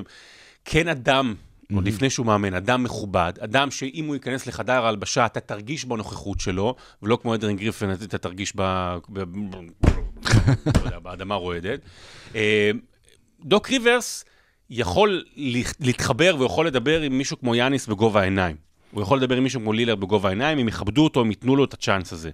כן 0.65 0.87
אדם, 0.87 1.35
עוד 1.75 1.87
לפני 1.87 2.09
שהוא 2.09 2.25
מאמן, 2.25 2.53
אדם 2.53 2.83
מכובד, 2.83 3.33
אדם 3.39 3.71
שאם 3.71 4.05
הוא 4.05 4.15
ייכנס 4.15 4.47
לחדר 4.47 4.85
ההלבשה, 4.85 5.25
אתה 5.25 5.39
תרגיש 5.39 5.85
בנוכחות 5.85 6.39
שלו, 6.39 6.75
ולא 7.03 7.17
כמו 7.21 7.35
אדרין 7.35 7.57
גריפן, 7.57 7.91
אתה 7.91 8.17
תרגיש 8.17 8.53
ב... 8.55 8.61
ב... 9.09 9.19
לא 10.75 10.85
יודע, 10.85 10.99
באדמה 10.99 11.35
רועדת. 11.35 11.79
אה, 12.35 12.71
דוק 13.43 13.69
ריברס 13.69 14.25
יכול 14.69 15.23
לה- 15.35 15.59
להתחבר 15.79 16.35
ויכול 16.39 16.67
לדבר 16.67 17.01
עם 17.01 17.17
מישהו 17.17 17.39
כמו 17.39 17.55
יאניס 17.55 17.87
בגובה 17.87 18.21
העיניים. 18.21 18.55
הוא 18.91 19.01
יכול 19.01 19.17
לדבר 19.17 19.37
עם 19.37 19.43
מישהו 19.43 19.61
כמו 19.61 19.73
לילר 19.73 19.95
בגובה 19.95 20.29
העיניים, 20.29 20.59
אם 20.59 20.67
יכבדו 20.67 21.03
אותו, 21.03 21.21
אם 21.21 21.29
ייתנו 21.29 21.55
לו 21.55 21.63
את 21.63 21.73
הצ'אנס 21.73 22.13
הזה. 22.13 22.29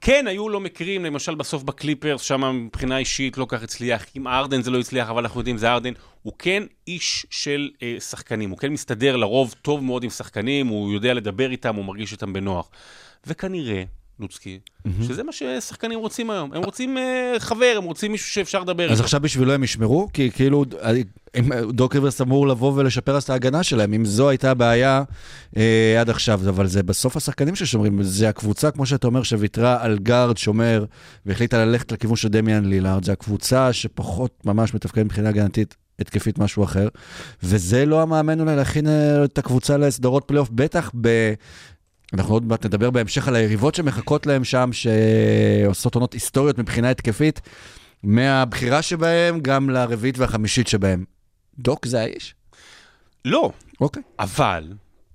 כן, 0.00 0.26
היו 0.26 0.48
לו 0.48 0.60
מקרים, 0.60 1.04
למשל 1.04 1.34
בסוף 1.34 1.62
בקליפרס, 1.62 2.20
שם 2.20 2.64
מבחינה 2.66 2.98
אישית 2.98 3.38
לא 3.38 3.46
כך 3.48 3.62
הצליח. 3.62 4.06
עם 4.14 4.26
ארדן 4.26 4.62
זה 4.62 4.70
לא 4.70 4.78
הצליח, 4.80 5.10
אבל 5.10 5.22
אנחנו 5.22 5.40
יודעים, 5.40 5.56
זה 5.56 5.70
ארדן. 5.70 5.92
הוא 6.22 6.32
כן 6.38 6.62
איש 6.86 7.26
של 7.30 7.70
אה, 7.82 7.96
שחקנים, 8.00 8.50
הוא 8.50 8.58
כן 8.58 8.72
מסתדר 8.72 9.16
לרוב 9.16 9.54
טוב 9.62 9.84
מאוד 9.84 10.04
עם 10.04 10.10
שחקנים, 10.10 10.66
הוא 10.66 10.92
יודע 10.92 11.14
לדבר 11.14 11.50
איתם, 11.50 11.74
הוא 11.74 11.84
מרגיש 11.84 12.12
איתם 12.12 12.32
בנוח. 12.32 12.70
וכנראה, 13.26 13.82
לוצקי, 14.20 14.58
שזה 15.02 15.22
מה 15.22 15.32
ששחקנים 15.32 15.98
רוצים 15.98 16.30
היום. 16.30 16.52
הם 16.52 16.62
רוצים 16.62 16.98
אה, 16.98 17.34
חבר, 17.38 17.74
הם 17.76 17.84
רוצים 17.84 18.12
מישהו 18.12 18.28
שאפשר 18.28 18.60
לדבר 18.60 18.84
אז 18.84 18.90
איתו. 18.90 19.02
עכשיו 19.02 19.20
בשבילו 19.20 19.52
הם 19.52 19.64
ישמרו? 19.64 20.08
כי 20.12 20.30
כאילו, 20.30 20.64
אם 21.38 21.52
דוק 21.72 21.94
ריברס 21.94 22.20
אמור 22.20 22.48
לבוא 22.48 22.72
ולשפר 22.76 23.16
אז 23.16 23.22
את 23.22 23.30
ההגנה 23.30 23.62
שלהם, 23.62 23.92
אם 23.92 24.04
זו 24.04 24.28
הייתה 24.28 24.50
הבעיה 24.50 25.02
אה, 25.56 26.00
עד 26.00 26.10
עכשיו, 26.10 26.40
אבל 26.48 26.66
זה 26.66 26.82
בסוף 26.82 27.16
השחקנים 27.16 27.54
ששומרים, 27.54 28.02
זה 28.02 28.28
הקבוצה, 28.28 28.70
כמו 28.70 28.86
שאתה 28.86 29.06
אומר, 29.06 29.22
שוויתרה 29.22 29.82
על 29.84 29.98
גארד 29.98 30.36
שומר 30.36 30.84
והחליטה 31.26 31.64
ללכת 31.64 31.92
לכיוון 31.92 32.16
של 32.16 32.28
דמיאן 32.28 32.64
לילארד, 32.64 33.04
זה 33.04 33.12
הקבוצה 33.12 33.72
שפחות 33.72 34.42
ממש 34.44 34.74
מתפקדת 34.74 35.04
מבחינה 35.04 35.28
הגנתית. 35.28 35.76
התקפית 36.00 36.38
משהו 36.38 36.64
אחר, 36.64 36.88
וזה 37.42 37.86
לא 37.86 38.02
המאמן 38.02 38.40
אולי 38.40 38.56
להכין 38.56 38.86
אה, 38.86 39.24
את 39.24 39.38
הקבוצה 39.38 39.76
לסדרות 39.76 40.24
פלייאוף, 40.26 40.50
בטח 40.52 40.90
ב... 41.00 41.32
אנחנו 42.12 42.34
עוד 42.34 42.44
מעט 42.44 42.66
נדבר 42.66 42.90
בהמשך 42.90 43.28
על 43.28 43.36
היריבות 43.36 43.74
שמחכות 43.74 44.26
להם 44.26 44.44
שם, 44.44 44.70
שעושות 44.72 45.94
עונות 45.94 46.12
היסטוריות 46.12 46.58
מבחינה 46.58 46.90
התקפית, 46.90 47.40
מהבחירה 48.02 48.82
שבהם 48.82 49.40
גם 49.40 49.70
לרביעית 49.70 50.18
והחמישית 50.18 50.68
שבהם. 50.68 51.04
דוק 51.58 51.86
זה 51.86 52.00
האיש? 52.00 52.34
לא, 53.24 53.52
אוקיי. 53.80 54.02
אבל 54.18 54.72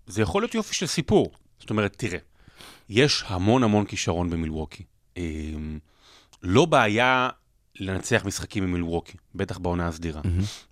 זה 0.08 0.22
יכול 0.22 0.42
להיות 0.42 0.56
יופי 0.56 0.76
של 0.76 0.88
סיפור. 0.88 1.32
זאת 1.60 1.70
אומרת, 1.70 1.96
תראה, 1.98 2.20
יש 2.90 3.24
המון 3.28 3.64
המון 3.64 3.86
כישרון 3.86 4.30
במילווקי. 4.30 4.84
אמ, 5.18 5.80
לא 6.44 6.66
בעיה 6.66 7.30
לנצח 7.80 8.26
משחקים 8.26 8.66
ממילווקי, 8.66 9.18
בטח 9.36 9.58
בעונה 9.58 9.88
הסדירה. 9.88 10.22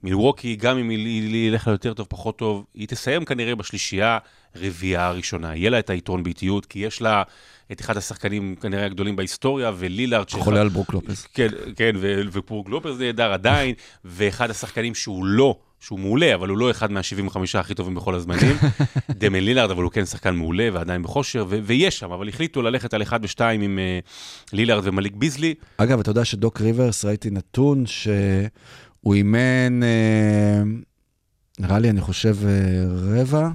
מילווקי, 0.04 0.56
גם 0.56 0.78
אם 0.78 0.90
היא 0.90 1.48
ילך 1.48 1.68
לה 1.68 1.74
יותר 1.74 1.94
טוב, 1.94 2.08
פחות 2.10 2.38
טוב, 2.38 2.66
היא 2.74 2.88
תסיים 2.88 3.26
כנראה 3.26 3.56
בשלישייה, 3.56 4.18
רביעייה 4.56 5.08
הראשונה. 5.08 5.56
יהיה 5.56 5.70
לה 5.70 5.80
את 5.80 5.90
היתרון 5.90 6.24
באיטיות, 6.24 6.66
כי 6.66 6.80
יש 6.80 7.02
לה 7.02 7.24
את 7.72 7.82
אחד 7.82 7.98
השחקנים 7.98 8.56
כנראה 8.56 8.86
הגדולים 8.86 9.16
בהיסטוריה, 9.16 9.72
ולילארד... 9.78 10.30
שאחד- 10.30 10.42
חולה 10.44 10.62
על 10.62 10.70
ברוק 10.70 10.94
לופס. 10.94 11.28
כן, 11.34 11.48
כן, 11.76 11.92
ו- 12.00 12.22
וברוק 12.32 12.70
לופס 12.70 13.00
נהדר 13.00 13.34
עדיין, 13.34 13.76
ואחד 14.06 14.50
השחקנים 14.50 14.96
שהוא 14.96 15.26
לא, 15.26 15.60
שהוא 15.82 16.00
מעולה, 16.00 16.36
אבל 16.36 16.50
הוא 16.50 16.58
לא 16.58 16.72
אחד 16.72 16.92
מה-75 16.92 17.38
הכי 17.54 17.74
טובים 17.74 17.96
בכל 17.96 18.16
הזמנים, 18.16 18.56
דמן 19.20 19.40
לילארד, 19.40 19.72
אבל 19.72 19.84
הוא 19.84 19.92
כן 19.92 20.06
שחקן 20.06 20.36
מעולה 20.36 20.70
ועדיין 20.74 21.04
בכושר, 21.04 21.46
ו- 21.50 21.60
ויש 21.64 22.00
שם, 22.00 22.12
אבל 22.12 22.30
החליטו 22.30 22.62
ללכת 22.62 22.94
על 22.94 23.02
אחד 23.02 23.20
ושתיים 23.24 23.62
עם 23.62 23.80
uh, 23.80 24.54
לילארד 24.54 24.88
ומליק 24.88 25.16
ביזלי. 25.16 25.54
אגב, 25.78 26.00
אתה 26.00 26.10
יודע 26.10 26.26
שדוק 26.26 26.62
ריברס, 26.62 27.06
ראיתי 27.06 27.30
נתון 27.30 27.86
שהוא 27.86 29.14
אימן, 29.14 29.84
אה, 29.84 30.62
נראה 31.60 31.80
לי, 31.80 31.90
אני 31.90 32.02
חושב, 32.02 32.36
אה, 32.46 33.22
רבע 33.22 33.50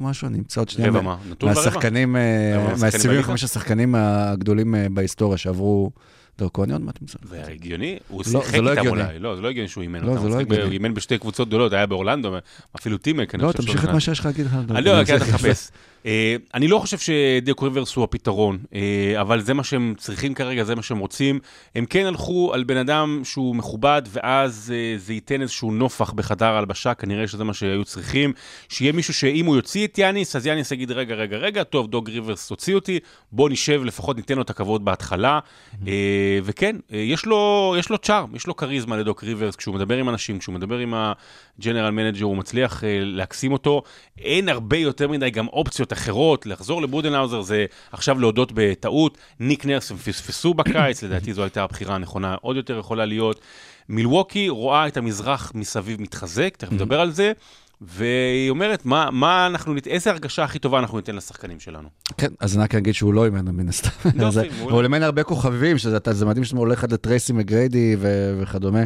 משהו, 0.00 0.28
אני 0.28 0.38
אמצא 0.38 0.60
עוד 0.60 0.68
שנייה. 0.68 0.90
רבע 0.90 1.00
מה-? 1.00 1.16
נתון 1.30 1.48
ברבע? 1.54 1.64
מהשחקנים, 1.64 2.16
אה, 2.16 2.52
רבע 2.56 2.70
מהשחקנים 2.70 3.12
מה-75 3.16 3.26
בליגה? 3.26 3.34
השחקנים 3.34 3.94
הגדולים 3.94 4.74
בהיסטוריה 4.90 5.38
שעברו 5.38 5.90
דרכו, 6.38 6.64
אני 6.64 6.72
עוד 6.72 6.82
מעט 6.82 6.98
אמצא. 7.02 7.18
והגיוני, 7.22 7.98
הוא 8.08 8.22
לא, 8.32 8.40
שיחק 8.40 8.56
זה 8.56 8.62
לא 8.62 8.70
איתם 8.70 8.80
הגיוני. 8.80 9.02
אולי, 9.02 9.18
לא, 9.18 9.36
זה 9.36 9.42
לא 9.42 9.48
הגיוני 9.48 9.68
שהוא 9.68 9.82
אימן 9.82 10.00
לא, 10.00 10.08
אותם, 10.08 10.20
זה 10.20 10.26
הוא 10.26 10.34
לא 10.36 10.40
הגיוני. 10.40 10.62
הוא 10.62 10.72
אימן 10.72 10.94
בשתי 10.94 11.18
קבוצות 11.18 11.48
גדולות, 11.48 11.72
היה 11.72 11.86
באורלנדו, 11.86 12.36
אפילו 12.76 12.98
טימק, 12.98 13.34
אני 13.34 13.42
לא, 13.42 13.52
חושב 13.52 13.58
תמשיך 13.58 13.84
את. 13.84 13.88
מה 13.88 14.00
שיש 14.00 14.18
לך 14.18 14.26
להגיד 14.26 14.46
לך. 14.46 14.56
אני 14.70 14.84
לא, 14.84 15.04
כן, 15.04 15.16
אתה 15.16 15.24
מחפש. 15.24 15.70
אה, 16.06 16.36
אני 16.54 16.68
לא 16.68 16.78
חושב 16.78 16.98
שדוק 16.98 17.62
ריברס 17.62 17.94
הוא 17.94 18.04
הפתרון, 18.04 18.58
אה, 18.74 19.20
אבל 19.20 19.40
זה 19.40 19.54
מה 19.54 19.64
שהם 19.64 19.94
צריכים 19.98 20.34
כרגע, 20.34 20.64
זה 20.64 20.74
מה 20.74 20.82
שהם 20.82 20.98
רוצים. 20.98 21.40
הם 21.74 21.86
כן 21.86 22.06
הלכו 22.06 22.50
על 22.54 22.64
בן 22.64 22.76
אדם 22.76 23.20
שהוא 23.24 23.56
מכובד, 23.56 24.02
ואז 24.08 24.74
אה, 24.76 24.98
זה 24.98 25.12
ייתן 25.12 25.42
איזשהו 25.42 25.72
נופח 25.72 26.12
בחדר 26.12 26.46
ההלבשה, 26.46 26.94
כנראה 26.94 27.28
שזה 27.28 27.44
מה 27.44 27.54
שהיו 27.54 27.84
צריכים. 27.84 28.32
שיהיה 28.68 28.92
מישהו 28.92 29.14
שאם 29.14 29.46
הוא 29.46 29.56
יוציא 29.56 29.86
את 29.86 29.98
יאניס, 29.98 30.36
אז 30.36 30.46
יאניס 30.46 30.72
יגיד, 30.72 30.90
רגע, 30.90 31.14
רגע, 31.14 31.36
רגע, 31.36 31.62
טוב, 31.62 31.86
דוק 31.86 32.10
ריברס 32.10 32.50
הוציא 32.50 32.74
אותי, 32.74 32.98
בוא 33.32 33.50
נשב, 33.50 33.82
לפחות 33.84 34.16
ניתן 34.16 34.34
לו 34.34 34.42
את 34.42 34.50
הכבוד 34.50 34.84
בהתחלה. 34.84 35.38
אה, 35.86 36.38
וכן, 36.42 36.76
יש 36.90 37.26
לו, 37.26 37.74
יש 37.78 37.90
לו 37.90 37.98
charm, 37.98 38.36
יש 38.36 38.46
לו 38.46 38.56
כריזמה 38.56 38.96
לדוק 38.96 39.24
ריברס, 39.24 39.56
כשהוא 39.56 39.74
מדבר 39.74 39.96
עם 39.96 40.08
אנשים, 40.08 40.38
כשהוא 40.38 40.54
מדבר 40.54 40.78
עם 40.78 40.94
ה 40.96 41.08
general 41.08 41.90
manager, 41.90 42.24
הוא 42.24 42.36
מצליח 42.36 42.82
להקסים 42.86 43.52
אותו. 43.52 43.82
אין 44.18 44.48
הרבה 44.48 44.76
יותר 44.76 45.08
מדי 45.08 45.30
גם 45.30 45.48
אופציות 45.48 45.87
אחרות, 45.92 46.46
לחזור 46.46 46.82
לבודנהאוזר 46.82 47.42
זה 47.42 47.66
עכשיו 47.92 48.20
להודות 48.20 48.52
בטעות. 48.54 49.18
ניק 49.40 49.66
נרס 49.66 49.90
הם 49.90 49.96
פספסו 49.96 50.54
בקיץ, 50.54 51.02
לדעתי 51.02 51.34
זו 51.34 51.42
הייתה 51.42 51.62
הבחירה 51.62 51.94
הנכונה, 51.94 52.36
עוד 52.40 52.56
יותר 52.56 52.78
יכולה 52.78 53.04
להיות. 53.04 53.40
מילווקי 53.88 54.48
רואה 54.48 54.86
את 54.86 54.96
המזרח 54.96 55.52
מסביב 55.54 56.00
מתחזק, 56.00 56.56
תכף 56.56 56.72
נדבר 56.72 57.00
על 57.00 57.10
זה. 57.10 57.32
והיא 57.80 58.50
אומרת, 58.50 58.86
מה, 58.86 59.08
מה 59.12 59.46
אנחנו, 59.46 59.74
איזה 59.86 60.10
הרגשה 60.10 60.44
הכי 60.44 60.58
טובה 60.58 60.78
אנחנו 60.78 60.96
ניתן 60.96 61.16
לשחקנים 61.16 61.60
שלנו? 61.60 61.88
כן, 62.16 62.28
אז 62.40 62.56
אני 62.56 62.64
רק 62.64 62.74
אגיד 62.74 62.94
שהוא 62.94 63.14
לא 63.14 63.24
אימן 63.24 63.48
מן 63.48 63.68
הסתם. 63.68 63.90
מעולה. 64.14 64.42
הוא 64.58 64.82
אימן 64.82 65.02
הרבה 65.02 65.22
כוכבים, 65.22 65.78
שזה 65.78 65.98
זה 66.10 66.26
מדהים 66.26 66.44
שאתה 66.44 66.58
הולך 66.58 66.84
עד 66.84 66.92
לטרייסי 66.92 67.32
מגריידי 67.32 67.96
וכדומה, 68.40 68.80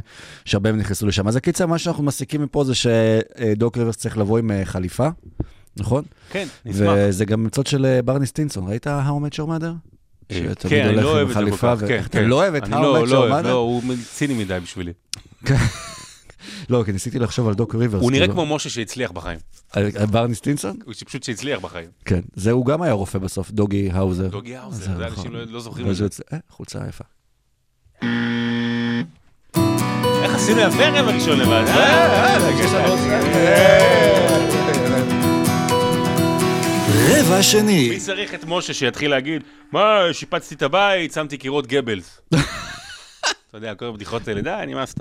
שהרבה 0.44 0.72
מהם 0.72 0.80
נכנסו 0.80 1.06
לשם. 1.06 1.28
אז 1.28 1.36
הקיצר, 1.36 1.66
מה 1.66 1.78
שאנחנו 1.78 2.04
מסיקים 2.04 2.42
מפה 2.42 2.64
זה 2.64 2.72
שדוק 2.74 3.78
ריברס 3.78 3.96
צריך 3.96 4.18
לבוא 4.18 4.38
עם 4.38 4.50
אה, 4.50 4.64
חליפה, 4.64 5.08
נכון? 5.76 6.04
כן, 6.30 6.46
נשמח. 6.64 6.92
וזה 6.96 7.24
גם 7.24 7.44
מוצא 7.44 7.66
של 7.66 7.86
אה, 7.86 8.02
ברני 8.02 8.26
סטינסון, 8.26 8.68
ראית 8.68 8.86
How 8.86 8.90
I 8.90 9.01
Met 9.01 9.34
Your 9.34 9.46
Mother? 9.48 9.64
אה, 10.30 10.42
כן, 10.68 10.86
אני 10.86 10.96
לא 10.96 11.00
עם 11.00 11.06
אוהב 11.06 11.28
את 11.30 11.34
זה 11.44 11.50
כל 11.50 11.76
כך, 11.76 11.88
כן, 11.88 12.00
אתה 12.00 12.08
כן. 12.18 12.24
לא 12.24 12.36
אוהב 12.36 12.54
את 12.54 12.62
How 12.64 12.70
לא- 12.70 13.02
I 13.04 13.06
Met 13.06 13.10
לא 13.10 13.28
Your 13.28 13.40
Mother? 13.42 13.46
לא, 13.48 13.52
הוא 13.52 13.82
ציני 14.14 14.34
מדי 14.44 14.58
בשבילי. 14.62 14.92
לא, 16.70 16.82
כי 16.86 16.92
ניסיתי 16.92 17.18
לחשוב 17.18 17.48
על 17.48 17.54
דוק 17.54 17.74
ריברס. 17.74 18.02
הוא 18.02 18.10
נראה 18.10 18.26
כאילו. 18.26 18.42
כמו 18.44 18.56
משה 18.56 18.68
שהצליח 18.70 19.10
בחיים. 19.10 19.38
ברני 20.10 20.34
סטינסון? 20.34 20.76
הוא 20.84 20.94
פשוט 21.06 21.22
שהצליח 21.22 21.60
בחיים. 21.60 21.88
כן. 22.04 22.20
זה, 22.34 22.50
הוא 22.50 22.66
גם 22.66 22.82
היה 22.82 22.92
רופא 22.92 23.18
בסוף, 23.18 23.50
דוגי 23.50 23.90
האוזר. 23.92 24.26
דוגי 24.28 24.56
האוזר, 24.56 24.84
זה 24.84 24.90
נכון. 24.90 25.02
אנשים 25.02 25.32
לא- 25.32 25.44
לא 25.44 25.60
זוכרים 25.60 25.90
את 25.90 25.94
זה. 25.96 26.04
אה, 26.32 26.38
חולצה 26.50 26.78
יפה. 26.88 27.04
איך 30.22 30.34
עשינו 30.34 30.60
יפה 30.60 30.88
רבע 30.88 31.10
ראשון 31.12 31.38
לבד? 31.38 31.64
רבע 37.10 37.42
שני. 37.42 37.88
מי 37.88 37.98
צריך 37.98 38.34
את 38.34 38.44
משה 38.46 38.74
שיתחיל 38.74 39.10
להגיד, 39.10 39.42
מה, 39.72 40.00
שיפצתי 40.12 40.54
את 40.54 40.62
הבית, 40.62 41.12
שמתי 41.12 41.36
קירות 41.36 41.66
גבס. 41.66 42.20
אתה 43.48 43.56
יודע, 43.56 43.74
כל 43.74 43.84
הבדיחות 43.84 44.28
האלה, 44.28 44.40
די, 44.40 44.64
נמאסת. 44.66 45.00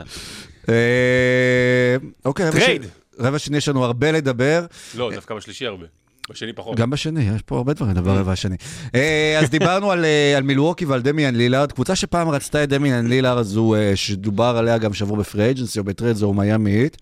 אה, 0.69 1.95
אוקיי, 2.25 2.51
טרייד. 2.51 2.85
רבע 3.19 3.39
שני 3.39 3.57
יש 3.57 3.69
לנו 3.69 3.85
הרבה 3.85 4.11
לדבר, 4.11 4.65
לא, 4.97 5.11
דווקא 5.15 5.35
בשלישי 5.35 5.65
הרבה. 5.65 5.85
בשני 6.29 6.53
פחות. 6.53 6.77
גם 6.77 6.89
בשני, 6.89 7.23
יש 7.35 7.41
פה 7.41 7.57
הרבה 7.57 7.73
דברים 7.73 7.91
לדבר 7.91 8.17
רבע 8.17 8.31
השני. 8.31 8.55
אה, 8.95 9.39
אז 9.39 9.49
דיברנו 9.49 9.91
על, 9.91 10.05
אה, 10.05 10.37
על 10.37 10.43
מילווקי 10.43 10.85
ועל 10.85 11.01
דמיאן 11.01 11.35
לילארד, 11.35 11.71
קבוצה 11.71 11.95
שפעם 11.95 12.29
רצתה 12.29 12.63
את 12.63 12.69
דמיאן 12.69 13.07
לילארד, 13.07 13.43
זו 13.43 13.73
שדובר 13.95 14.55
עליה 14.57 14.77
גם 14.77 14.93
שבוע 14.93 15.19
ב 15.19 15.26
free 15.26 15.51
agency 15.51 15.79
או 15.79 15.83
בטרייד, 15.83 16.15
זו 16.15 16.33
מיאמי 16.33 16.71
היט. 16.71 16.97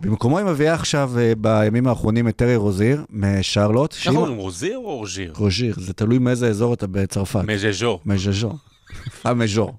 במקומו 0.00 0.38
היא 0.38 0.46
מביאה 0.46 0.74
עכשיו, 0.74 1.12
אה, 1.18 1.32
בימים 1.38 1.86
האחרונים, 1.86 2.28
את 2.28 2.36
טרי 2.36 2.56
רוזיר 2.56 3.04
משארלוט. 3.10 3.94
איך 4.06 4.14
אומרים, 4.14 4.36
רוזיר 4.36 4.78
או 4.78 4.84
רוז'יר? 4.90 5.32
רוז'יר, 5.36 5.74
זה 5.78 5.92
תלוי 5.92 6.18
מאיזה 6.18 6.48
אזור 6.48 6.74
אתה 6.74 6.86
בצרפת. 6.86 7.44
מז'ז'ו. 7.46 7.98
מז'ז'ו. 8.06 8.52
המז'ור. 9.24 9.74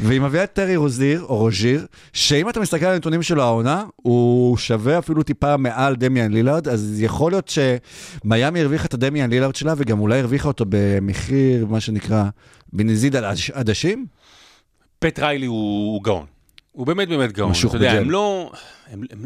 והיא 0.00 0.20
מביאה 0.20 0.44
את 0.44 0.52
טרי 0.52 0.76
רוזיר, 0.76 1.22
או 1.22 1.36
רוז'יר, 1.36 1.86
שאם 2.12 2.48
אתה 2.48 2.60
מסתכל 2.60 2.86
על 2.86 2.94
הנתונים 2.94 3.22
שלו 3.22 3.42
העונה, 3.42 3.84
הוא 3.96 4.56
שווה 4.56 4.98
אפילו 4.98 5.22
טיפה 5.22 5.56
מעל 5.56 5.96
דמיאן 5.96 6.32
לילארד, 6.32 6.68
אז 6.68 6.96
יכול 7.02 7.32
להיות 7.32 7.48
שמיאמי 8.24 8.60
הרוויחה 8.60 8.84
את 8.84 8.94
הדמיאן 8.94 9.30
לילארד 9.30 9.54
שלה, 9.54 9.74
וגם 9.76 10.00
אולי 10.00 10.18
הרוויחה 10.20 10.48
אותו 10.48 10.64
במחיר, 10.68 11.66
מה 11.66 11.80
שנקרא, 11.80 12.24
בנזיד 12.72 13.16
עד- 13.16 13.50
עדשים. 13.50 14.06
פט 14.98 15.18
ריילי 15.18 15.46
הוא 15.46 16.02
גאון. 16.04 16.24
הוא 16.72 16.86
באמת 16.86 17.08
באמת 17.08 17.32
גאון. 17.32 17.50
משוך 17.50 17.74
אתה 17.74 17.84
יודע, 17.84 17.92
בג'ל. 17.92 18.02
הם 18.02 18.10
לא... 18.10 18.50
הם- 18.90 19.02
הם- 19.10 19.24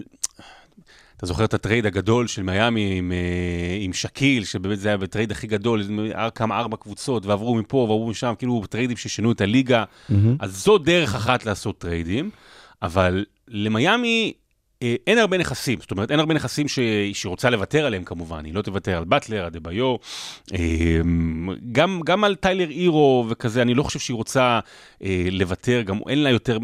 אתה 1.17 1.27
זוכר 1.27 1.45
את 1.45 1.55
הטרייד 1.55 1.87
הגדול 1.87 2.27
של 2.27 2.43
מיאמי 2.43 2.95
עם, 2.99 3.13
אה, 3.13 3.17
עם 3.81 3.93
שאקיל, 3.93 4.45
שבאמת 4.45 4.79
זה 4.81 4.89
היה 4.89 4.97
בטרייד 4.97 5.31
הכי 5.31 5.47
גדול, 5.47 5.83
כמה 6.35 6.59
ארבע 6.59 6.77
קבוצות, 6.77 7.27
ועברו 7.27 7.55
מפה 7.55 7.77
ועברו 7.77 8.09
משם, 8.11 8.35
כאילו 8.39 8.63
טריידים 8.71 8.97
ששינו 8.97 9.33
את 9.33 9.41
הליגה. 9.41 9.85
אז 10.41 10.57
זו 10.65 10.79
דרך 10.79 11.15
אחת 11.15 11.47
לעשות 11.47 11.79
טריידים, 11.79 12.31
אבל 12.83 13.25
למיאמי 13.49 14.33
אה, 14.83 14.95
אין 15.07 15.19
הרבה 15.19 15.39
נכסים, 15.39 15.81
זאת 15.81 15.91
אומרת, 15.91 16.11
אין 16.11 16.21
הרבה 16.21 16.35
נכסים. 16.35 16.69
שהיא 16.69 17.15
רוצה 17.25 17.51
לוותר 17.51 17.87
עליהם 17.87 18.05
כמובן, 18.05 18.45
היא 18.45 18.55
לא 18.55 18.63
תוותר 18.63 18.97
על 18.99 19.05
באטלר, 19.05 19.49
ביו, 19.63 19.97
אה, 20.55 21.01
גם, 21.73 22.01
גם 22.05 22.25
על 22.25 22.35
טיילר 22.35 22.71
אירו 22.71 23.27
וכזה, 23.29 23.63
אני 23.63 23.75
לא 23.75 23.83
חושב 23.83 23.99
שהיא 23.99 24.15
רוצה 24.15 24.61
אה, 25.05 25.27
לוותר, 25.31 25.83
גם 25.83 25.99
אין 26.09 26.23
לה 26.23 26.31
יותר... 26.31 26.59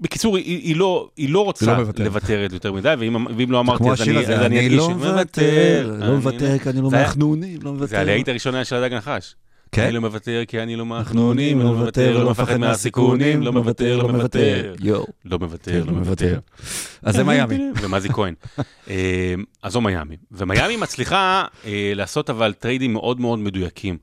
בקיצור, 0.00 0.36
היא, 0.36 0.44
היא, 0.62 0.76
לא, 0.76 1.08
היא 1.16 1.28
לא 1.28 1.44
רוצה 1.44 1.66
לא 1.66 1.74
מוותרת. 1.74 2.06
לוותר 2.06 2.46
יותר 2.52 2.72
מדי, 2.72 2.94
ואם, 2.98 3.26
ואם 3.36 3.50
לא 3.50 3.60
אמרתי, 3.60 3.90
אז 3.90 4.00
אני, 4.02 4.16
הזה, 4.16 4.34
אז 4.34 4.40
אני 4.40 4.46
אני 4.46 4.66
אדגיש. 4.66 4.78
לא 4.78 4.90
מוותר, 4.90 5.96
לא 6.00 6.14
מוותר, 6.14 6.58
כי 6.58 6.70
אני 6.70 6.80
לא 6.80 6.90
מחנונים, 6.90 7.58
לא 7.62 7.72
מוותר. 7.72 7.86
זה 7.86 8.00
הלהיט 8.00 8.28
הראשונה 8.28 8.64
של 8.64 8.76
הדג 8.76 8.94
נחש. 8.94 9.34
כן? 9.72 9.82
אני 9.84 9.92
לא 9.92 10.00
מוותר 10.00 10.42
כי 10.48 10.60
אני 10.62 10.76
לא 10.76 10.86
מחנונים, 10.86 11.58
מחנונים, 11.58 11.60
לא 11.60 11.78
מוותר, 11.78 12.24
לא 12.24 12.30
מפחד 12.30 12.56
מהסיכונים, 12.56 13.42
לא 13.42 13.52
מוותר, 13.52 13.96
לא 13.96 14.08
מוותר. 14.08 14.74
לא 15.24 15.38
מוותר, 15.38 15.82
כן, 15.82 15.86
לא 15.86 15.92
מוותר. 15.92 16.38
אז 17.02 17.14
זה 17.14 17.24
מיאמי. 17.30 17.58
ומזי 17.82 18.08
כהן. 18.08 18.34
אה, 18.90 19.34
אז 19.62 19.72
זו 19.72 19.80
מיאמי. 19.80 20.16
ומיאמי 20.32 20.76
מצליחה 20.76 21.44
אה, 21.66 21.92
לעשות 21.94 22.30
אבל 22.30 22.52
טריידים 22.52 22.92
מאוד 22.92 23.20
מאוד 23.20 23.38
מדויקים. 23.38 23.98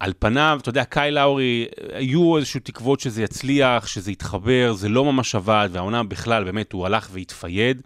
על 0.00 0.12
פניו, 0.18 0.58
אתה 0.62 0.68
יודע, 0.68 0.84
קייל 0.84 1.10
לאורי, 1.10 1.66
היו 1.92 2.36
איזשהו 2.36 2.60
תקוות 2.60 3.00
שזה 3.00 3.22
יצליח, 3.22 3.86
שזה 3.86 4.12
יתחבר, 4.12 4.72
זה 4.72 4.88
לא 4.88 5.04
ממש 5.04 5.34
עבד, 5.34 5.68
והעונה 5.72 6.02
בכלל, 6.02 6.44
באמת, 6.44 6.72
הוא 6.72 6.86
הלך 6.86 7.08
והתפייד. 7.12 7.82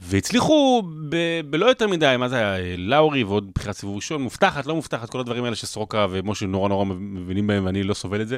והצליחו 0.00 0.82
ב- 1.08 1.40
בלא 1.50 1.66
יותר 1.66 1.88
מדי, 1.88 2.14
מה 2.18 2.28
זה 2.28 2.36
היה, 2.36 2.76
לאורי 2.76 3.24
ועוד 3.24 3.50
בחירת 3.54 3.76
סיבוב 3.76 3.96
ראשון, 3.96 4.22
מובטחת, 4.22 4.66
לא 4.66 4.74
מובטחת, 4.74 5.10
כל 5.10 5.20
הדברים 5.20 5.44
האלה 5.44 5.56
שסורוקה 5.56 6.06
ומשה 6.10 6.46
נורא 6.46 6.68
נורא 6.68 6.84
מבינים 6.84 7.46
בהם 7.46 7.66
ואני 7.66 7.82
לא 7.82 7.94
סובל 7.94 8.22
את 8.22 8.28
זה. 8.28 8.36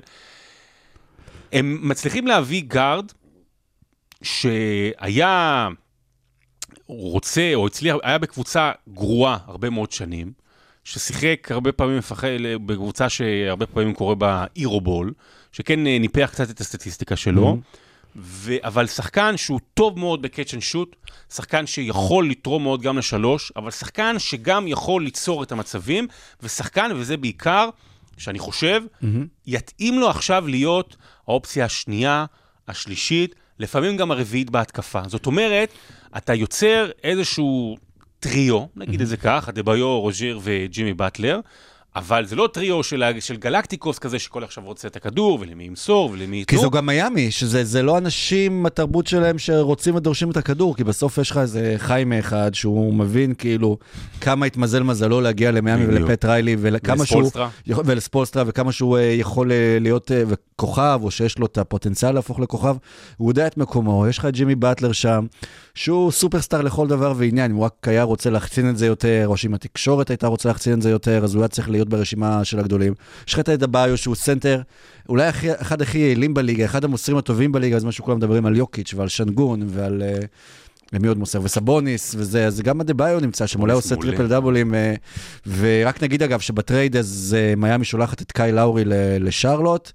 הם 1.53 1.79
מצליחים 1.89 2.27
להביא 2.27 2.63
גארד 2.67 3.13
שהיה 4.23 5.69
רוצה, 6.87 7.51
או 7.55 7.67
הצליח, 7.67 7.97
היה 8.03 8.19
בקבוצה 8.19 8.73
גרועה 8.89 9.39
הרבה 9.47 9.71
מאוד 9.71 9.93
שנים, 9.93 10.33
ששיחק 10.85 11.49
הרבה 11.51 11.73
פעמים 11.73 11.99
מפחד, 11.99 12.29
בקבוצה 12.67 13.09
שהרבה 13.09 13.67
פעמים 13.67 13.95
קורה 13.95 14.15
בה 14.15 14.45
hero 14.57 14.82
ball, 14.82 15.13
שכן 15.53 15.87
אה, 15.87 15.99
ניפח 15.99 16.31
קצת 16.33 16.51
את 16.51 16.61
הסטטיסטיקה 16.61 17.17
שלו. 17.17 17.59
ו... 18.17 18.55
אבל 18.65 18.87
שחקן 18.87 19.37
שהוא 19.37 19.61
טוב 19.75 19.99
מאוד 19.99 20.23
ב 20.23 20.28
catch 20.28 20.55
and 20.55 20.63
shoot, 20.63 20.97
שחקן 21.35 21.67
שיכול 21.67 22.31
לתרום 22.31 22.63
מאוד 22.63 22.83
גם 22.83 22.99
לשלוש, 22.99 23.53
אבל 23.57 23.71
שחקן 23.71 24.19
שגם 24.19 24.69
יכול 24.69 25.05
ליצור 25.05 25.43
את 25.43 25.53
המצבים, 25.53 26.07
ושחקן, 26.43 26.91
וזה 26.95 27.17
בעיקר, 27.17 27.69
שאני 28.19 28.39
חושב, 28.39 28.83
יתאים 29.47 29.99
לו 29.99 30.11
עכשיו 30.11 30.49
להיות 30.49 30.97
האופציה 31.27 31.65
השנייה, 31.65 32.25
השלישית, 32.69 33.35
לפעמים 33.59 33.97
גם 33.97 34.11
הרביעית 34.11 34.51
בהתקפה. 34.51 35.03
זאת 35.07 35.27
אומרת, 35.27 35.69
אתה 36.17 36.35
יוצר 36.35 36.91
איזשהו 37.05 37.77
טריו, 38.21 38.65
נגיד 38.77 39.01
את 39.01 39.07
זה 39.09 39.17
כך, 39.17 39.49
אדבאיו, 39.49 40.01
רוז'יר 40.01 40.41
וג'ימי 40.43 40.95
באטלר, 40.95 41.41
אבל 41.97 42.27
זה 42.27 42.37
לא 42.37 42.49
טריו 42.53 42.83
של, 42.83 43.05
של 43.21 43.37
גלקטיקוס 43.37 43.99
כזה 43.99 44.19
שכל 44.19 44.45
עכשיו 44.45 44.65
רוצה 44.65 44.89
את 44.89 44.97
הכדור, 44.97 45.39
ולמי 45.41 45.65
ימסור, 45.65 46.11
ולמי 46.13 46.45
כי 46.47 46.55
ייתנו. 46.55 46.61
זו 46.61 46.71
גם 46.71 46.87
מיאמי, 46.87 47.31
שזה 47.31 47.65
זה 47.65 47.83
לא 47.83 47.99
אנשים, 47.99 48.67
התרבות 48.67 49.07
שלהם 49.07 49.39
שרוצים 49.39 49.95
ודורשים 49.95 50.31
את 50.31 50.37
הכדור, 50.37 50.77
כי 50.77 50.85
בסוף 50.85 51.19
יש 51.19 51.31
לך 51.31 51.39
איזה 51.39 51.75
חיימה 51.79 52.19
אחד 52.19 52.55
שהוא 52.55 52.95
מבין 52.95 53.35
כאילו 53.35 53.79
כמה 54.21 54.47
התמזל 54.47 54.83
מזלו 54.83 55.21
להגיע 55.21 55.51
למיאמי. 55.51 55.87
ולפאט 55.87 56.25
ריילי, 56.25 56.57
וכמה 56.61 57.07
שהוא... 57.07 57.23
ולספולסטרה. 57.23 57.49
ולספולסטרה, 57.85 58.45
וכמה 58.47 58.73
שהוא 58.73 58.99
אה, 58.99 59.03
יכול 59.03 59.53
אה, 59.53 59.79
להיות 59.81 60.13
אה, 60.13 60.23
כוכב, 60.57 61.01
או 61.03 61.11
שיש 61.11 61.39
לו 61.39 61.47
את 61.47 61.59
הפוטנציאל 61.59 62.13
להפוך 62.13 62.41
לכוכב, 62.41 62.77
הוא 63.17 63.31
יודע 63.31 63.47
את 63.47 63.57
מקומו, 63.57 64.07
יש 64.09 64.19
לך 64.19 64.25
את 64.25 64.35
ג'ימי 64.35 64.55
באטלר 64.55 64.93
שם, 64.93 65.27
שהוא 65.75 66.11
סופרסטאר 66.11 66.63
לכל 66.63 66.87
דבר 66.87 67.13
ועניין, 67.17 67.51
אם 67.51 67.57
הוא 67.57 67.65
רק 67.65 67.89
היה 67.89 68.03
רוצה 68.03 68.31
להחצין 68.31 68.71
את 68.71 68.79
זה 68.79 68.87
יותר, 68.87 69.25
או 69.27 69.37
שאם 69.37 69.55
התקשורת 69.55 70.11
הייתה 70.11 70.27
רוצה 70.27 70.49
להחצין 70.49 70.73
את 70.73 70.83
זה 70.83 70.91
יותר, 70.91 71.25
אז 71.25 71.35
הוא 71.35 71.43
היה 71.43 71.49
צריך 71.49 71.71
להיות 71.71 71.80
ברשימה 71.89 72.45
של 72.45 72.59
הגדולים. 72.59 72.95
יש 73.29 73.35
לך 73.35 73.39
את 73.39 73.49
אדבאיו 73.49 73.97
שהוא 73.97 74.15
סנטר, 74.15 74.61
אולי 75.09 75.27
הכי, 75.27 75.53
אחד 75.53 75.83
הכי 75.83 75.99
יעילים 75.99 76.35
בליגה, 76.35 76.65
אחד 76.65 76.85
המוסרים 76.85 77.17
הטובים 77.17 77.53
בליגה, 77.53 77.77
אז 77.77 77.85
מה 77.85 77.93
שכולם 77.93 78.17
מדברים 78.17 78.47
על 78.47 78.57
יוקיץ' 78.57 78.95
ועל 78.95 79.09
שנגון 79.09 79.63
ועל... 79.67 80.03
אה, 80.03 80.19
למי 80.93 81.09
עוד 81.09 81.19
מוסר? 81.19 81.41
וסבוניס, 81.43 82.15
וזה, 82.19 82.47
אז 82.47 82.61
גם 82.61 82.81
אדבאיו 82.81 83.21
נמצא 83.21 83.47
שם, 83.47 83.61
אולי 83.61 83.73
עושה. 83.73 83.97
טריפל 83.97 84.27
דאבלים. 84.27 84.75
אה, 84.75 84.95
ורק 85.59 86.03
נגיד 86.03 86.23
אגב, 86.23 86.41
שבטרייד 86.41 86.97
אז 86.97 87.37
אה, 87.39 87.55
מיאמי 87.57 87.85
שולחת 87.85 88.23
את 88.23 88.33
קייל 88.33 88.53
לאורי 88.53 88.85
לשרלוט, 89.21 89.93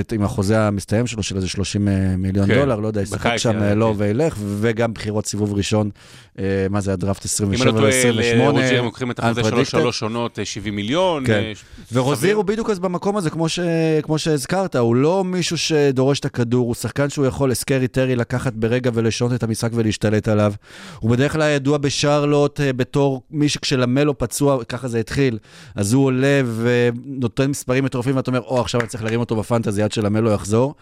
את, 0.00 0.12
עם 0.12 0.22
החוזה 0.22 0.60
המסתיים 0.60 1.06
שלו 1.06 1.22
של 1.22 1.36
איזה 1.36 1.48
30 1.48 1.88
אה, 1.88 2.16
מיליון 2.18 2.46
כן, 2.46 2.54
דולר, 2.54 2.80
לא 2.80 2.86
יודע, 2.86 3.02
ישחק 3.02 3.36
שם, 3.36 3.62
אה, 3.62 3.74
לא 3.74 3.92
כן. 3.96 4.02
וילך, 4.02 4.36
וגם 4.60 4.92
בחירות 4.92 5.26
סיבוב 5.26 5.54
ראשון, 5.54 5.90
אה, 6.38 6.66
מה 6.70 6.80
זה, 6.80 6.92
הדראפט 6.92 7.22
אם 7.22 7.52
27 7.52 7.70
אני 7.70 7.76
לא 7.76 7.80
טועה, 7.80 8.52
ו-28. 8.56 8.74
הם 8.78 8.84
לוקחים 8.84 9.10
את 9.10 9.18
החוזה 9.18 9.42
שלו. 9.42 9.64
שלוש 9.64 10.02
עונות, 10.02 10.38
אה, 10.38 10.44
70 10.44 10.76
מיליון. 10.76 11.26
כן. 11.26 11.32
אה, 11.32 11.52
ש- 11.54 11.64
ורוזיר. 11.92 12.36
הוא 12.36 12.44
בדיוק 12.44 12.70
אז 12.70 12.78
במקום 12.78 13.16
הזה, 13.16 13.30
כמו, 13.30 13.48
ש... 13.48 13.60
כמו 14.02 14.18
שהזכרת, 14.18 14.76
הוא 14.76 14.96
לא 14.96 15.24
מישהו 15.24 15.58
שדורש 15.58 16.20
את 16.20 16.24
הכדור, 16.24 16.66
הוא 16.66 16.74
שחקן 16.74 17.08
שהוא 17.08 17.26
יכול 17.26 17.50
ל 17.50 17.56
Scary 17.56 17.88
Terry 17.88 18.16
לקחת 18.16 18.52
ברגע 18.52 18.90
ולשנות 18.94 19.32
את 19.32 19.42
המשחק 19.42 19.70
ולהשתלט 19.74 20.28
עליו. 20.28 20.52
הוא 21.00 21.10
בדרך 21.10 21.32
כלל 21.32 21.50
ידוע 21.50 21.78
בשרלוט 21.78 22.60
אה, 22.60 22.72
בתור 22.72 23.22
מי 23.30 23.48
שכשלמלו 23.48 24.18
פצוע, 24.18 24.64
ככה 24.64 24.88
זה 24.88 24.98
התחיל, 25.00 25.38
אז 25.74 25.92
הוא 25.92 26.04
עולה 26.04 26.42
ונותן 26.56 27.50
מספרים 27.50 27.84
מטורפים, 27.84 28.16
ואתה 28.16 28.30
אומר, 28.30 28.40
או, 28.40 28.60
עכשיו 28.60 28.80
אני 28.80 28.88
צריך 28.88 29.04
להרים 29.04 29.20
אותו 29.20 29.36
בפנטזי 29.36 29.79
עד 29.82 29.92
שלמלו 29.92 30.30
יחזור. 30.30 30.74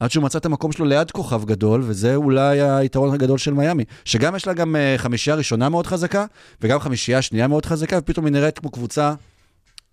עד 0.00 0.10
שהוא 0.10 0.24
מצא 0.24 0.38
את 0.38 0.46
המקום 0.46 0.72
שלו 0.72 0.86
ליד 0.86 1.10
כוכב 1.10 1.44
גדול, 1.44 1.82
וזה 1.84 2.14
אולי 2.14 2.60
היתרון 2.60 3.14
הגדול 3.14 3.38
של 3.38 3.54
מיאמי. 3.54 3.84
שגם 4.04 4.36
יש 4.36 4.46
לה 4.46 4.52
גם 4.52 4.76
אה, 4.76 4.94
חמישייה 4.96 5.36
ראשונה 5.36 5.68
מאוד 5.68 5.86
חזקה, 5.86 6.24
וגם 6.60 6.80
חמישייה 6.80 7.22
שנייה 7.22 7.48
מאוד 7.48 7.66
חזקה, 7.66 7.98
ופתאום 7.98 8.26
היא 8.26 8.32
נראית 8.32 8.58
כמו 8.58 8.70
קבוצה 8.70 9.14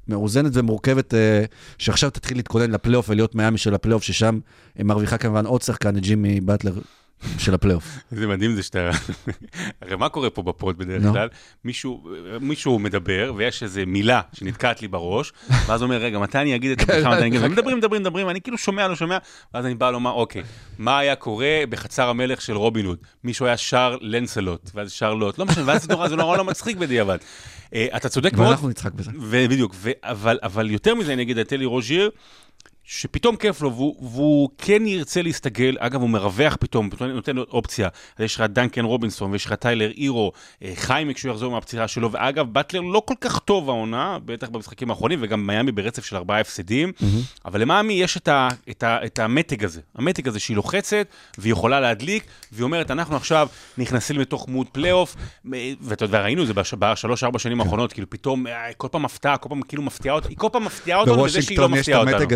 מאוזנת 0.07 0.51
ומורכבת, 0.53 1.13
אה, 1.13 1.43
שעכשיו 1.77 2.09
תתחיל 2.09 2.37
להתכונן 2.37 2.71
לפלייאוף 2.71 3.09
ולהיות 3.09 3.35
מיאמי 3.35 3.57
של 3.57 3.73
הפלייאוף, 3.73 4.03
ששם 4.03 4.39
אה, 4.79 4.83
מרוויחה 4.83 5.17
כמובן 5.17 5.45
עוד 5.45 5.61
שחקן, 5.61 5.99
ג'ימי 5.99 6.41
באטלר 6.41 6.73
של 7.37 7.53
הפלייאוף. 7.53 7.83
איזה 8.11 8.27
מדהים 8.27 8.55
זה 8.55 8.63
שאתה... 8.63 8.89
הרי 9.81 9.95
מה 9.95 10.09
קורה 10.09 10.29
פה 10.29 10.41
בפוד 10.41 10.77
בדרך 10.77 11.03
נו. 11.03 11.13
כלל? 11.13 11.27
מישהו, 11.65 12.09
מישהו 12.41 12.79
מדבר, 12.79 13.33
ויש 13.35 13.63
איזו 13.63 13.81
מילה 13.87 14.21
שנתקעת 14.33 14.81
לי 14.81 14.87
בראש, 14.87 15.33
ואז 15.65 15.83
אומר, 15.83 15.97
רגע, 15.97 16.19
מתי 16.19 16.37
אני 16.37 16.55
אגיד 16.55 16.71
את 16.71 16.81
הבדיחה, 16.81 17.09
מתי 17.09 17.19
אני 17.19 17.27
אגיד... 17.27 17.41
מדברים, 17.47 17.77
מדברים, 17.77 18.01
מדברים, 18.01 18.29
אני 18.29 18.41
כאילו 18.41 18.57
שומע, 18.57 18.87
לא 18.87 18.95
שומע, 18.95 19.17
ואז 19.53 19.65
אני 19.65 19.75
בא 19.75 19.91
לומר, 19.91 20.11
אוקיי, 20.11 20.43
מה 20.77 20.99
היה 20.99 21.15
קורה 21.15 21.61
בחצר 21.69 22.09
המלך 22.09 22.41
של 22.41 22.57
רובין 22.57 22.85
הוד? 22.85 22.97
מישהו 23.23 23.45
היה 23.45 23.57
שר 23.57 23.97
לנסלוט, 24.01 24.71
ואז 24.73 24.91
שר 24.91 25.13
לוט, 25.13 25.37
לא 25.37 25.45
משנה, 25.45 25.63
ואז 25.67 25.81
זה 25.83 25.87
נורא, 25.93 26.07
זה 26.07 26.15
נורא 26.15 26.37
לא 26.37 26.43
מצחיק 26.43 26.77
בדיעבד. 26.77 27.17
אה, 27.73 27.87
אתה 27.95 28.09
צודק 28.09 28.33
מאוד, 28.33 28.47
ואנחנו 28.47 28.69
נצחק 28.69 28.93
בזה. 28.93 29.11
ובדיוק, 29.21 29.75
ו- 29.75 29.91
אבל, 30.03 30.39
אבל 30.43 30.71
יותר 30.71 30.95
מזה, 30.95 31.13
אני 31.13 31.21
אגיד, 31.21 31.37
הייתה 31.37 31.57
לי 31.57 31.65
רוז'יר, 31.65 32.09
שפתאום 32.89 33.35
כיף 33.35 33.61
לו, 33.61 33.73
והוא, 33.73 34.09
והוא 34.11 34.49
כן 34.57 34.87
ירצה 34.87 35.21
להסתגל, 35.21 35.75
אגב, 35.79 36.01
הוא 36.01 36.09
מרווח 36.09 36.57
פתאום, 36.59 36.89
פתאום 36.89 37.09
נותן 37.09 37.35
לו 37.35 37.43
אופציה. 37.51 37.87
אז 38.17 38.25
יש 38.25 38.35
לך 38.35 38.41
דנקן 38.41 38.85
רובינסון, 38.85 39.31
ויש 39.31 39.45
לך 39.45 39.53
טיילר 39.53 39.91
הירו, 39.97 40.31
אה, 40.63 40.71
חיימי 40.75 41.13
כשהוא 41.13 41.31
יחזור 41.31 41.51
מהפציעה 41.51 41.87
שלו, 41.87 42.11
ואגב, 42.11 42.53
באטלר 42.53 42.81
לא 42.81 43.01
כל 43.05 43.13
כך 43.21 43.39
טוב 43.39 43.69
העונה, 43.69 44.17
בטח 44.25 44.49
במשחקים 44.49 44.89
האחרונים, 44.89 45.19
וגם 45.21 45.47
מיאמי 45.47 45.71
ברצף 45.71 46.05
של 46.05 46.15
ארבעה 46.15 46.39
הפסדים, 46.39 46.91
אבל 47.45 47.61
למיאמי 47.61 47.93
יש 47.93 48.17
את, 48.17 48.27
ה, 48.27 48.47
את, 48.69 48.83
ה, 48.83 49.05
את 49.05 49.19
המתג 49.19 49.63
הזה, 49.63 49.81
המתג 49.95 50.27
הזה 50.27 50.39
שהיא 50.39 50.55
לוחצת, 50.55 51.07
והיא 51.37 51.51
יכולה 51.51 51.79
להדליק, 51.79 52.23
והיא 52.51 52.63
אומרת, 52.63 52.91
אנחנו 52.91 53.15
עכשיו 53.15 53.47
נכנסים 53.77 54.19
לתוך 54.19 54.47
מוד 54.47 54.67
פלייאוף, 54.71 55.15
אה, 55.53 55.71
ואתה 55.81 56.05
יודע, 56.05 56.21
ראינו 56.21 56.41
את 56.41 56.47
זה 56.47 56.53
בש- 56.53 56.73
בשלוש-ארבע 56.79 57.39
שנים 57.39 57.61
האחרונות, 57.61 57.93
כאילו 57.93 58.09
פתאום, 58.09 58.47
אה, 58.47 58.73
כל 58.77 58.87
פעם 58.91 59.03
מפתיעה, 59.03 59.37
כל 59.37 59.49
פעם 59.49 59.61
כאילו 59.61 59.83
מפתיעה 59.83 60.15
אותנו, 60.15 60.29
היא 60.29 60.37
כל 60.37 60.47
פעם 60.51 60.65
מפתיעה 60.65 60.99
אותנו 60.99 61.13
בזה 61.23 61.41
שהיא 61.41 61.57
לא 61.57 61.67
בוושינגטון 61.67 61.79
יש 61.79 61.79
את 61.79 62.07
מפתיעה 62.07 62.17
אותנו. 62.17 62.27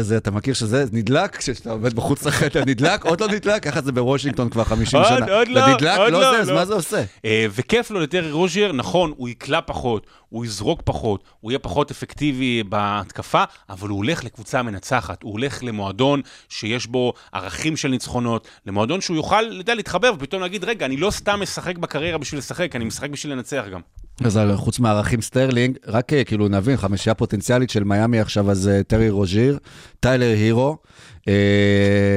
מכיר 0.41 0.53
שזה 0.53 0.85
נדלק 0.91 1.35
כשאתה 1.35 1.71
עומד 1.71 1.93
בחוץ 1.93 2.25
לחדר, 2.25 2.63
נדלק, 2.65 3.05
עוד 3.05 3.21
לא 3.21 3.27
נדלק, 3.27 3.63
ככה 3.63 3.81
זה 3.81 3.91
בוושינגטון 3.91 4.49
כבר 4.49 4.63
50 4.63 4.99
עוד- 4.99 5.07
שנה. 5.09 5.33
עוד 5.35 5.47
לא, 5.47 5.65
זה 5.65 5.73
נדלק, 5.73 5.97
עוד 5.97 6.13
לא 6.13 6.21
לא, 6.21 6.31
זה, 6.31 6.39
אז 6.41 6.49
לא. 6.49 6.55
מה 6.55 6.65
זה 6.65 6.73
עושה? 6.73 7.03
אה, 7.25 7.45
וכיף 7.51 7.91
לו 7.91 7.99
לטרי 7.99 8.31
רוז'יר, 8.31 8.71
נכון, 8.71 9.13
הוא 9.17 9.29
יקלע 9.29 9.59
פחות, 9.65 10.07
הוא 10.29 10.45
יזרוק 10.45 10.81
פחות, 10.85 11.23
הוא 11.39 11.51
יהיה 11.51 11.59
פחות 11.59 11.91
אפקטיבי 11.91 12.63
בהתקפה, 12.63 13.43
אבל 13.69 13.89
הוא 13.89 13.97
הולך 13.97 14.23
לקבוצה 14.23 14.61
מנצחת, 14.63 15.23
הוא 15.23 15.31
הולך 15.31 15.63
למועדון 15.63 16.21
שיש 16.49 16.87
בו 16.87 17.13
ערכים 17.31 17.77
של 17.77 17.87
ניצחונות, 17.87 18.47
למועדון 18.65 19.01
שהוא 19.01 19.17
יוכל, 19.17 19.45
אתה 19.47 19.55
יודע, 19.55 19.75
להתחבר 19.75 20.11
ופתאום 20.15 20.41
להגיד, 20.41 20.63
רגע, 20.63 20.85
אני 20.85 20.97
לא 20.97 21.11
סתם 21.11 21.39
משחק 21.41 21.77
בקריירה 21.77 22.17
בשביל 22.17 22.39
לשחק, 22.39 22.75
אני 22.75 22.85
משחק 22.85 23.09
בשביל 23.09 23.33
לנצח 23.33 23.63
גם. 23.73 23.81
אז 24.23 24.37
על- 24.37 24.55
חוץ 24.55 24.79
מהערכים 24.79 25.21
סטרלינג, 25.21 25.77
רק 25.87 26.13
אה, 26.13 26.23
כאילו 26.23 26.47
נבין, 26.47 26.77
חמישייה 26.77 27.13
פוטנציאלית 27.15 27.69
של 27.69 27.83
מיאמי 27.83 28.19
עכשיו, 28.19 28.51
אז 28.51 28.67
אה, 28.67 28.83
טרי 28.83 29.09
רוז'יר, 29.09 29.57
טיילר 29.99 30.25
הירו, 30.29 30.77
אה, 31.27 31.33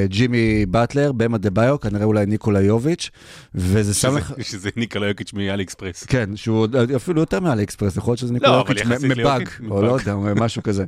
ג'ימי 0.08 0.66
באטלר, 0.66 1.12
באם 1.12 1.38
אדבאיו, 1.38 1.80
כנראה 1.80 2.04
אולי 2.04 2.26
ניקולה 2.26 2.60
יוביץ', 2.60 3.10
וזה 3.54 3.94
שם 3.94 4.16
לך... 4.16 4.32
שזה- 4.50 4.70
ניקולה 4.76 5.06
יוקיץ' 5.08 5.32
מעלי 5.32 5.62
אקספרס. 5.62 6.04
כן, 6.04 6.36
שהוא 6.36 6.66
אפילו 6.96 7.20
יותר 7.20 7.40
מעלי 7.40 7.62
אקספרס, 7.62 7.96
יכול 7.96 8.10
להיות 8.10 8.18
שזה 8.18 8.32
ניקולה 8.32 8.52
לא, 8.52 8.56
יוקיץ' 8.56 8.78
יחסית 8.80 9.10
מבאג, 9.10 9.48
או 9.70 9.82
לא. 9.82 9.96
יודע, 10.00 10.14
משהו 10.36 10.62
כזה. 10.62 10.84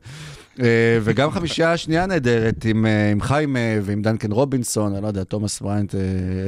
אה, 0.62 0.66
וגם 1.02 1.30
חמישייה 1.30 1.76
שנייה 1.76 2.06
נהדרת 2.06 2.64
עם, 2.64 2.86
אה, 2.86 3.10
עם 3.10 3.20
חיים 3.20 3.56
ועם 3.82 4.02
דנקן 4.02 4.32
רובינסון, 4.32 4.94
אני 4.94 5.02
לא 5.02 5.08
יודע, 5.08 5.24
תומאס 5.24 5.60
בריינט, 5.60 5.94
אה, 5.94 6.00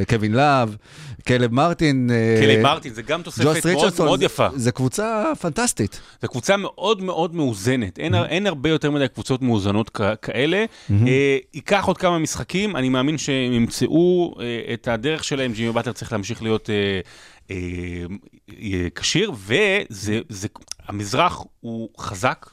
קווין 0.09 0.33
לאב, 0.33 0.75
קיילב 1.25 1.53
מרטין. 1.53 2.11
קיילב 2.41 2.63
מרטין, 2.63 2.95
זה 2.95 3.03
גם 3.03 3.23
תוספת 3.23 3.67
מאוד 3.67 3.93
מאוד 3.99 4.19
זה- 4.19 4.25
יפה. 4.25 4.47
זה 4.57 4.73
קבוצה 4.73 5.33
פנטסטית. 5.41 6.01
זו 6.23 6.29
קבוצה 6.29 6.57
מאוד 6.57 7.03
מאוד 7.03 7.35
מאוזנת, 7.35 7.99
אין, 7.99 8.15
אין 8.15 8.47
הרבה 8.47 8.69
יותר 8.69 8.91
מדי 8.91 9.09
קבוצות 9.09 9.43
מאוזנות 9.43 9.91
כאלה. 10.23 10.65
אה, 10.91 11.37
ייקח 11.55 11.85
עוד 11.85 11.99
כמה 11.99 12.19
משחקים, 12.19 12.77
אני 12.77 12.89
מאמין 12.89 13.19
שהם 13.19 13.53
ימצאו 13.53 14.35
את 14.75 14.89
הדרך 14.89 15.25
שלהם, 15.25 15.53
ג'ימי 15.53 15.73
באטלר 15.73 15.93
צריך 15.93 16.13
להמשיך 16.13 16.43
להיות 16.43 16.71
אה, 16.71 17.01
אה, 17.51 17.57
אה, 18.63 18.89
כשיר, 18.95 19.33
והמזרח 20.89 21.45
הוא 21.61 21.89
חזק. 21.99 22.47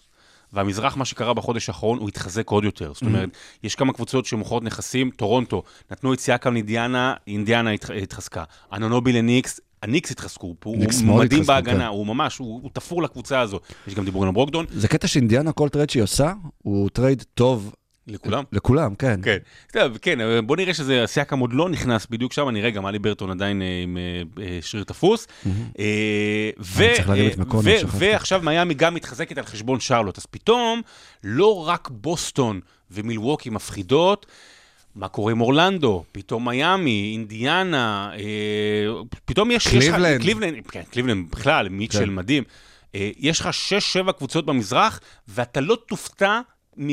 והמזרח, 0.55 0.97
מה 0.97 1.05
שקרה 1.05 1.33
בחודש 1.33 1.69
האחרון, 1.69 1.97
הוא 1.99 2.07
התחזק 2.09 2.49
עוד 2.49 2.63
יותר. 2.63 2.93
זאת 2.93 3.03
אומרת, 3.03 3.29
יש 3.63 3.75
כמה 3.75 3.93
קבוצות 3.93 4.25
שמוכרות 4.25 4.63
נכסים, 4.63 5.09
טורונטו, 5.15 5.63
נתנו 5.91 6.13
את 6.13 6.19
סיאקם 6.19 6.53
לאינדיאנה, 6.53 7.13
אינדיאנה 7.27 7.71
התח- 7.71 7.89
התחזקה. 8.03 8.43
אנונובי 8.73 9.13
לניקס, 9.13 9.59
הניקס 9.83 10.11
התחזקו, 10.11 10.55
הוא 10.63 10.77
מדהים 11.23 11.43
בהגנה, 11.43 11.79
כן. 11.79 11.85
הוא 11.85 12.07
ממש, 12.07 12.37
הוא 12.37 12.59
הוא 12.63 12.69
תפור 12.73 13.03
לקבוצה 13.03 13.39
הזו. 13.39 13.59
יש 13.87 13.95
גם 13.95 14.05
דיבורים 14.05 14.29
על 14.29 14.33
ברוקדון, 14.33 14.65
זה 14.69 14.87
קטע 14.87 15.07
שאינדיאנה, 15.07 15.51
כל 15.51 15.69
טרייד 15.69 15.89
שהיא 15.89 16.03
עושה, 16.03 16.33
הוא 16.57 16.89
טרייד 16.89 17.23
טוב 17.33 17.73
לכולם. 18.07 18.43
לכולם, 18.51 18.95
כן. 18.95 19.19
כן, 19.23 19.37
טוב, 19.71 19.97
כן, 19.97 20.19
בוא 20.45 20.55
נראה 20.55 20.73
שזה, 20.73 21.03
סיאקם 21.05 21.39
עוד 21.39 21.53
לא 21.53 21.69
נכנס 21.69 22.07
בדיוק 22.09 22.33
שם, 22.33 22.49
נראה 22.49 22.69
גם 22.69 22.87
הליברטון 22.87 23.31
עדיין 23.31 23.61
אה, 23.61 23.67
עם 23.83 23.97
אה, 23.97 24.43
אה, 24.43 24.59
שריר 24.61 24.83
תפוס. 24.83 25.27
ועכשיו 27.87 28.41
מיאמי 28.43 28.73
גם 28.73 28.93
מתחזקת 28.93 29.37
על 29.37 29.45
חשבון 29.45 29.79
שרלוט, 29.79 30.17
אז 30.17 30.25
פתאום 30.25 30.81
לא 31.23 31.67
רק 31.67 31.89
בוסטון 31.91 32.59
ומילווקי 32.91 33.49
מפחידות, 33.49 34.25
מה 34.95 35.07
קורה 35.07 35.31
עם 35.31 35.41
אורלנדו, 35.41 36.03
פתאום 36.11 36.49
מיאמי, 36.49 37.09
אינדיאנה, 37.13 38.11
אה, 38.13 39.03
פתאום 39.25 39.51
יש... 39.51 39.67
קליבלנד. 39.67 40.21
קליבלנד, 40.21 40.67
כן, 40.67 40.83
קליבלנד 40.91 41.31
בכלל, 41.31 41.69
מיטשל 41.69 42.05
כן. 42.05 42.15
מדהים. 42.15 42.43
אה, 42.95 43.09
יש 43.17 43.39
לך 43.39 43.49
6-7 44.07 44.11
קבוצות 44.11 44.45
במזרח, 44.45 44.99
ואתה 45.27 45.61
לא 45.61 45.77
תופתע, 45.87 46.41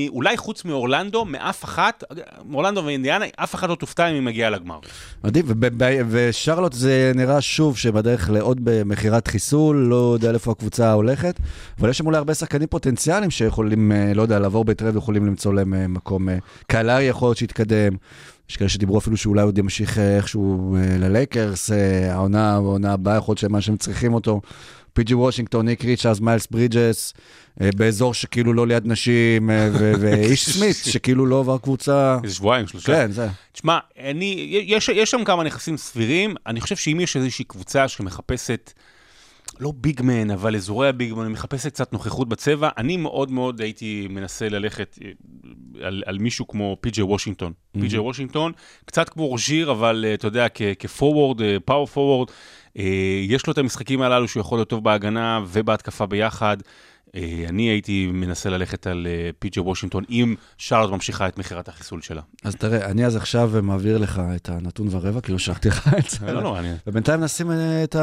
אולי 0.08 0.36
חוץ 0.36 0.64
מאורלנדו, 0.64 1.24
מאף 1.24 1.64
אחת, 1.64 2.04
מאורלנדו 2.44 2.84
ואינדיאנה, 2.84 3.24
אף 3.36 3.54
אחת 3.54 3.68
לא 3.68 3.74
תופתע 3.74 4.08
אם 4.08 4.14
היא 4.14 4.22
מגיעה 4.22 4.50
לגמר. 4.50 4.78
מדהים, 5.24 5.46
ושרלוט 6.08 6.72
זה 6.72 7.12
נראה 7.14 7.40
שוב 7.40 7.76
שבדרך 7.76 8.30
לעוד 8.30 8.60
במכירת 8.62 9.28
חיסול, 9.28 9.76
לא 9.76 10.10
יודע 10.14 10.32
לאיפה 10.32 10.50
הקבוצה 10.50 10.92
הולכת, 10.92 11.40
אבל 11.80 11.90
יש 11.90 11.98
שם 11.98 12.06
אולי 12.06 12.18
הרבה 12.18 12.34
שחקנים 12.34 12.68
פוטנציאליים 12.68 13.30
שיכולים, 13.30 13.92
אה, 13.92 14.14
לא 14.14 14.22
יודע, 14.22 14.38
לעבור 14.38 14.64
בטרייד 14.64 14.94
ויכולים 14.94 15.26
למצוא 15.26 15.54
להם 15.54 15.74
אה, 15.74 15.88
מקום. 15.88 16.28
אה, 16.28 16.36
קהלרי 16.66 17.02
יכול 17.04 17.28
להיות 17.28 17.38
שיתקדם. 17.38 17.96
יש 18.50 18.56
כאלה 18.56 18.68
שדיברו 18.68 18.98
אפילו 18.98 19.16
שאולי 19.16 19.42
עוד 19.42 19.58
ימשיך 19.58 19.98
איכשהו 19.98 20.76
ללייקרס, 20.98 21.70
העונה, 22.10 22.54
העונה 22.54 22.92
הבאה, 22.92 23.16
יכול 23.16 23.32
להיות 23.32 23.38
שמה 23.38 23.60
שהם 23.60 23.76
צריכים 23.76 24.14
אותו. 24.14 24.40
פי.ג'י 24.92 25.14
וושינגטון, 25.14 25.66
ניק 25.66 25.84
ריצ'רס, 25.84 26.20
מיילס 26.20 26.46
ברידג'ס, 26.50 27.14
אה, 27.60 27.70
באזור 27.76 28.14
שכאילו 28.14 28.52
לא 28.52 28.66
ליד 28.66 28.86
נשים, 28.86 29.50
אה, 29.50 29.68
ואיש 29.72 30.50
סמית, 30.50 30.76
שכאילו 30.92 31.26
לא 31.26 31.40
עבר 31.40 31.58
קבוצה. 31.58 32.18
איזה 32.24 32.34
שבועיים, 32.34 32.66
שלושה. 32.66 32.86
כן, 32.86 33.10
זה. 33.10 33.28
תשמע, 33.52 33.78
אני, 33.98 34.62
יש, 34.66 34.88
יש 34.88 35.10
שם 35.10 35.24
כמה 35.24 35.44
נכסים 35.44 35.76
סבירים, 35.76 36.34
אני 36.46 36.60
חושב 36.60 36.76
שאם 36.76 37.00
יש 37.00 37.16
איזושהי 37.16 37.44
קבוצה 37.44 37.88
שמחפשת, 37.88 38.72
לא 39.60 39.72
big 39.76 39.99
man, 39.99 40.30
אבל 40.30 40.56
אזורי 40.56 40.88
ה 40.88 40.93
big 40.93 41.08
man, 41.08 41.28
מחפשת 41.28 41.72
קצת 41.72 41.92
נוכחות 41.92 42.28
בצבע, 42.28 42.68
אני 42.78 42.96
מאוד 42.96 43.30
מאוד 43.30 43.60
הייתי 43.60 44.06
מנסה 44.10 44.48
ללכת 44.48 44.98
אה, 45.04 45.10
על, 45.86 46.02
על 46.06 46.18
מישהו 46.18 46.48
כמו 46.48 46.76
פי.ג'יי 46.80 47.04
וושינגטון. 47.04 47.52
פי.ג'יי 47.80 47.98
וושינגטון, 47.98 48.52
קצת 48.84 49.08
כמו 49.08 49.26
רוז'יר, 49.26 49.70
אבל 49.70 50.04
אתה 50.14 50.26
יודע, 50.26 50.46
כפורוורד, 50.78 51.40
פאוור 51.64 51.86
פורוורד, 51.86 52.28
יש 53.26 53.46
לו 53.46 53.52
את 53.52 53.58
המשחקים 53.58 54.02
הללו 54.02 54.28
שהוא 54.28 54.40
יכול 54.40 54.58
להיות 54.58 54.68
טוב 54.68 54.84
בהגנה 54.84 55.40
ובהתקפה 55.46 56.06
ביחד. 56.06 56.56
אה, 57.16 57.44
אני 57.48 57.62
הייתי 57.62 58.06
מנסה 58.06 58.50
ללכת 58.50 58.86
על 58.86 59.06
אה, 59.10 59.30
פי.ג'יי 59.38 59.62
וושינגטון, 59.62 60.04
אם 60.10 60.34
שרלוט 60.58 60.90
ממשיכה 60.90 61.28
את 61.28 61.38
מכירת 61.38 61.68
החיסול 61.68 62.02
שלה. 62.02 62.22
אז 62.44 62.56
תראה, 62.56 62.86
אני 62.86 63.06
אז 63.06 63.16
עכשיו 63.16 63.50
מעביר 63.62 63.98
לך 63.98 64.22
את 64.36 64.48
הנתון 64.48 64.88
ורבע, 64.90 65.20
כאילו 65.20 65.38
שלחתי 65.38 65.68
לך 65.68 65.90
את 65.98 66.10
זה. 66.10 66.32
לא, 66.32 66.42
לא, 66.42 66.58
אני... 66.58 66.72
ובינתיים 66.86 67.20
נשים 67.20 67.50
אה, 67.50 67.84
את 67.84 67.96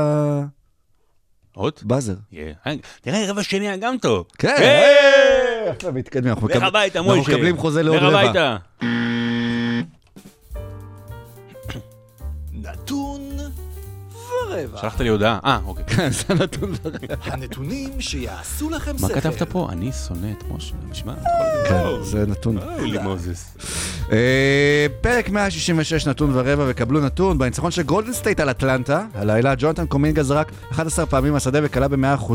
עוד? 1.54 1.74
הבאזר. 1.84 2.16
כן. 2.32 2.78
תראה, 3.02 3.30
רבע 3.30 3.44
שני 3.44 3.68
היה 3.68 3.78
גם 3.78 3.98
טוב. 3.98 4.26
כן! 4.38 4.56
אה, 5.84 5.92
מתקדמים, 5.92 6.34
לך 6.34 6.64
הביתה, 6.64 7.02
מוישה. 7.02 7.20
אנחנו 7.20 7.34
מקבלים 7.34 7.58
חוזה 7.58 7.84
לעוד 7.84 7.98
לך 7.98 8.04
רבע. 8.04 8.22
הביתה. 8.22 8.58
ורבע. 14.50 14.78
שלחת 14.82 15.00
לי 15.00 15.10
הודעה. 15.10 15.40
אה, 15.46 15.60
אוקיי. 15.66 15.86
כן, 15.88 16.10
זה 16.18 16.24
הנתון 16.30 16.74
ורבע. 16.84 17.16
הנתונים 17.22 18.02
שיעשו 18.02 18.70
לכם 18.70 18.92
מה 19.00 19.08
שכל. 19.08 19.20
כתבת 19.20 19.44
פה? 19.44 19.68
אני 19.72 19.92
שונא 20.08 20.28
את 20.38 20.44
משה. 20.52 20.74
נשמע? 20.90 21.14
כן, 21.70 21.84
זה 22.04 22.26
נתון. 22.28 22.58
אוי, 22.58 22.92
לי 22.92 22.98
מוזס. 22.98 23.58
אה, 24.12 24.86
פרק 25.02 25.30
166 25.30 26.08
נתון 26.08 26.32
ורבע, 26.34 26.66
וקבלו 26.68 27.00
נתון 27.00 27.38
בניצחון 27.38 27.72
של 27.72 27.82
גולדן 27.82 28.14
סטייט 28.14 28.40
על 28.40 28.50
אטלנטה. 28.50 29.06
הלילה 29.16 29.54
ג'ונתן 29.58 29.86
קומינגה 29.86 30.24
זרק 30.24 30.52
11 30.72 31.06
פעמים 31.06 31.34
מהשדה 31.34 31.60
וקלע 31.64 31.88
ב-100%. 31.88 32.34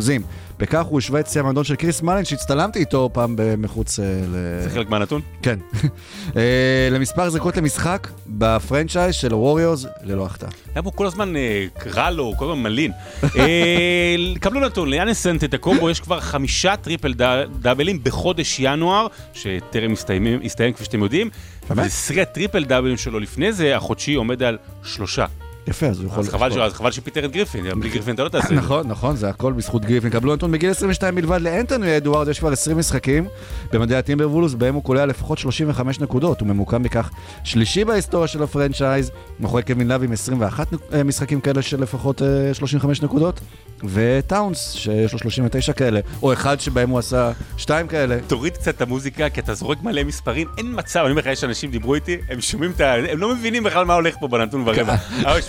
בכך 0.58 0.84
הוא 0.84 0.98
השווה 0.98 1.20
את 1.20 1.26
שיא 1.26 1.40
המועדון 1.40 1.64
של 1.64 1.76
קריס 1.76 2.02
מלין, 2.02 2.24
שהצטלמתי 2.24 2.78
איתו 2.78 3.10
פעם 3.12 3.36
מחוץ 3.58 4.00
אה, 4.00 4.04
ל... 4.04 4.62
זה 4.62 4.70
חלק 4.70 4.90
מהנתון? 4.90 5.20
כן. 5.42 5.58
אה, 6.36 6.88
למספר 6.90 7.30
זריקות 7.30 7.56
למשחק 7.56 8.08
בפרנצ'ייז 8.26 9.14
של 9.14 9.32
הווריורס 9.32 9.86
ללא 10.02 10.26
החטאה. 10.26 10.48
היה 10.74 10.82
פה 10.82 10.90
כל 10.90 11.06
הזמן 11.06 11.36
אה, 11.36 11.66
רע 12.04 12.10
לו, 12.10 12.32
כל 12.36 12.44
הזמן 12.44 12.62
מלין. 12.62 12.92
אה, 13.38 14.16
קבלו 14.40 14.60
נתון, 14.60 14.88
ליאנס 14.88 15.22
סנטטקומבו 15.22 15.90
יש 15.90 16.00
כבר 16.00 16.20
חמישה 16.20 16.76
טריפל 16.76 17.14
דאבלים 17.60 18.04
בחודש 18.04 18.56
ינואר, 18.60 19.06
שטרם 19.34 19.92
הסתיים, 19.92 20.72
כפי 20.74 20.84
שאתם 20.84 21.02
יודעים. 21.02 21.30
באמת? 21.68 21.86
ושיא 21.86 22.22
הטריפל 22.22 22.64
דאבלים 22.64 22.96
שלו 22.96 23.20
לפני 23.20 23.52
זה, 23.52 23.76
החודשי, 23.76 24.14
עומד 24.14 24.42
על 24.42 24.58
שלושה. 24.84 25.26
יפה, 25.66 25.86
אז 25.86 26.00
הוא 26.00 26.06
יכול... 26.06 26.20
אז 26.62 26.72
חבל 26.74 26.90
שפיטר 26.90 27.24
את 27.24 27.32
גריפין, 27.32 27.80
בלי 27.80 27.90
גריפין 27.90 28.14
אתה 28.14 28.24
לא 28.24 28.28
תעשה 28.28 28.44
את 28.44 28.48
זה. 28.48 28.54
נכון, 28.56 28.88
נכון, 28.88 29.16
זה 29.16 29.28
הכל 29.28 29.52
בזכות 29.52 29.84
גריפין. 29.84 30.10
קבלו 30.10 30.34
נתון 30.34 30.52
בגיל 30.52 30.70
22 30.70 31.14
בלבד 31.14 31.40
לאנטוני 31.40 31.96
אדוארדס, 31.96 32.28
יש 32.28 32.38
כבר 32.38 32.52
20 32.52 32.78
משחקים 32.78 33.26
במדי 33.72 33.98
הטימברוולבס, 33.98 34.54
בהם 34.54 34.74
הוא 34.74 34.82
קולע 34.82 35.06
לפחות 35.06 35.38
35 35.38 36.00
נקודות. 36.00 36.40
הוא 36.40 36.48
ממוקם 36.48 36.82
בכך 36.82 37.10
שלישי 37.44 37.84
בהיסטוריה 37.84 38.28
של 38.28 38.42
הפרנצ'ייז, 38.42 39.10
מאחורי 39.40 39.62
קווין 39.62 39.88
לאב 39.88 40.02
עם 40.02 40.12
21 40.12 40.72
נק- 40.72 40.80
אה, 40.94 41.02
משחקים 41.04 41.40
כאלה 41.40 41.62
של 41.62 41.80
לפחות 41.82 42.22
אה, 42.22 42.54
35 42.54 43.02
נקודות, 43.02 43.40
וטאונס, 43.84 44.72
שיש 44.72 45.12
לו 45.12 45.18
39 45.18 45.72
כאלה, 45.72 46.00
או 46.22 46.32
אחד 46.32 46.60
שבהם 46.60 46.90
הוא 46.90 46.98
עשה 46.98 47.32
שתיים 47.56 47.86
כאלה. 47.86 48.18
תוריד 48.26 48.52
קצת 48.56 48.76
את 48.76 48.82
המוזיקה, 48.82 49.28
כי 49.28 49.40
אתה 49.40 49.54
זורק 49.54 49.82
מלא 49.82 50.04
מספרים, 50.04 50.48
אין 50.58 50.66
מצב, 50.74 51.00
אני 51.00 51.10
אומר 51.10 51.20
לך, 51.20 51.26
יש 51.26 51.44
אנשים 51.44 51.70
דיברו 51.70 51.94
איתי, 51.94 52.16
הם 52.30 52.40
שומעים 52.40 52.70
את 52.70 52.80
ה... 52.80 52.94
הם 52.94 53.18
לא 53.18 53.34
מבינים 53.34 53.64
בכלל 53.64 53.84
מה 53.84 53.94
הולך 53.94 54.14
פה 54.20 54.28
בנתון 54.28 54.62
ורבע. 54.66 54.94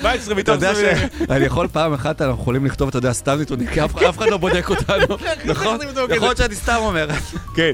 אבל 0.05 0.19
17 0.19 0.33
אתה 0.33 0.35
מתוך 0.35 0.55
יודע 0.55 0.73
זה... 0.73 1.07
שאני 1.27 1.45
יכול 1.45 1.67
פעם 1.67 1.93
אחת, 1.93 2.21
אנחנו 2.21 2.41
יכולים 2.41 2.65
לכתוב, 2.65 2.87
אתה 2.87 2.97
יודע, 2.97 3.13
סתם 3.13 3.37
נתונים, 3.41 3.67
כי 3.67 3.85
אף 3.85 3.97
אף 3.97 4.17
אחד 4.17 4.29
לא 4.29 4.37
בודק 4.37 4.69
אותנו, 4.69 5.17
נכון? 5.51 5.77
יכול 6.15 6.27
להיות 6.27 6.37
שאני 6.37 6.55
סתם 6.55 6.77
אומר. 6.79 7.07
כן. 7.55 7.71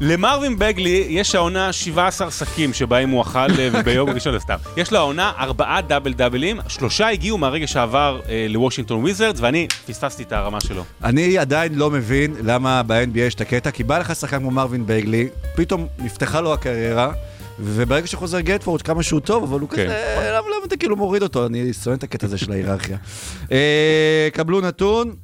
למרווין 0.00 0.58
בגלי 0.58 1.06
יש 1.08 1.34
העונה 1.34 1.72
17 1.72 2.30
שקים 2.30 2.72
שבהם 2.72 3.10
הוא 3.10 3.22
אכל 3.22 3.38
אה, 3.38 3.68
וביום 3.72 4.10
ראשון 4.10 4.32
זה 4.32 4.38
סתם. 4.38 4.56
יש 4.76 4.92
לו 4.92 4.98
העונה 4.98 5.32
ארבעה 5.38 5.80
דאבל 5.80 6.12
דאבלים, 6.12 6.60
שלושה 6.68 7.08
הגיעו 7.08 7.38
מהרגע 7.38 7.66
שעבר 7.66 8.20
אה, 8.28 8.46
לוושינגטון 8.48 9.00
וויזרדס, 9.00 9.40
ואני 9.40 9.66
פספסתי 9.86 10.22
את 10.22 10.32
הרמה 10.32 10.60
שלו. 10.60 10.84
אני 11.04 11.38
עדיין 11.38 11.74
לא 11.74 11.90
מבין 11.90 12.34
למה 12.42 12.82
ב-NBA 12.86 13.18
יש 13.18 13.34
את 13.34 13.40
הקטע, 13.40 13.70
כי 13.70 13.84
בא 13.84 13.98
לך 13.98 14.14
שחקן 14.14 14.38
כמו 14.38 14.50
מרווין 14.50 14.86
בייגלי, 14.86 15.28
פתאום 15.56 15.86
נפתחה 15.98 16.40
לו 16.40 16.52
הקריירה, 16.52 17.12
וברגע 17.60 18.06
שחוזר 18.06 18.40
גטפורד, 18.40 18.82
כמה 18.82 19.02
שהוא 19.02 19.20
טוב, 19.20 19.42
אבל 19.42 19.60
הוא 19.60 19.68
כן. 19.68 19.84
כזה, 19.84 20.14
למה 20.18 20.46
למה 20.48 20.66
אתה 20.66 20.76
כאילו 20.76 20.96
מוריד 20.96 21.22
אותו? 21.22 21.46
אני 21.46 21.72
שונא 21.72 21.94
את 21.94 22.02
הקטע 22.02 22.26
הזה 22.26 22.38
של 22.38 22.52
ההיררכיה. 22.52 22.96
אה, 23.52 24.28
קבלו 24.32 24.60
נתון. 24.60 25.14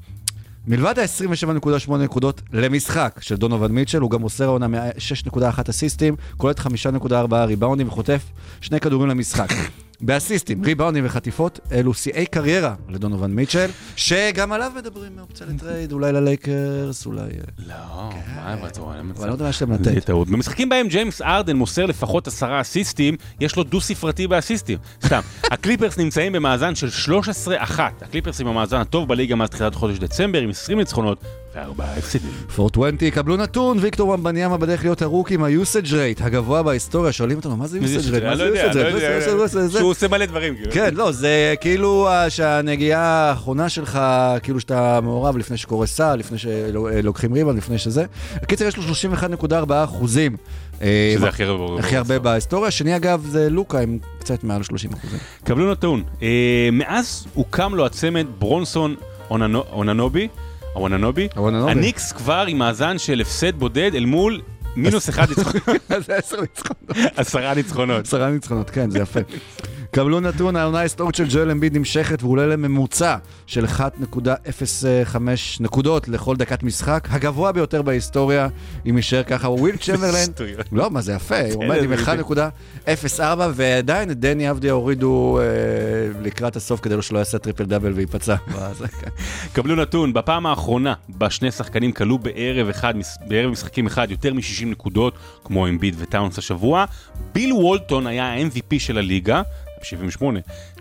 מלבד 0.66 0.98
ה-27.8 0.98 1.96
נקודות 1.96 2.42
למשחק 2.52 3.18
של 3.20 3.36
דונובן 3.36 3.68
מיטשל, 3.68 4.00
הוא 4.00 4.10
גם 4.10 4.20
מוסר 4.20 4.44
העונה 4.44 4.68
מ-6.1 4.68 5.70
אסיסטים, 5.70 6.16
קולט 6.36 6.60
5.4 6.60 7.34
ריבאונדים 7.46 7.88
וחוטף 7.88 8.22
שני 8.60 8.80
כדורים 8.80 9.08
למשחק. 9.08 9.48
באסיסטים, 10.00 10.64
ריבאונדים 10.64 11.06
וחטיפות, 11.06 11.60
אלו 11.72 11.94
שיאי 11.94 12.26
קריירה 12.26 12.74
לדונובן 12.88 13.26
מיטשל, 13.26 13.66
שגם 13.96 14.52
עליו 14.52 14.72
מדברים 14.76 15.16
מאופציה 15.16 15.46
לטרייד, 15.46 15.92
אולי 15.92 16.12
ללייקרס, 16.12 17.06
אולי... 17.06 17.20
אה, 17.20 17.26
לא, 17.68 18.10
מה 18.36 18.68
אתה 18.68 18.80
רואה? 18.80 19.00
אבל 19.00 19.10
אני 19.20 19.28
לא 19.28 19.32
יודע 19.32 19.44
מה 19.44 19.50
יש 19.50 19.62
להם 19.62 19.84
זה 19.84 19.90
לתת. 19.90 20.06
טעות. 20.06 20.28
במשחקים 20.28 20.68
בהם 20.68 20.88
ג'יימס 20.88 21.22
הארדן 21.22 21.56
מוסר 21.56 21.86
לפחות 21.86 22.26
עשרה 22.26 22.60
אסיסטים, 22.60 23.16
יש 23.40 23.56
לו 23.56 23.62
דו-ספרתי 23.62 24.26
באסיסטים. 24.26 24.78
סתם. 25.04 25.20
הקליפרס 25.52 25.98
נמצאים 25.98 26.32
במאזן 26.32 26.74
של 26.74 26.88
13-1. 27.48 27.78
הקליפרס 28.02 28.40
עם 28.40 28.46
המאזן 28.46 28.80
הטוב 28.80 29.08
בליגה 29.08 29.34
מאז 29.34 29.50
תחילת 29.50 29.74
חודש 29.74 29.98
דצמבר, 29.98 30.40
עם 30.40 30.50
20 30.50 30.78
ניצחונות 30.78 31.18
וארבעה 31.56 31.94
הפסדים. 31.98 32.30
420, 32.58 33.10
קבלו 33.10 33.36
נתון, 33.36 33.78
ויקטור 33.80 34.08
ומבניאמה 34.08 34.56
בדרך 34.56 34.84
להיות 34.84 35.02
הרוקי 35.02 35.30
עם 35.30 35.44
ה-usage 35.44 35.86
rate 35.90 36.24
הגבוה 36.24 36.62
בהיסטוריה, 36.62 37.12
שואלים 37.12 37.36
אותנו, 37.36 37.56
מה 37.56 37.66
זה 37.66 37.78
usage 37.78 37.82
rate? 38.14 38.24
מה 38.24 38.36
זה 38.36 38.50
usage 38.54 38.74
rate? 39.74 39.78
שהוא 39.78 39.90
עושה 39.90 40.08
מלא 40.08 40.26
דברים, 40.26 40.54
כאילו. 40.56 40.72
כן, 40.72 40.94
לא, 40.94 41.12
זה 41.12 41.54
כאילו 41.60 42.08
ה- 42.08 42.30
שהנגיעה 42.30 43.02
האחרונה 43.30 43.68
שלך, 43.68 44.00
כאילו 44.42 44.60
שאתה 44.60 45.00
מעורב 45.02 45.36
לפני 45.36 45.56
שקורה 45.56 45.86
סל, 45.86 46.14
לפני 46.16 46.38
שלוקחים 46.38 47.32
ריבן, 47.32 47.56
לפני 47.56 47.78
שזה. 47.78 48.04
הקיצר, 48.34 48.64
יש 48.64 48.76
לו 48.76 48.82
31.4 48.82 49.46
אחוזים. 49.84 50.36
אה, 50.82 51.14
שזה 51.16 51.28
הכי 51.28 51.44
הרבה. 51.44 51.78
הכי 51.80 51.96
הרבה 51.96 52.18
בהיסטוריה. 52.18 52.68
השני, 52.68 52.96
אגב, 52.96 53.26
זה 53.30 53.50
לוקה 53.50 53.80
עם 53.80 53.98
קצת 54.18 54.44
מעל 54.44 54.62
30 54.62 54.90
אחוזים. 54.92 55.18
קבלו 55.44 55.70
נתון, 55.72 56.02
אה, 56.22 56.28
מאז 56.72 57.26
הוקם 57.34 57.74
לו 57.74 57.86
הצמד 57.86 58.26
ברונסון 58.38 58.94
אוננו- 59.30 59.64
אוננובי, 59.72 60.28
אוננובי, 60.74 61.28
אוננובי. 61.36 61.70
הניקס 61.70 62.12
כבר 62.12 62.44
עם 62.48 62.58
מאזן 62.58 62.98
של 62.98 63.20
הפסד 63.20 63.58
בודד 63.58 63.90
אל 63.94 64.04
מול 64.04 64.40
מינוס 64.76 65.08
אחד 65.08 65.28
ניצחונות, 65.28 65.80
זה 66.06 66.16
עשר 66.16 66.40
ניצחונות. 66.40 66.96
עשרה 67.16 67.54
ניצחונות. 67.54 68.04
עשרה 68.04 68.30
ניצחונות, 68.30 68.70
כן, 68.70 68.90
זה 68.90 68.98
יפה. 68.98 69.20
קבלו 69.94 70.20
נתון, 70.20 70.56
העונה 70.56 70.78
ההיסטורית 70.78 71.14
של 71.14 71.24
ג'ואל 71.28 71.50
אמביד 71.50 71.76
נמשכת 71.76 72.22
והוא 72.22 72.32
עולה 72.32 72.46
לממוצע 72.46 73.16
של 73.46 73.64
1.05 73.64 75.16
נקודות 75.60 76.08
לכל 76.08 76.36
דקת 76.36 76.62
משחק, 76.62 77.08
הגבוה 77.10 77.52
ביותר 77.52 77.82
בהיסטוריה, 77.82 78.48
אם 78.90 78.96
יישאר 78.96 79.22
ככה. 79.22 79.48
וויל 79.48 79.76
צ'מברלן, 79.76 80.24
שטויות. 80.24 80.66
לא, 80.72 80.90
מה 80.90 81.00
זה 81.00 81.12
יפה, 81.12 81.40
הוא 81.54 81.64
עומד 81.64 81.82
עם 81.82 81.96
זה 81.96 82.12
1.04 83.16 83.20
ועדיין 83.54 84.10
את 84.10 84.20
דני 84.20 84.50
אבדיה 84.50 84.72
הורידו 84.72 85.38
אה, 85.40 85.44
לקראת 86.22 86.56
הסוף 86.56 86.80
כדי 86.80 87.02
שלא 87.02 87.18
יעשה 87.18 87.38
טריפל 87.38 87.64
דאבל 87.64 87.92
וייפצע. 87.92 88.36
כן. 89.00 89.10
קבלו 89.52 89.76
נתון, 89.76 90.12
בפעם 90.12 90.46
האחרונה 90.46 90.94
בה 91.08 91.30
שני 91.30 91.50
שחקנים 91.50 91.92
קלעו 91.92 92.18
בערב 92.18 92.68
אחד, 92.68 92.94
בערב 93.28 93.50
משחקים 93.50 93.86
אחד 93.86 94.10
יותר 94.10 94.34
מ-60 94.34 94.66
נקודות, 94.66 95.14
כמו 95.44 95.68
אמביד 95.68 95.94
וטאונס 95.98 96.38
השבוע, 96.38 96.84
ביל 97.32 97.52
וולטון 97.52 98.06
היה 98.06 98.24
ה-MVP 98.24 98.78
של 98.78 98.98
הליגה. 98.98 99.42
ב-78. 99.92 100.24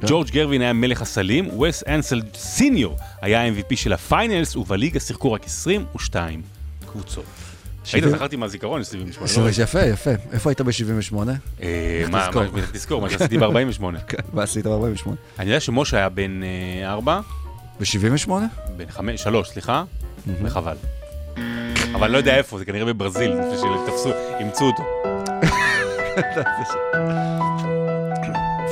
ג'ורג' 0.07 0.29
גרווין 0.31 0.61
היה 0.61 0.73
מלך 0.73 1.01
הסלים, 1.01 1.59
ווס 1.59 1.83
אנסלד 1.87 2.21
סיניור 2.35 2.97
היה 3.21 3.41
ה-MVP 3.41 3.75
של 3.75 3.93
ה 3.93 4.01
Finals, 4.01 4.55
ובליגה 4.55 4.99
שיחקו 4.99 5.33
רק 5.33 5.45
22 5.45 6.41
קבוצות. 6.91 7.25
היית 7.93 8.05
זכרתי 8.09 8.35
מהזיכרון, 8.35 8.81
יש 8.81 8.87
78. 8.87 9.45
לא? 9.45 9.63
יפה, 9.63 9.81
יפה. 9.81 10.11
איפה 10.31 10.49
היית 10.49 10.61
ב-78? 10.61 11.15
אה, 11.61 12.03
מה, 12.09 12.29
תזכור. 12.73 13.01
מה, 13.01 13.09
שעשיתי 13.09 13.37
ב-48. 13.37 13.81
כן, 14.07 14.17
מה 14.33 14.43
עשית 14.43 14.67
ב-48? 14.67 15.09
אני 15.39 15.49
יודע 15.49 15.59
שמשה 15.59 15.97
היה 15.97 16.09
בן 16.09 16.41
4, 16.83 17.19
ב-78? 17.79 18.31
בן 18.77 18.89
5, 18.89 19.23
3, 19.23 19.49
סליחה, 19.49 19.83
וחבל. 20.43 20.75
אבל 21.93 22.03
אני 22.03 22.13
לא 22.13 22.17
יודע 22.17 22.35
איפה, 22.35 22.57
זה 22.57 22.65
כנראה 22.65 22.85
בברזיל, 22.85 23.31
לפני 23.31 23.57
שתפסו, 23.57 24.11
אימצו 24.39 24.65
אותו. 24.65 24.83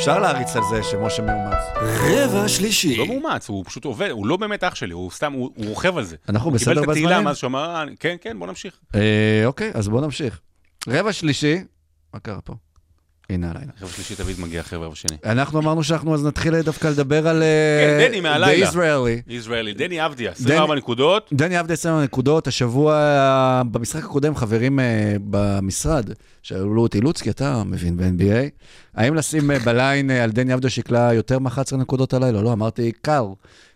אפשר 0.01 0.19
להריץ 0.19 0.55
על 0.55 0.61
זה 0.69 0.83
שמשה 0.83 1.21
מאומץ. 1.21 1.57
רבע 2.11 2.47
שלישי. 2.47 2.97
לא 2.97 3.05
מאומץ, 3.07 3.49
הוא 3.49 3.65
פשוט 3.65 3.85
עובד, 3.85 4.09
הוא 4.09 4.27
לא 4.27 4.37
באמת 4.37 4.63
אח 4.63 4.75
שלי, 4.75 4.93
הוא 4.93 5.11
סתם, 5.11 5.33
הוא 5.33 5.49
הוא 5.55 5.65
רוכב 5.69 5.97
על 5.97 6.03
זה. 6.03 6.15
אנחנו 6.29 6.49
הוא 6.49 6.53
בסדר 6.57 6.71
קיבל 6.73 6.83
את 6.83 6.89
התהילה 6.89 7.07
בזמנים? 7.09 7.25
מאז 7.25 7.37
שהוא 7.37 7.47
אמר, 7.47 7.75
"אה, 7.75 7.83
כן, 7.99 8.15
כן, 8.21 8.39
בוא 8.39 8.47
נמשיך. 8.47 8.73
אה, 8.95 8.99
אוקיי, 9.45 9.71
אז 9.73 9.87
בואו 9.89 10.01
נמשיך. 10.01 10.39
רבע 10.87 11.13
שלישי, 11.13 11.57
מה 12.13 12.19
קרה 12.19 12.41
פה? 12.41 12.53
הנה 13.33 13.51
הלילה. 13.51 13.71
חבר'ה 13.79 13.91
שלישי 13.91 14.15
תמיד 14.15 14.39
מגיע 14.39 14.61
אחרי 14.61 14.79
רבע 14.79 14.95
שני. 14.95 15.17
אנחנו 15.25 15.59
אמרנו 15.59 15.83
שאנחנו 15.83 16.13
אז 16.13 16.25
נתחיל 16.25 16.61
דווקא 16.61 16.87
לדבר 16.87 17.27
על... 17.27 17.43
אה, 17.43 17.97
כן, 17.99 18.07
דני 18.07 18.21
מהלילה. 18.21 18.69
The 18.69 18.73
Israeli. 18.73 19.21
ישראלי, 19.27 19.73
דני 19.73 20.05
אבדיה, 20.05 20.31
24 20.31 20.75
נקודות. 20.75 21.29
דני 21.33 21.57
אבדיה 21.57 21.73
20 21.73 21.99
נקודות, 21.99 22.47
השבוע, 22.47 22.93
אה, 22.95 23.63
במשחק 23.63 24.03
הקודם, 24.03 24.35
חברים 24.35 24.79
אה, 24.79 25.15
במשרד, 25.29 26.09
שאלו 26.43 26.81
אותי, 26.81 27.01
לוצקי, 27.01 27.29
אתה 27.29 27.63
מבין 27.65 27.97
ב-NBA, 27.97 28.49
האם 28.95 29.15
לשים 29.15 29.51
אה, 29.51 29.59
בליין 29.59 30.11
אה, 30.11 30.23
על 30.23 30.31
דני 30.31 30.53
אבדיה 30.53 30.69
שיקלע 30.69 31.13
יותר 31.13 31.39
מ-11 31.39 31.75
נקודות 31.77 32.13
הלילה? 32.13 32.41
לא, 32.41 32.53
אמרתי, 32.53 32.91
קל. 33.01 33.23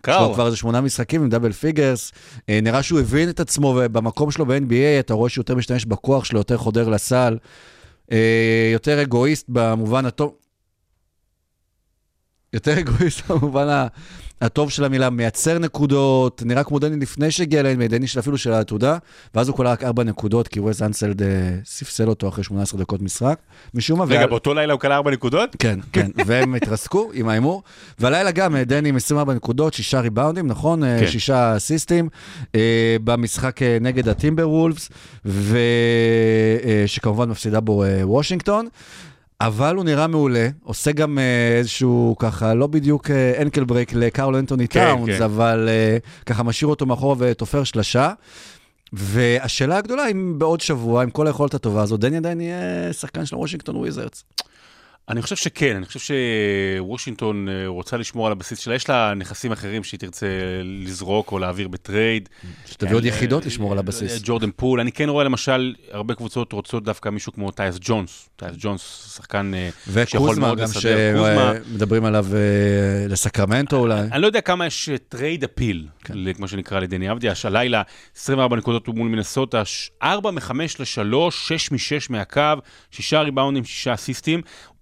קל. 0.02 0.12
יש 0.12 0.18
לו 0.22 0.34
כבר 0.34 0.46
איזה 0.46 0.58
שמונה 0.58 0.82
משחקים 0.82 1.22
עם 1.22 1.30
double 1.30 1.52
figures, 1.52 2.12
אה, 2.50 2.60
נראה 2.62 2.84
שהוא 2.84 3.00
הבין 3.00 3.30
את 3.30 3.40
עצמו, 3.40 3.68
ובמקום 3.68 4.32
שלו 4.32 4.46
ב-NBA 4.46 5.00
אתה 5.00 5.14
רואה 5.14 5.30
שהוא 5.30 5.42
יותר 5.42 5.56
משתמש 5.56 5.86
בכוח 5.86 6.26
שלו, 6.26 6.40
יותר 6.40 6.58
חודר 6.58 6.90
לסל, 6.90 7.38
אה, 7.42 7.48
יותר 8.74 9.02
אגואיסט 9.02 9.46
במובן 9.50 10.06
הטוב. 10.06 10.45
יותר 12.56 12.80
אגואיסט 12.80 13.28
במובן 13.32 13.68
הטוב 14.42 14.70
של 14.72 14.84
המילה, 14.84 15.10
מייצר 15.10 15.60
נקודות, 15.60 16.44
נראה 16.46 16.64
כמו 16.64 16.80
דני 16.80 16.98
לפני 17.02 17.32
שהגיע 17.32 17.64
ל-NBA, 17.64 17.88
דני 17.90 18.08
של 18.08 18.20
אפילו 18.20 18.38
של 18.38 18.54
העתודה, 18.54 18.98
ואז 19.36 19.48
הוא 19.48 19.56
כולה 19.58 19.72
רק 19.72 19.84
ארבע 19.84 20.04
נקודות, 20.04 20.48
כי 20.48 20.60
ווס 20.60 20.82
אנסלד 20.82 21.22
אה, 21.22 21.28
ספסל 21.66 22.10
אותו 22.10 22.28
אחרי 22.28 22.44
18 22.44 22.80
דקות 22.80 23.02
משחק, 23.02 23.40
משום 23.74 24.00
מה. 24.00 24.06
רגע, 24.06 24.16
ועל- 24.20 24.30
באותו 24.30 24.54
לילה 24.54 24.74
הוא 24.74 24.80
קלע 24.80 24.96
4 24.96 25.12
נקודות? 25.12 25.56
כן, 25.60 25.80
כן, 25.94 26.12
והם 26.28 26.56
התרסקו 26.56 27.10
עם 27.14 27.30
ההימור. 27.30 27.64
והלילה 28.00 28.32
גם, 28.32 28.56
אה, 28.56 28.64
דני 28.64 28.90
עם 28.90 28.96
24 28.96 29.34
נקודות, 29.34 29.74
שישה 29.74 30.00
ריבאונדים, 30.00 30.48
נכון? 30.48 30.84
אה, 30.84 30.98
כן. 31.00 31.08
שישה 31.08 31.58
אסיסטים 31.58 32.10
במשחק 33.04 33.60
נגד 33.82 34.10
הטימבר 34.10 34.50
וולפס, 34.50 34.90
ושכמובן 36.86 37.30
מפסידה 37.30 37.60
בו 37.60 37.84
וושינגטון. 38.04 38.68
אבל 39.48 39.76
הוא 39.76 39.86
נראה 39.86 40.08
מעולה, 40.08 40.50
עושה 40.64 40.92
גם 40.92 41.20
אה, 41.20 41.58
איזשהו 41.58 42.16
ככה, 42.20 42.54
לא 42.54 42.68
בדיוק 42.68 43.12
ankle 43.42 43.64
break 43.64 43.94
לקארל 43.94 44.36
אנטוני 44.36 44.68
כן, 44.68 44.86
טאונס, 44.86 45.18
כן. 45.18 45.24
אבל 45.24 45.70
אה, 45.70 45.98
ככה 46.26 46.44
משאיר 46.44 46.70
אותו 46.70 46.86
מאחורה 46.86 47.16
ותופר 47.20 47.64
שלשה. 47.64 48.12
והשאלה 48.94 49.78
הגדולה, 49.78 50.08
אם 50.08 50.40
בעוד 50.40 50.62
שבוע, 50.62 51.04
עם 51.04 51.10
כל 51.10 51.28
היכולת 51.28 51.54
הטובה 51.54 51.84
הזאת, 51.84 52.00
דני 52.00 52.18
עדיין 52.18 52.42
יהיה 52.42 52.94
שחקן 52.94 53.26
של 53.26 53.36
וושינגטון 53.36 53.76
וויזרדס. 53.76 54.24
אני 55.10 55.22
חושב 55.22 55.36
שכן, 55.36 55.76
אני 55.76 55.86
חושב 55.86 56.00
שוושינגטון 56.80 57.50
אה, 57.50 57.68
רוצה 57.68 57.98
לשמור 57.98 58.26
על 58.26 58.32
הבסיס 58.32 58.60
שלה, 58.60 58.76
יש 58.76 58.90
לה 58.90 59.14
נכסים 59.14 59.52
אחרים 59.52 59.84
שהיא 59.84 60.00
תרצה 60.00 60.28
לזרוק 60.64 61.32
או 61.32 61.40
להעביר 61.40 61.68
בטרייד. 61.68 62.30
שתביא 62.66 62.96
עוד 62.96 63.04
אה, 63.04 63.10
יחידות 63.10 63.46
לשמור 63.46 63.72
על 63.72 63.78
אה, 63.78 63.80
הבסיס. 63.80 64.22
ג'ורדן 64.24 64.50
פול, 64.56 64.80
אני 64.80 64.92
כן 64.92 65.10
רואה 65.10 65.24
למשל, 65.24 65.76
הרבה 65.92 66.16
קבוצות 66.16 66.54
רוצות 66.54 66.84
דווקא 66.84 67.10
מישהו 67.10 67.34
כמו 67.34 67.52
טאיוס 67.52 67.78
ג'ונס. 67.82 68.30
טאיוס 68.36 68.56
ג'ונס, 68.58 69.14
שחקן 69.16 69.52
אה, 69.54 69.70
שיכול 70.06 70.28
וקוזמה 70.28 70.48
מאוד 70.48 70.58
גם 70.58 70.64
לסדר. 70.64 71.14
קוזמה, 71.18 71.54
שמדברים 71.68 72.06
עליו 72.06 72.26
אה, 72.34 73.08
לסקרמנטו 73.10 73.78
אולי. 73.78 74.00
אני 74.00 74.22
לא 74.22 74.28
יודע 74.28 74.42
כמה 74.42 74.66
יש 74.66 74.90
trade 75.10 75.44
appeal, 75.44 75.88
כמו 76.36 76.48
שנקרא 76.48 76.80
לדני 76.80 77.12
אבדיה. 77.12 77.46
הלילה 77.46 77.82
24 78.16 78.58
נקודות 78.58 78.88
מול 78.88 79.08
מינסוטה, 79.08 79.64
4 80.04 80.32
מ-5 80.32 80.52
ל-3, 80.80 81.32
6 81.32 81.72
מ-6 81.72 81.78
מהקו, 82.10 82.42
6 82.92 83.14
ריבאונדים, 83.14 83.66
6 83.66 83.88
אסיסטים. 83.88 84.42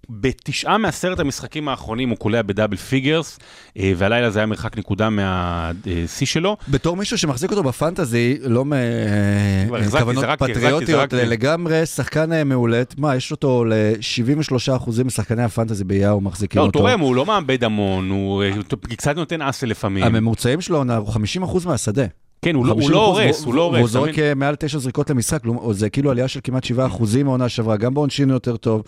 בתשעה 0.10 0.78
מעשרת 0.78 1.20
המשחקים 1.20 1.70
האחרונים 1.70 2.10
הוא 2.10 2.18
קולע 2.18 2.42
ב 2.42 2.47
double 2.47 2.78
figures, 2.78 3.40
אה, 3.80 3.92
והלילה 3.96 4.30
זה 4.30 4.40
היה 4.40 4.46
מרחק 4.46 4.78
נקודה 4.78 5.10
מהשיא 5.10 6.28
שלו. 6.28 6.58
בתור 6.68 6.96
מישהו 6.98 7.18
שמחזיק 7.18 7.52
אותו 7.52 7.64
בפנטזי, 7.64 8.38
לא 8.42 8.66
מכוונות 8.66 10.24
החזקתי, 10.24 10.54
פטריוטיות. 10.54 11.14
לגמרי 11.14 11.86
שחקן 11.86 12.34
אה, 12.34 12.44
מעולה. 12.44 12.84
מה, 12.98 13.16
יש 13.16 13.32
אותו 13.32 13.66
ל-73% 13.66 15.04
משחקני 15.06 15.44
הפנטזי 15.44 15.84
ביהו 15.84 16.22
מחזיקים 16.22 16.60
לא, 16.60 16.64
הוא 16.64 16.68
אותו. 16.68 16.80
תורם, 16.80 17.00
הוא 17.00 17.16
לא 17.16 17.26
מאבד 17.26 17.64
המון, 17.64 18.10
הוא 18.10 18.44
אה, 18.44 18.50
הוא 18.56 18.64
קצת 18.98 19.16
נותן 19.16 19.42
אסל 19.42 19.68
לפעמים. 19.68 20.04
הממוצעים 20.04 20.62
שלו 20.62 20.84
הוא 20.84 21.14
50% 21.14 21.20
מהשדה. 21.66 22.06
כן, 22.42 22.56
הוא 22.56 22.66
לא- 22.66 22.74
הוא 22.74 22.82
50% 22.82 22.92
לא 22.92 23.06
הורס, 23.06 23.44
הוא 23.46 23.54
לא 23.54 23.62
הורס. 23.62 23.76
והוא 23.76 23.86
אתה 23.86 23.92
זורק 23.94 24.10
מבין? 24.10 24.24
אה, 24.26 24.36
מעל 24.36 24.56
תשע 24.56 24.78
זריקות 24.80 25.10
למשחק, 25.10 25.46
לעומת- 25.46 25.76
זה 25.76 25.90
כאילו 25.90 26.12
עלייה 26.12 26.28
של 26.28 26.40
כמעט 26.44 26.64
7% 26.64 26.72
מהעונה 27.24 27.50
שעברה, 27.50 27.78
גם 27.78 27.94
בעונשין 27.94 28.30
הוא 28.30 28.36
יותר 28.36 28.58
טוב. 28.58 28.84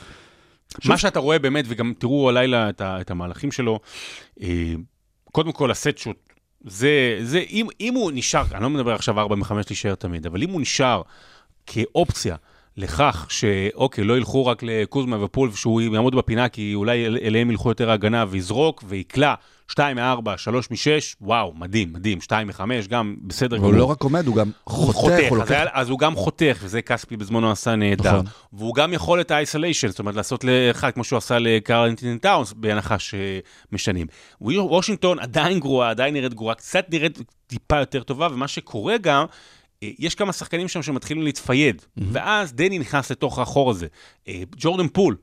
מה 0.85 0.97
שאתה 0.97 1.19
רואה 1.19 1.39
באמת, 1.39 1.65
וגם 1.67 1.93
תראו 1.97 2.29
הלילה 2.29 2.69
את, 2.69 2.81
ה, 2.81 3.01
את 3.01 3.11
המהלכים 3.11 3.51
שלו, 3.51 3.79
אה, 4.41 4.73
קודם 5.31 5.51
כל 5.51 5.71
הסט 5.71 5.97
שוט, 5.97 6.17
זה, 6.67 7.17
זה 7.21 7.43
אם, 7.49 7.67
אם 7.81 7.93
הוא 7.93 8.11
נשאר, 8.15 8.43
אני 8.53 8.63
לא 8.63 8.69
מדבר 8.69 8.93
עכשיו 8.93 9.19
4 9.19 9.35
מ-5 9.35 9.53
להישאר 9.69 9.95
תמיד, 9.95 10.25
אבל 10.25 10.43
אם 10.43 10.49
הוא 10.49 10.61
נשאר 10.61 11.01
כאופציה 11.65 12.35
לכך 12.77 13.27
שאוקיי, 13.29 14.03
לא 14.03 14.17
ילכו 14.17 14.45
רק 14.45 14.63
לקוזמה 14.63 15.23
ופול, 15.23 15.49
ושהוא 15.49 15.81
יעמוד 15.81 16.15
בפינה, 16.15 16.49
כי 16.49 16.71
אולי 16.75 17.05
אל- 17.05 17.17
אליהם 17.21 17.51
ילכו 17.51 17.69
יותר 17.69 17.89
ההגנה, 17.89 18.25
ויזרוק 18.29 18.83
ויקלע 18.87 19.33
2 19.67 19.97
מ-4, 19.97 20.37
3 20.37 20.71
מ-6, 20.71 21.15
וואו, 21.21 21.53
מדהים, 21.55 21.93
מדהים, 21.93 22.21
2 22.21 22.47
מ-5, 22.47 22.61
גם 22.89 23.15
בסדר 23.21 23.57
הוא 23.57 23.73
לא 23.73 23.85
רק 23.85 24.03
עומד, 24.03 24.27
הוא 24.27 24.35
גם 24.35 24.51
הוא 24.63 24.93
חותך, 24.93 25.13
הוא 25.29 25.37
אז, 25.37 25.41
לוקח... 25.41 25.51
היה, 25.51 25.65
אז 25.73 25.89
הוא 25.89 25.99
גם 25.99 26.15
חותך, 26.15 26.57
וזה 26.61 26.81
כספי 26.81 27.17
בזמנו 27.17 27.51
עשה 27.51 27.75
נהדר. 27.75 28.11
נכון. 28.11 28.25
והוא 28.53 28.75
גם 28.75 28.93
יכול 28.93 29.21
את 29.21 29.31
ה 29.31 29.36
isolation, 29.36 29.87
זאת 29.87 29.99
אומרת 29.99 30.15
לעשות 30.15 30.43
לאחד, 30.43 30.91
כמו 30.91 31.03
שהוא 31.03 31.17
עשה 31.17 31.39
לקארל 31.39 31.75
אנטוני 31.75 32.17
טאונס, 32.17 32.53
בהנחה 32.53 32.95
שמשנים. 32.99 34.07
וושינגטון 34.41 35.19
עדיין 35.19 35.59
גרועה, 35.59 35.89
עדיין 35.89 36.13
נראית 36.13 36.33
גרועה, 36.33 36.55
קצת 36.55 36.85
נראית 36.89 37.19
טיפה 37.47 37.79
יותר 37.79 38.03
טובה, 38.03 38.27
ומה 38.31 38.47
שקורה 38.47 38.97
גם, 38.97 39.25
אה, 39.83 39.89
יש 39.99 40.15
כמה 40.15 40.33
שחקנים 40.33 40.67
שם 40.67 40.81
שמתחילים 40.81 41.23
להתפייד, 41.23 41.81
ואז 41.97 42.53
דני 42.53 42.79
נכנס 42.79 43.11
לתוך 43.11 43.39
החור 43.39 43.71
הזה. 43.71 43.87
אה, 44.27 44.43
ג'ורדן 44.57 44.87
פול, 44.87 45.15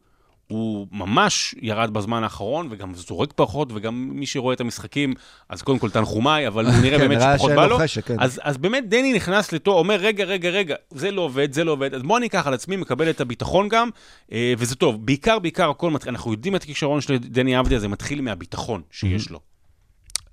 הוא 0.53 0.87
ממש 0.93 1.55
ירד 1.63 1.91
בזמן 1.91 2.23
האחרון, 2.23 2.69
וגם 2.71 2.95
זורק 2.95 3.33
פחות, 3.37 3.69
וגם 3.75 4.11
מי 4.13 4.27
שרואה 4.27 4.55
את 4.55 4.61
המשחקים, 4.61 5.15
אז 5.49 5.63
קודם 5.63 5.79
כל 5.79 5.91
תנחומיי, 5.91 6.47
אבל 6.47 6.67
הוא 6.67 6.75
נראה 6.83 6.99
כן, 6.99 7.09
באמת 7.09 7.23
שפחות 7.35 7.53
בא 7.53 7.67
לו. 7.67 7.79
חשק, 7.79 8.05
כן. 8.07 8.17
אז, 8.21 8.41
אז 8.43 8.57
באמת 8.57 8.89
דני 8.89 9.13
נכנס 9.13 9.53
לטופ, 9.53 9.73
אומר, 9.79 9.95
רגע, 10.01 10.25
רגע, 10.25 10.49
רגע, 10.49 10.75
זה 10.91 11.11
לא 11.11 11.21
עובד, 11.23 11.53
זה 11.53 11.65
לא 11.65 11.73
עובד, 11.73 11.95
אז 11.95 12.03
בוא 12.03 12.19
אני 12.19 12.27
אקח 12.27 12.47
על 12.47 12.55
עצמי, 12.55 12.77
מקבל 12.77 13.11
את 13.11 13.21
הביטחון 13.21 13.69
גם, 13.69 13.89
אה, 14.33 14.55
וזה 14.59 14.75
טוב. 14.77 15.07
בעיקר, 15.07 15.39
בעיקר, 15.39 15.71
הכל 15.71 15.91
מתחיל, 15.91 16.11
אנחנו 16.11 16.33
יודעים 16.33 16.57
את 16.57 16.63
הכישרון 16.63 17.01
של 17.01 17.17
דני 17.19 17.61
אבדיה, 17.61 17.79
זה 17.79 17.89
מתחיל 17.89 18.21
מהביטחון 18.21 18.83
שיש 18.91 19.31
לו. 19.31 19.41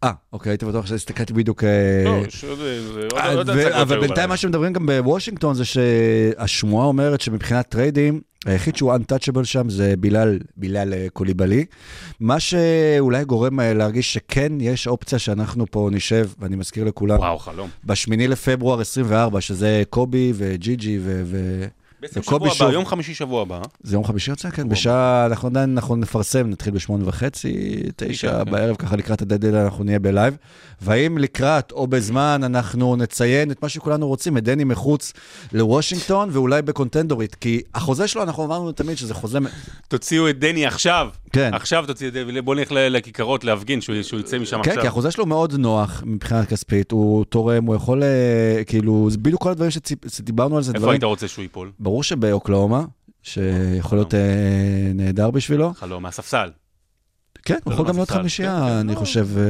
אה, 0.04 0.12
אוקיי, 0.34 0.52
הייתי 0.52 0.66
בטוח 0.66 0.86
שהסתכלתי 0.86 1.34
בדיוק... 1.34 1.64
אה, 1.64 2.04
לא, 2.06 2.24
זה 2.32 3.36
עוד- 3.38 3.50
אה, 3.50 3.82
אבל 3.82 4.00
בינתיים. 4.00 4.30
מה 4.30 4.38
שמדברים 4.38 4.74
גם 4.74 4.86
בוושינגטון 4.86 5.56
זה 5.56 5.66
שהשמועה 5.66 6.86
אומרת 6.88 7.22
שמבחינת 7.22 7.68
טריידים, 7.70 8.22
היחיד 8.46 8.76
שהוא 8.76 8.94
untouchable 8.94 9.44
שם 9.44 9.70
זה 9.70 9.94
בילאל, 10.00 10.40
בילאל 10.58 10.94
אה, 10.94 11.08
קוליבלי. 11.14 11.66
מה 12.20 12.40
שאולי 12.40 13.26
גורם 13.26 13.60
אה, 13.60 13.74
להרגיש 13.74 14.14
שכן 14.14 14.52
יש 14.62 14.88
אופציה 14.88 15.20
שאנחנו 15.20 15.66
פה 15.72 15.90
נשב, 15.92 16.30
ואני 16.40 16.56
מזכיר 16.56 16.84
לכולם, 16.84 17.20
וואו, 17.20 17.40
חלום. 17.40 17.70
בשמיני 17.86 18.28
לפברואר 18.28 18.82
24, 18.82 19.42
שזה 19.42 19.84
קובי 19.90 20.34
וג'י 20.36 20.76
ג'י 20.76 21.00
ו- 21.02 21.22
ו- 21.26 21.66
בעצם 22.02 22.24
שבוע 22.24 22.38
הבא, 22.38 22.50
שוב- 22.50 22.72
יום 22.72 22.86
חמישי 22.86 23.14
שבוע 23.14 23.42
הבא. 23.42 23.60
זה 23.84 23.96
יום 23.96 24.04
חמישי 24.04 24.32
יוצא, 24.32 24.50
כן, 24.50 24.70
בשעה, 24.70 25.26
אנחנו 25.26 25.48
עדיין, 25.48 25.72
אנחנו 25.78 25.96
נפרסם, 25.96 26.50
נתחיל 26.50 26.74
בשמונה 26.74 27.08
וחצי, 27.08 27.76
תשע 27.96 28.44
כן. 28.44 28.52
בערב, 28.52 28.76
ככה 28.76 28.96
לקראת 28.96 29.22
הדדל 29.22 29.56
אנחנו 29.56 29.84
נהיה 29.84 30.00
בלייב. 30.00 30.38
והאם 30.82 31.18
לקראת 31.18 31.72
או 31.72 31.88
בזמן 31.88 32.42
אנחנו 32.44 32.96
נציין 32.96 33.52
את 33.52 33.64
מה 33.64 33.70
שכולנו 33.70 34.08
רוצים, 34.08 34.38
את 34.38 34.44
דני 34.44 34.64
מחוץ 34.64 35.14
לוושינגטון, 35.54 36.30
ואולי 36.32 36.62
בקונטנדרית, 36.62 37.36
כי 37.36 37.62
החוזה 37.76 38.08
שלו, 38.08 38.24
אנחנו 38.24 38.46
אמרנו 38.46 38.72
תמיד 38.72 38.98
שזה 38.98 39.14
חוזה... 39.14 39.40
תוציאו 39.88 40.30
את 40.30 40.40
דני 40.40 40.66
עכשיו. 40.66 41.10
כן. 41.34 41.54
עכשיו 41.54 41.84
תוציאו 41.88 42.10
את 42.10 42.14
דני, 42.14 42.42
בואו 42.42 42.56
נלך 42.56 42.72
לכיכרות 42.72 43.44
להפגין, 43.44 43.82
שהוא 43.82 44.02
שהוא 44.02 44.20
יצא 44.20 44.40
משם 44.40 44.62
כן, 44.64 44.70
עכשיו. 44.70 44.82
כי 44.82 44.88
החוזה 44.88 45.12
שלו 45.12 45.26
מאוד 45.26 45.54
נוח 45.54 46.04
מבחינה 46.06 46.46
כספית, 46.46 46.92
הוא 46.92 47.26
תורם, 47.26 47.66
הוא 47.66 47.76
יכול, 47.76 48.04
אה, 48.04 48.64
כאילו, 48.66 49.08
זה 49.10 49.18
בדיוק 49.18 49.42
כל 49.42 49.52
הדברים 49.52 49.72
שדיברנו 50.08 50.58
על 50.58 50.64
זה, 50.64 50.72
איפה 50.72 50.80
דברים... 50.80 50.94
היית 50.94 51.04
רוצה 51.04 51.28
שהוא 51.28 51.44
ייפול? 51.44 51.72
ברור 51.90 52.04
שבאוקלאומה, 52.04 52.86
שיכול 53.24 53.98
להיות 53.98 54.14
אה, 54.14 54.92
נהדר 54.96 55.32
בשבילו. 55.32 55.74
חלום, 55.74 56.04
מהספסל. 56.04 56.50
כן, 57.50 57.60
הוא 57.64 57.72
לא 57.72 57.74
יכול 57.74 57.88
גם 57.88 57.96
להיות. 57.96 58.12
חמישייה, 58.12 58.66
כן, 58.68 58.72
אני 58.72 58.94
לא. 58.94 59.00
חושב, 59.00 59.28
אה, 59.38 59.44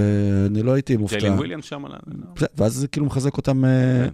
אני 0.46 0.64
לא 0.64 0.72
הייתי 0.72 0.98
מופתע. 0.98 1.20
ג'יילין 1.20 1.38
וויליאמס 1.38 1.66
שם. 1.66 1.84
לא. 1.86 2.48
ואז 2.58 2.74
זה 2.74 2.88
כאילו 2.88 3.06
מחזק 3.06 3.38
אותם, 3.38 3.66
אה, 3.66 3.70
כן. 3.70 4.10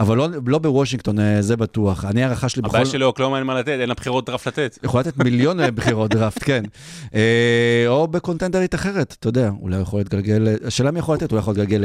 אבל 0.00 0.16
לא- 0.16 0.28
לא 0.46 0.58
בוושינגטון, 0.58 1.18
אה, 1.20 1.42
זה 1.42 1.56
בטוח. 1.56 2.04
אני 2.04 2.22
הערכה 2.24 2.48
שלי 2.48 2.62
בכל... 2.62 2.76
הבעיה 2.76 2.86
שלו, 2.86 3.06
אוקלאומה 3.06 3.38
אין 3.38 3.46
מה 3.46 3.54
לתת, 3.54 3.68
אין 3.68 3.88
לה 3.88 3.94
בחירות 3.94 4.26
דראפט 4.26 4.46
לתת. 4.46 4.78
יכול 4.84 5.00
לתת 5.00 5.16
מיליון 5.16 5.58
בחירות 5.74 6.10
דראפט, 6.10 6.42
כן. 6.44 6.62
או 7.86 8.08
בקונטנדרית 8.08 8.74
אחרת, 8.74 9.16
אתה 9.20 9.28
יודע, 9.28 9.50
אולי 9.60 9.76
הוא 9.76 9.82
יכול 9.82 10.00
להתגלגל, 10.00 10.48
השאלה 10.64 10.90
מי 10.90 10.98
יכול 10.98 11.14
לתת, 11.14 11.30
אולי 11.32 11.40
יכול 11.40 11.54
להתגלגל 11.54 11.84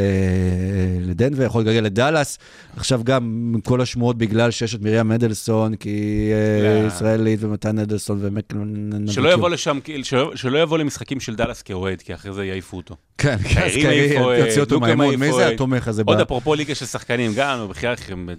לדנבר, 1.02 1.44
יכול 1.44 1.62
להתגלגל 1.62 1.86
לדאלאס. 1.86 2.38
עכשיו 2.76 3.02
גם 3.04 3.56
כל 3.64 3.82
השמועות 3.82 4.18
בגלל 4.18 4.52
שיש 4.52 4.76
את 4.76 4.82
מרים 4.82 5.08
מדלסון, 5.08 5.76
כי 5.76 6.30
לא. 6.64 6.88
ישראלית 6.88 7.40
ומתן 7.44 7.76
מדלסון 7.76 8.18
ומק... 8.22 8.54
שלא 9.08 9.34
יבוא 9.34 9.50
לשם, 9.50 9.80
כאילו, 9.84 10.38
שלא 10.38 10.58
יבוא 10.58 10.78
למשחקים 10.78 11.20
של 11.28 11.36
דאלאס 11.36 11.62
כאוהד, 11.62 12.02
כי 12.02 12.14
אחרי 12.14 12.34
זה 12.34 12.46
יעיפו 12.46 12.78
אותו. 12.78 12.96
כן, 13.18 13.34
אז 13.34 13.42
קיירי 13.44 13.72
קיירי, 13.82 14.08
מעיף 14.08 14.22
אוהד, 14.22 14.46
יוציא 14.46 14.62
אותו 14.62 14.80
מהאימון. 14.80 15.08
מעיף 15.08 15.20
מי. 15.20 15.34
זה 15.34 15.48
התומך 15.48 15.88
הזה? 15.88 16.04
עוד 16.06 16.20
אפרופו 16.20 16.56
ליגה 16.56 16.76
של 16.76 16.86
שחקנים, 16.86 17.32
גם, 17.36 17.68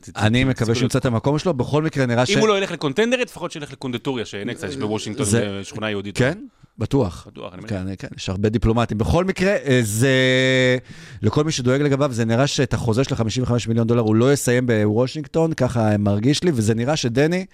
ת- 0.00 0.08
אני 0.16 0.44
מקווה 0.44 0.54
תפסיקו 0.54 0.74
שימצא 0.74 0.98
את 0.98 1.04
המקום 1.06 1.38
שלו, 1.38 1.54
בכל 1.54 1.82
מקרה 1.82 2.06
נראה 2.06 2.26
ש... 2.26 2.30
אם 2.30 2.38
הוא 2.38 2.48
לא 2.48 2.58
ילך 2.58 2.70
לקונטנדרית, 2.72 3.28
לפחות 3.28 3.52
שילך 3.52 3.72
לקונדטוריה, 3.72 4.24
שאין 4.24 4.54
קצת, 4.54 4.68
יש 4.68 4.76
בוושינגטון 4.76 5.26
שכונה 5.62 5.90
יהודית. 5.90 6.18
כן, 6.18 6.38
בטוח. 6.78 7.26
בטוח, 7.30 7.52
אני 7.54 7.62
מניח. 7.62 7.70
כן, 7.70 7.86
כן, 7.98 8.08
יש 8.16 8.28
הרבה 8.28 8.48
דיפלומטים. 8.48 8.98
בכל 8.98 9.24
מקרה, 9.24 9.50
אה, 9.50 9.80
זה... 9.82 10.08
לכל 11.22 11.44
מי 11.44 11.52
שדואג 11.52 11.82
לגביו, 11.82 12.12
זה 12.12 12.24
נראה 12.24 12.46
שאת 12.46 12.74
החוזה 12.74 13.04
של 13.04 13.14
ה-55 13.14 13.52
מיליון 13.68 13.86
דולר 13.86 14.02
הוא 14.02 14.14
לא 14.14 14.32
יסיים 14.32 14.66
בוושינגטון, 14.66 15.52
ככה 15.52 15.96
מרגיש 15.98 16.44
לי, 16.44 16.50
וזה 16.54 16.74
נראה 16.74 16.96
שדני, 16.96 17.46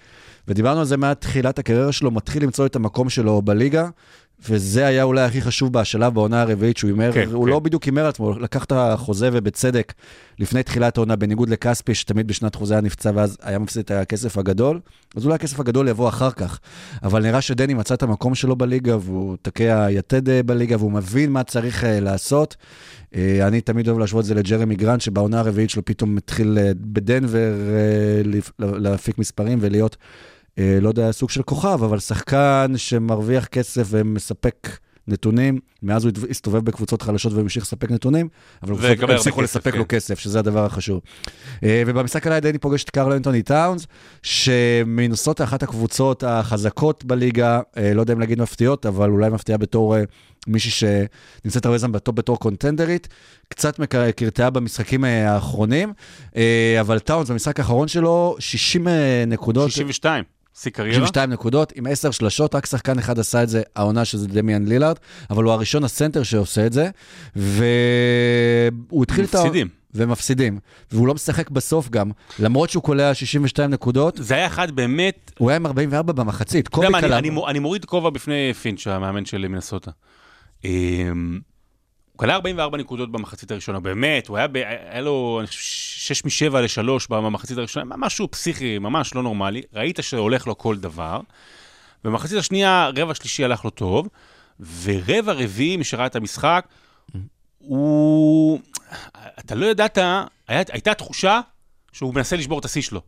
ודיברנו 0.47 0.79
על 0.79 0.85
זה 0.85 0.97
מתחילת 0.97 1.59
הקריירה 1.59 1.91
שלו, 1.91 2.11
מתחיל 2.11 2.43
למצוא 2.43 2.65
את 2.65 2.75
המקום 2.75 3.09
שלו 3.09 3.41
בליגה, 3.41 3.87
וזה 4.49 4.85
היה 4.87 5.03
אולי 5.03 5.21
הכי 5.21 5.41
חשוב 5.41 5.73
בשלב 5.73 6.13
בעונה 6.13 6.41
הרביעית, 6.41 6.77
שהוא 6.77 6.89
הימר, 6.89 7.11
כן, 7.13 7.27
הוא 7.31 7.45
כן. 7.45 7.51
לא 7.51 7.59
בדיוק 7.59 7.83
הימר 7.83 8.01
על 8.01 8.07
עצמו, 8.07 8.39
לקח 8.39 8.63
את 8.63 8.71
החוזה 8.75 9.29
ובצדק, 9.33 9.93
לפני 10.39 10.63
תחילת 10.63 10.97
העונה, 10.97 11.15
בניגוד 11.15 11.49
לכספי, 11.49 11.95
שתמיד 11.95 12.27
בשנת 12.27 12.55
חוזה 12.55 12.73
היה 12.73 12.81
נפצע 12.81 13.11
ואז 13.15 13.37
היה 13.41 13.59
מפסיד 13.59 13.79
את 13.81 13.91
הכסף 13.91 14.37
הגדול, 14.37 14.79
אז 15.15 15.25
אולי 15.25 15.35
הכסף 15.35 15.59
הגדול 15.59 15.87
יבוא 15.87 16.09
אחר 16.09 16.31
כך. 16.31 16.59
אבל 17.03 17.21
נראה 17.23 17.41
שדני 17.41 17.73
מצא 17.73 17.93
את 17.93 18.03
המקום 18.03 18.35
שלו 18.35 18.55
בליגה, 18.55 18.97
והוא 18.97 19.35
תוקע 19.41 19.87
יתד 19.89 20.29
אה, 20.29 20.43
בליגה, 20.43 20.75
והוא 20.79 20.91
מבין 20.91 21.31
מה 21.31 21.43
צריך 21.43 21.83
אה, 21.83 21.99
לעשות. 21.99 22.55
אה, 23.15 23.47
אני 23.47 23.61
תמיד 23.61 23.87
אוהב 23.87 23.99
להשוות 23.99 24.21
את 24.21 24.25
זה 24.25 24.35
לג'רמי 24.35 24.75
גרנט, 24.75 25.01
שבעונה 25.01 25.39
הרביעית 25.39 25.69
שלו 25.69 25.85
פתאום 25.85 26.17
התחיל 26.17 26.57
אה, 26.61 26.71
בדנבר 26.75 27.53
לפ- 28.25 28.51
להפיק 28.59 29.17
מספרים 29.17 29.57
ולהיות, 29.61 29.97
לא 30.57 30.89
יודע, 30.89 31.11
סוג 31.11 31.29
של 31.29 31.43
כוכב, 31.43 31.83
אבל 31.83 31.99
שחקן 31.99 32.73
שמרוויח 32.75 33.45
כסף 33.45 33.87
ומספק 33.89 34.69
נתונים. 35.07 35.59
מאז 35.83 36.05
הוא 36.05 36.11
הסתובב 36.29 36.65
בקבוצות 36.65 37.01
חלשות 37.01 37.33
והמשיך 37.33 37.63
לספק 37.63 37.91
נתונים, 37.91 38.29
אבל 38.63 38.73
הרבה 38.73 39.15
הצליחו 39.15 39.41
לספק 39.41 39.71
כן. 39.71 39.77
לו 39.77 39.85
כסף, 39.89 40.19
שזה 40.19 40.39
הדבר 40.39 40.65
החשוב. 40.65 41.01
אה, 41.63 41.83
ובמשחק 41.87 42.27
עליי 42.27 42.41
דני 42.41 42.57
פוגש 42.57 42.83
את 42.83 42.89
קרל 42.89 43.11
אנטוני 43.11 43.43
טאונס, 43.43 43.87
שמינסוטה 44.23 45.41
אחת 45.41 45.63
הקבוצות 45.63 46.23
החזקות 46.23 47.05
בליגה, 47.05 47.59
אה, 47.77 47.93
לא 47.93 48.01
יודע 48.01 48.13
אם 48.13 48.19
להגיד 48.19 48.41
מפתיעות, 48.41 48.85
אבל 48.85 49.09
אולי 49.09 49.29
מפתיעה 49.29 49.57
בתור 49.57 49.97
אה, 49.97 50.03
מישהי 50.47 50.71
שנמצאת 50.71 51.65
הרבה 51.65 51.77
זמן 51.77 51.91
בטופ 51.91 52.15
בתור 52.15 52.39
קונטנדרית, 52.39 53.07
קצת 53.49 53.79
קרטעה 54.15 54.49
במשחקים 54.49 55.05
אה, 55.05 55.33
האחרונים, 55.33 55.93
אה, 56.35 56.77
אבל 56.79 56.99
טאונס 56.99 57.29
במשחק 57.29 57.59
האחרון 57.59 57.87
שלו, 57.87 58.35
60 58.39 58.87
אה, 58.87 59.23
נקודות. 59.27 59.71
62, 59.71 60.23
שיא 60.59 60.71
קריירה. 60.71 60.93
62 60.95 61.29
נקודות, 61.29 61.73
עם 61.75 61.87
10 61.87 62.11
שלשות, 62.11 62.55
רק 62.55 62.65
שחקן 62.65 62.99
אחד 62.99 63.19
עשה 63.19 63.43
את 63.43 63.49
זה, 63.49 63.61
העונה 63.75 64.05
שזה 64.05 64.27
דמיאן 64.27 64.65
לילארד, 64.65 64.95
אבל 65.29 65.43
הוא 65.43 65.53
הראשון 65.53 65.83
הסנטר 65.83 66.23
שעושה 66.23 66.65
את 66.65 66.73
זה, 66.73 66.89
והוא 67.35 69.03
התחיל 69.03 69.25
את 69.25 69.35
ה... 69.35 69.39
מפסידים. 69.39 69.67
ומפסידים. 69.95 70.59
והוא 70.91 71.07
לא 71.07 71.13
משחק 71.13 71.49
בסוף 71.49 71.89
גם, 71.89 72.11
למרות 72.39 72.69
שהוא 72.69 72.83
קולע 72.83 73.13
62 73.13 73.69
נקודות, 73.71 74.17
זה 74.21 74.35
היה 74.35 74.47
אחד 74.47 74.71
באמת, 74.71 75.31
הוא 75.37 75.49
היה 75.49 75.55
עם 75.55 75.65
44 75.65 76.13
במחצית. 76.13 76.67
קובי 76.67 76.87
אני- 76.87 77.01
קלע... 77.01 77.17
אני 77.17 77.29
מו- 77.29 77.47
אני 77.49 77.59
מוריד 77.59 77.85
כובע 77.85 78.09
בפני 78.09 78.53
פינץ', 78.61 78.87
המאמן 78.87 79.25
של 79.25 79.47
מינסוטה. 79.47 79.91
הוא 82.15 82.19
קלע 82.19 82.33
44 82.33 82.77
נקודות 82.77 83.11
במחצית 83.11 83.51
הראשונה, 83.51 83.79
באמת, 83.79 84.27
הוא 84.27 84.37
היה, 84.37 84.47
ב- 84.47 84.55
היה 84.89 85.01
לו 85.01 85.41
6 85.49 86.25
מ-7 86.25 86.57
ל-3 86.57 87.05
במחצית 87.09 87.57
הראשונה, 87.57 87.95
משהו 87.97 88.31
פסיכי, 88.31 88.79
ממש 88.79 89.15
לא 89.15 89.23
נורמלי. 89.23 89.61
ראית 89.73 89.99
שהולך 90.01 90.47
לו 90.47 90.57
כל 90.57 90.77
דבר. 90.77 91.19
במחצית 92.03 92.37
השנייה, 92.37 92.89
רבע 92.97 93.15
שלישי 93.15 93.43
הלך 93.43 93.65
לו 93.65 93.69
טוב, 93.69 94.07
ורבע 94.59 95.33
רביעי, 95.33 95.77
מי 95.77 95.83
שראה 95.83 96.05
את 96.05 96.15
המשחק, 96.15 96.67
הוא... 97.59 98.59
אתה 99.39 99.55
לא 99.55 99.65
ידעת, 99.65 99.97
היה, 99.97 100.23
הייתה 100.47 100.93
תחושה 100.93 101.39
שהוא 101.91 102.13
מנסה 102.13 102.35
לשבור 102.35 102.59
את 102.59 102.65
השיא 102.65 102.81
שלו. 102.81 103.01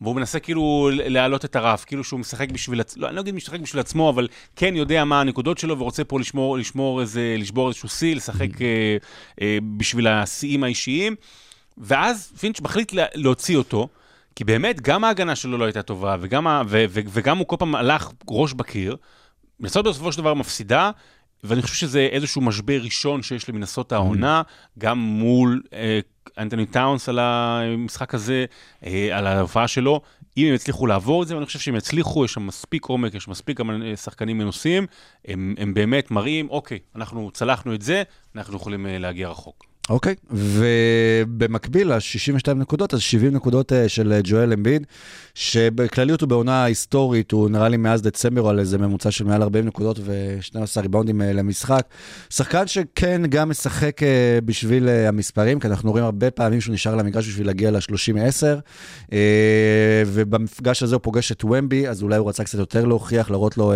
והוא 0.00 0.16
מנסה 0.16 0.40
כאילו 0.40 0.90
להעלות 0.92 1.44
את 1.44 1.56
הרף, 1.56 1.84
כאילו 1.84 2.04
שהוא 2.04 2.20
משחק 2.20 2.50
בשביל 2.50 2.80
עצמו, 2.80 3.02
לא, 3.02 3.08
אני 3.08 3.16
לא 3.16 3.20
אגיד 3.20 3.34
משחק 3.34 3.60
בשביל 3.60 3.80
עצמו, 3.80 4.10
אבל 4.10 4.28
כן 4.56 4.76
יודע 4.76 5.04
מה 5.04 5.20
הנקודות 5.20 5.58
שלו 5.58 5.78
ורוצה 5.78 6.04
פה 6.04 6.20
לשמור, 6.20 6.58
לשמור 6.58 7.00
איזה, 7.00 7.36
לשבור 7.38 7.68
איזשהו 7.68 7.88
שיא, 7.88 8.16
לשחק 8.16 8.62
אה, 8.62 8.96
אה, 9.42 9.58
בשביל 9.76 10.06
השיאים 10.06 10.64
האישיים. 10.64 11.16
ואז 11.78 12.32
פינץ' 12.40 12.60
מחליט 12.60 12.92
לה, 12.92 13.04
להוציא 13.14 13.56
אותו, 13.56 13.88
כי 14.36 14.44
באמת 14.44 14.80
גם 14.80 15.04
ההגנה 15.04 15.36
שלו 15.36 15.58
לא 15.58 15.64
הייתה 15.64 15.82
טובה, 15.82 16.16
וגם, 16.20 16.46
ה, 16.46 16.62
ו, 16.66 16.84
ו, 16.88 17.00
וגם 17.08 17.38
הוא 17.38 17.46
כל 17.46 17.56
פעם 17.58 17.74
הלך 17.74 18.10
ראש 18.30 18.52
בקיר. 18.52 18.96
מנסות 19.60 19.86
בסופו 19.86 20.12
של 20.12 20.18
דבר 20.18 20.34
מפסידה, 20.34 20.90
ואני 21.44 21.62
חושב 21.62 21.74
שזה 21.74 22.08
איזשהו 22.12 22.40
משבר 22.40 22.80
ראשון 22.82 23.22
שיש 23.22 23.48
למנסות 23.48 23.92
העונה, 23.92 24.42
גם 24.78 24.98
מול 24.98 25.62
אה, 25.72 26.00
אנטוני 26.38 26.66
טאונס 26.66 27.08
על 27.08 27.18
המשחק 27.18 28.14
הזה, 28.14 28.44
אה, 28.86 29.18
על 29.18 29.26
ההופעה 29.26 29.68
שלו. 29.68 30.00
אם 30.36 30.46
הם 30.46 30.54
יצליחו 30.54 30.86
לעבור 30.86 31.22
את 31.22 31.28
זה, 31.28 31.34
ואני 31.34 31.46
חושב 31.46 31.58
שהם 31.58 31.76
יצליחו, 31.76 32.24
יש 32.24 32.32
שם 32.32 32.46
מספיק 32.46 32.84
עומק, 32.84 33.14
יש 33.14 33.28
מספיק 33.28 33.58
גם 33.58 33.82
אה, 33.82 33.96
שחקנים 33.96 34.38
מנוסים, 34.38 34.86
הם, 35.24 35.54
הם 35.58 35.74
באמת 35.74 36.10
מראים, 36.10 36.50
אוקיי, 36.50 36.78
אנחנו 36.96 37.30
צלחנו 37.30 37.74
את 37.74 37.82
זה, 37.82 38.02
אנחנו 38.36 38.56
יכולים 38.56 38.86
אה, 38.86 38.98
להגיע 38.98 39.28
רחוק. 39.28 39.73
אוקיי, 39.90 40.14
ובמקביל 40.30 41.92
ל-62 41.92 42.54
נקודות, 42.54 42.94
אז 42.94 43.00
70 43.00 43.34
נקודות 43.34 43.72
אה, 43.72 43.88
של 43.88 44.12
אה, 44.12 44.20
ג'ואל 44.24 44.52
אמביד, 44.52 44.86
שבכלליות 45.34 46.20
הוא 46.20 46.28
בעונה 46.28 46.64
היסטורית, 46.64 47.32
הוא 47.32 47.50
נראה 47.50 47.68
לי 47.68 47.76
מאז 47.76 48.02
דצמבר 48.02 48.48
על 48.48 48.58
איזה 48.58 48.78
ממוצע 48.78 49.10
של 49.10 49.24
מעל 49.24 49.42
40 49.42 49.66
נקודות 49.66 49.98
ו-12 50.00 50.80
ריבאונדים 50.80 51.22
אה, 51.22 51.32
למשחק. 51.32 51.86
שחקן 52.30 52.66
שכן 52.66 53.22
גם 53.28 53.48
משחק 53.48 54.00
בשביל 54.44 54.88
המספרים, 54.88 55.60
כי 55.60 55.66
אנחנו 55.66 55.90
רואים 55.90 56.04
הרבה 56.04 56.30
פעמים 56.30 56.60
שהוא 56.60 56.74
נשאר 56.74 56.96
למגרש 56.96 57.28
בשביל 57.28 57.46
להגיע 57.46 57.70
ל-30-10, 57.70 59.12
ובמפגש 60.06 60.82
הזה 60.82 60.94
הוא 60.94 61.02
פוגש 61.02 61.32
את 61.32 61.44
ומבי, 61.44 61.88
אז 61.88 62.02
אולי 62.02 62.16
הוא 62.16 62.28
רצה 62.28 62.44
קצת 62.44 62.58
יותר 62.58 62.84
להוכיח, 62.84 63.30
להראות 63.30 63.58
לו 63.58 63.72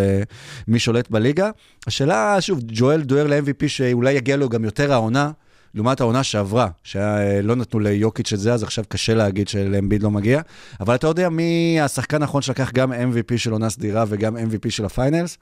מי 0.68 0.78
שולט 0.78 1.10
בליגה. 1.10 1.50
השאלה, 1.86 2.40
שוב, 2.40 2.60
ג'ואל 2.66 3.02
דוהר 3.02 3.26
ל-MVP 3.26 3.68
שאולי 3.68 4.12
יגיע 4.12 4.36
לו 4.36 4.48
גם 4.48 4.64
יותר 4.64 4.92
העונה. 4.92 5.30
לעומת 5.74 6.00
העונה 6.00 6.22
שעברה, 6.22 6.68
שלא 6.82 7.56
נתנו 7.56 7.80
ליוקיץ' 7.80 8.32
את 8.32 8.38
זה, 8.40 8.54
אז 8.54 8.62
עכשיו 8.62 8.84
קשה 8.88 9.14
להגיד 9.14 9.48
שלאמביד 9.48 10.02
לא 10.02 10.10
מגיע. 10.10 10.40
אבל 10.80 10.94
אתה 10.94 11.06
יודע 11.06 11.28
מי 11.28 11.78
השחקן 11.80 12.22
האחרון 12.22 12.42
שלקח 12.42 12.72
גם 12.72 12.92
MVP 12.92 13.36
של 13.36 13.52
עונה 13.52 13.70
סדירה 13.70 14.04
וגם 14.08 14.36
MVP 14.36 14.70
של 14.70 14.84
ה 14.84 14.91
finals? 14.91 15.38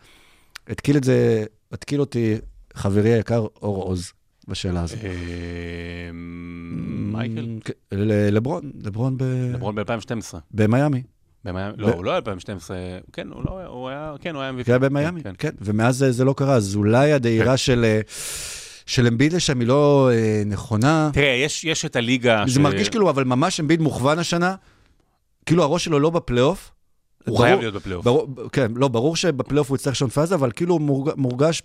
התקיל 0.69 0.97
את 0.97 1.05
זה, 1.05 1.45
התקיל 1.73 2.01
אותי 2.01 2.35
חברי 2.75 3.13
היקר 3.13 3.47
אור 3.63 3.83
עוז 3.83 4.13
בשאלה 4.49 4.83
הזאת. 4.83 4.99
אה, 5.05 5.11
מייקל? 6.13 7.47
כן, 7.65 7.73
לברון, 8.33 8.71
לברון 8.83 9.19
ב- 9.19 9.23
לברון 9.55 9.75
ב-2012. 9.75 10.37
במיאמי. 10.51 11.03
במיאמי? 11.45 11.75
לא, 11.77 11.89
הוא 11.93 12.05
לא 12.05 12.11
היה 12.11 12.17
2012, 12.17 12.77
כן, 13.13 13.29
הוא 13.29 13.43
לא, 13.47 13.67
הוא 13.67 13.89
היה, 13.89 14.15
כן, 14.21 14.35
הוא 14.35 14.43
היה 14.43 14.51
MVP. 14.51 14.67
זה 14.67 14.73
היה 14.73 14.79
במיאמי, 14.79 15.23
כן, 15.23 15.33
כן, 15.39 15.51
ומאז 15.61 15.97
זה- 15.97 16.13
זה 16.13 16.25
לא 16.25 16.35
קרה, 16.37 16.55
אז 16.55 16.77
אולי 16.77 17.13
הדהירה 17.13 17.57
של... 17.57 18.01
אה, 18.89 18.93
של 18.93 19.07
אמביד 19.07 19.33
לשם 19.33 19.61
היא 19.61 19.69
לא 19.69 20.11
אה, 20.13 20.43
נכונה. 20.47 21.11
תראה, 21.13 21.27
יש, 21.45 21.65
יש 21.65 21.85
את 21.85 21.97
הליגה 21.97 22.45
זה 22.49 22.61
מרגיש 22.61 22.89
כאילו, 22.89 23.11
אבל 23.11 23.25
ממש 23.25 23.61
אמביד 23.61 23.81
מוכוון 23.81 24.19
השנה, 24.19 24.55
כאילו 25.47 25.63
הראש 25.63 25.85
שלו 25.85 26.01
לא 26.01 26.11
בפלייאוף, 26.11 26.71
הוא 27.19 27.27
ברור- 27.35 27.43
חייב 27.47 27.61
להיות 27.61 27.75
בפלייאוף. 27.75 28.05
ברור, 28.05 28.27
כן, 28.53 28.73
לא, 28.75 28.89
ברור 28.89 29.17
שבפלייאוף 29.17 29.69
הוא 29.69 29.77
יצטרך 29.77 29.93
לשנות 29.93 30.13
פאזה, 30.13 30.35
אבל 30.35 30.51
כאילו 30.57 30.75
הוא 30.75 30.81
מורג- 30.81 31.15
מורגש... 31.17 31.63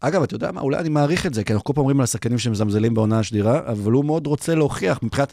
אגב, 0.00 0.22
אתה 0.22 0.34
יודע 0.34 0.52
מה, 0.52 0.60
אולי 0.60 0.78
אני 0.78 0.88
מעריך 0.88 1.26
את 1.26 1.34
זה, 1.34 1.44
כי 1.44 1.52
אנחנו 1.52 1.64
כל 1.64 1.72
פעם 1.72 1.80
אומרים 1.82 2.00
על 2.00 2.04
השחקנים 2.04 2.38
שמזלזלים 2.38 2.94
בעונה 2.94 3.18
השדירה, 3.18 3.60
אבל 3.66 3.92
הוא 3.92 4.04
מאוד 4.04 4.26
רוצה 4.26 4.54
להוכיח 4.54 4.98
מבחינת 5.02 5.32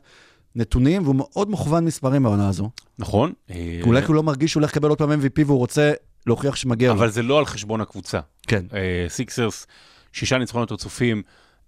נתונים, 0.55 1.03
והוא 1.03 1.15
מאוד 1.15 1.49
מוכוון 1.49 1.85
מספרים 1.85 2.23
בעונה 2.23 2.49
הזו. 2.49 2.69
נכון? 2.99 3.33
אה, 3.51 3.79
אולי 3.83 4.01
כי 4.01 4.07
הוא 4.07 4.15
לא 4.15 4.23
מרגיש 4.23 4.51
שהוא 4.51 4.61
הולך 4.61 4.71
לקבל 4.71 4.89
עוד 4.89 4.97
פעם 4.97 5.11
MVP 5.11 5.43
והוא 5.45 5.57
רוצה 5.57 5.91
להוכיח 6.27 6.55
שמגיע 6.55 6.89
לו. 6.89 6.93
אבל 6.99 7.11
זה 7.11 7.21
לא 7.21 7.39
על 7.39 7.45
חשבון 7.45 7.81
הקבוצה. 7.81 8.19
כן. 8.47 8.65
אה, 8.73 9.05
סיקסרס, 9.09 9.67
שישה 10.13 10.37
ניצחונות 10.37 10.71
רצופים, 10.71 11.21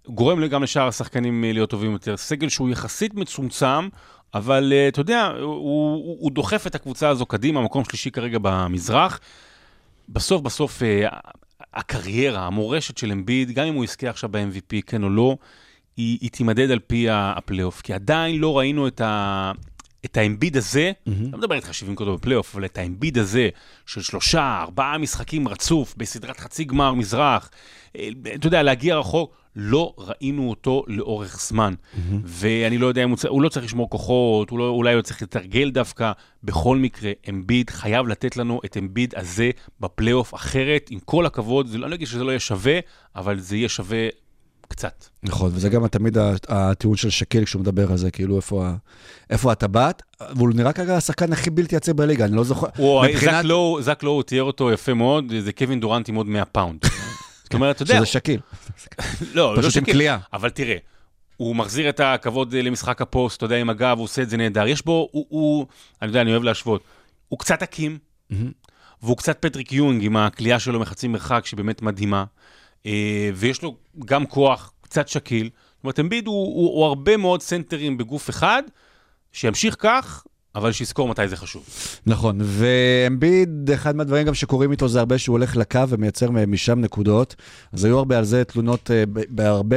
גורם 0.08 0.46
גם 0.46 0.62
לשאר 0.62 0.88
השחקנים 0.88 1.44
אה, 1.44 1.52
להיות 1.52 1.70
טובים 1.70 1.92
יותר. 1.92 2.16
סגל 2.16 2.48
שהוא 2.48 2.70
יחסית 2.70 3.14
מצומצם, 3.14 3.88
אבל 4.34 4.72
אה, 4.72 4.88
אתה 4.88 5.00
יודע, 5.00 5.26
הוא, 5.26 5.54
הוא, 5.54 6.16
הוא 6.20 6.30
דוחף 6.30 6.66
את 6.66 6.74
הקבוצה 6.74 7.08
הזו 7.08 7.26
קדימה, 7.26 7.62
מקום 7.62 7.84
שלישי 7.84 8.10
כרגע 8.10 8.38
במזרח. 8.42 9.20
בסוף, 10.08 10.42
בסוף, 10.42 10.82
אה, 10.82 11.08
הקריירה, 11.74 12.46
המורשת 12.46 12.98
של 12.98 13.12
אמביד, 13.12 13.50
גם 13.50 13.66
אם 13.66 13.74
הוא 13.74 13.84
יזכה 13.84 14.10
עכשיו 14.10 14.30
ב-MVP, 14.32 14.82
כן 14.86 15.02
או 15.02 15.10
לא, 15.10 15.36
היא, 15.96 16.18
היא 16.20 16.30
תימדד 16.30 16.70
על 16.70 16.78
פי 16.78 17.06
הפלייאוף, 17.10 17.80
כי 17.80 17.92
עדיין 17.92 18.40
לא 18.40 18.58
ראינו 18.58 18.88
את 18.88 19.00
ה... 19.00 19.52
את 20.04 20.16
האמביד 20.16 20.56
הזה, 20.56 20.92
לא 21.32 21.38
מדבר 21.38 21.54
איתך 21.54 21.74
70 21.74 21.96
קודם 21.96 22.14
בפלייאוף, 22.14 22.54
אבל 22.54 22.64
את 22.64 22.78
האמביד 22.78 23.18
הזה 23.18 23.48
של 23.86 24.02
שלושה, 24.02 24.58
ארבעה 24.62 24.98
משחקים 24.98 25.48
רצוף 25.48 25.94
בסדרת 25.96 26.40
חצי 26.40 26.64
גמר 26.64 26.94
מזרח, 26.94 27.50
אה, 27.96 28.08
אתה 28.34 28.46
יודע, 28.46 28.62
להגיע 28.62 28.96
רחוק, 28.98 29.34
לא 29.56 29.94
ראינו 29.98 30.50
אותו 30.50 30.84
לאורך 30.86 31.38
זמן. 31.40 31.74
ואני 32.24 32.78
לא 32.78 32.86
יודע 32.86 33.04
אם 33.04 33.08
הוא, 33.10 33.16
צ- 33.16 33.24
הוא 33.24 33.42
לא 33.42 33.48
צריך 33.48 33.66
לשמור 33.66 33.90
כוחות, 33.90 34.50
הוא 34.50 34.58
לא, 34.58 34.68
אולי 34.68 34.94
הוא 34.94 35.02
צריך 35.02 35.22
לתרגל 35.22 35.70
דווקא. 35.70 36.12
בכל 36.44 36.76
מקרה, 36.76 37.12
אמביד 37.28 37.70
חייב 37.70 38.06
לתת 38.08 38.36
לנו 38.36 38.60
את 38.64 38.76
אמביד 38.76 39.14
הזה 39.16 39.50
בפלייאוף, 39.80 40.34
אחרת, 40.34 40.86
עם 40.90 40.98
כל 41.04 41.26
הכבוד, 41.26 41.66
זה 41.66 41.78
לא, 41.78 41.84
אני 41.84 41.90
לא 41.90 41.96
אגיד 41.96 42.06
שזה 42.08 42.24
לא 42.24 42.30
יהיה 42.30 42.40
שווה, 42.40 42.78
אבל 43.16 43.38
זה 43.38 43.56
יהיה 43.56 43.68
שווה 43.68 44.08
קצת. 44.68 45.04
נכון, 45.22 45.50
וזה 45.54 45.68
גם 45.68 45.86
תמיד 45.88 46.18
הטיעון 46.48 46.96
של 46.96 47.10
שאקיל 47.10 47.44
כשהוא 47.44 47.60
מדבר 47.60 47.90
על 47.90 47.96
זה, 47.96 48.10
כאילו 48.10 48.36
איפה, 48.36 48.70
איפה 49.30 49.52
הטבעת, 49.52 50.02
והוא 50.36 50.50
נראה 50.54 50.72
כרגע 50.72 50.96
השחקן 50.96 51.32
הכי 51.32 51.50
בלתי 51.50 51.76
יציב 51.76 51.96
בליגה, 51.96 52.24
אני 52.24 52.36
לא 52.36 52.44
זוכר. 52.44 52.66
הוא, 52.76 53.04
מבחינת- 53.06 53.34
זק 53.34 53.44
לואו, 53.44 53.82
זק 53.82 54.02
לואו 54.02 54.22
תיאר 54.22 54.42
אותו 54.42 54.72
יפה 54.72 54.94
מאוד, 54.94 55.32
זה 55.40 55.52
קווין 55.52 55.80
דורנט 55.80 56.08
עם 56.08 56.14
עוד 56.14 56.26
100 56.26 56.44
pound. 56.44 56.80
זאת 57.44 57.54
אומרת, 57.54 57.76
אתה 57.76 57.82
יודע, 57.82 57.96
שזה 57.96 58.06
שאקיל. 58.06 58.40
לא, 59.34 59.56
לא 59.56 59.62
פשוט 59.62 59.76
עם. 59.76 59.84
כליאה. 59.84 60.18
אבל 60.32 60.50
תראה, 60.50 60.76
הוא 61.36 61.56
מחזיר 61.56 61.88
את 61.88 62.00
הכבוד 62.00 62.54
אה, 62.54 62.62
למשחק 62.62 63.00
הפוסט, 63.02 63.36
אתה 63.36 63.44
יודע, 63.44 63.56
עם 63.56 63.70
הגב, 63.70 63.96
הוא 63.98 64.04
עושה 64.04 64.22
את 64.22 64.30
זה 64.30 64.36
נהדר. 64.36 64.66
יש 64.66 64.84
בו, 64.84 65.08
הוא, 65.12 65.26
הוא 65.28 65.66
אני 66.02 66.08
יודע, 66.08 66.20
אני 66.20 66.30
אוהב 66.32 66.42
להשוות, 66.42 66.82
הוא 67.28 67.38
קצת 67.38 67.62
האקים, 67.62 67.98
והוא 69.02 69.16
קצת 69.16 69.36
פטריק 69.40 69.72
יונג 69.72 70.04
עם 70.04 70.16
הכלייה 70.16 70.58
שלו 70.58 70.80
מחצי 70.80 71.08
מרחק, 71.08 71.46
שהיא 71.46 71.58
באמת 71.58 71.82
מדהימה, 71.82 72.18
אה, 72.18 72.24
ויש 73.34 73.62
לו 73.62 73.76
גם 74.04 74.26
כוח, 74.26 74.72
קצת 74.80 75.08
שקיל. 75.08 75.50
זאת 75.76 75.84
אומרת, 75.84 76.00
אמביד 76.00 76.26
הוא, 76.26 76.46
הוא, 76.46 76.76
הוא 76.76 76.84
הרבה 76.84 77.16
מאוד 77.16 77.42
סנטרים 77.42 77.98
בגוף 77.98 78.30
אחד, 78.30 78.62
שימשיך 79.32 79.76
כך, 79.78 80.24
אבל 80.54 80.72
שיזכור 80.72 81.08
מתי 81.08 81.28
זה 81.28 81.36
חשוב. 81.36 81.64
נכון, 82.06 82.38
ואמביד, 82.40 83.70
אחד 83.74 83.96
מהדברים 83.96 84.26
גם 84.26 84.34
שקורים 84.34 84.72
איתו 84.72 84.88
זה 84.88 84.98
הרבה 84.98 85.18
שהוא 85.18 85.34
הולך 85.34 85.56
לקו 85.56 85.88
ומייצר 85.88 86.30
משם 86.30 86.80
נקודות. 86.80 87.36
אז 87.72 87.84
היו 87.84 87.98
הרבה 87.98 88.18
על 88.18 88.24
זה 88.24 88.44
תלונות, 88.44 88.90
אה, 88.90 89.04
בהרבה, 89.06 89.76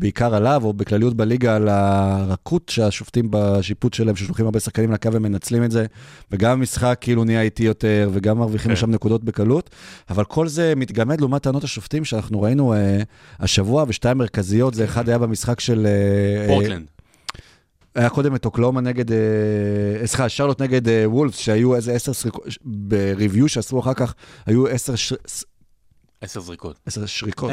בעיקר 0.00 0.34
עליו, 0.34 0.62
או 0.64 0.72
בכלליות 0.72 1.14
בליגה, 1.14 1.56
על 1.56 1.68
הרכות 1.68 2.68
שהשופטים 2.68 3.28
בשיפוט 3.30 3.94
שלהם, 3.94 4.16
ששולחים 4.16 4.44
הרבה 4.44 4.60
שחקנים 4.60 4.92
לקו 4.92 5.12
ומנצלים 5.12 5.64
את 5.64 5.70
זה, 5.70 5.86
וגם 6.32 6.50
המשחק 6.50 6.98
כאילו 7.00 7.24
נהיה 7.24 7.42
איטי 7.42 7.62
יותר, 7.62 8.10
וגם 8.12 8.38
מרוויחים 8.38 8.68
כן. 8.68 8.72
משם 8.72 8.90
נקודות 8.90 9.24
בקלות. 9.24 9.70
אבל 10.10 10.24
כל 10.24 10.48
זה 10.48 10.72
מתגמד 10.76 11.20
לעומת 11.20 11.42
טענות 11.42 11.64
השופטים 11.64 12.04
שאנחנו 12.04 12.42
ראינו 12.42 12.74
אה, 12.74 13.02
השבוע, 13.40 13.84
ושתיים 13.88 14.18
מרכזיות, 14.18 14.74
זה 14.74 14.84
אחד 14.84 15.08
היה 15.08 15.18
במשחק 15.18 15.60
של... 15.60 15.86
אה, 15.86 16.42
אה, 16.42 16.48
פורטלנד. 16.48 16.86
היה 17.94 18.08
קודם 18.08 18.34
את 18.34 18.44
אוקלאומה 18.44 18.80
נגד, 18.80 19.12
אה, 19.12 20.06
סליחה, 20.06 20.28
שרלוט 20.28 20.62
נגד 20.62 20.88
אה, 20.88 21.04
וולפס, 21.06 21.38
שהיו 21.38 21.76
איזה 21.76 21.92
עשר 21.92 22.12
שריקות, 22.12 22.44
בריוויו 22.64 23.48
שעשו 23.48 23.80
אחר 23.80 23.94
כך, 23.94 24.14
היו 24.46 24.66
עשר, 24.66 24.94
עשר 26.20 26.40
זריקות. 26.40 26.78
עשר 26.86 27.06
שריקות, 27.06 27.50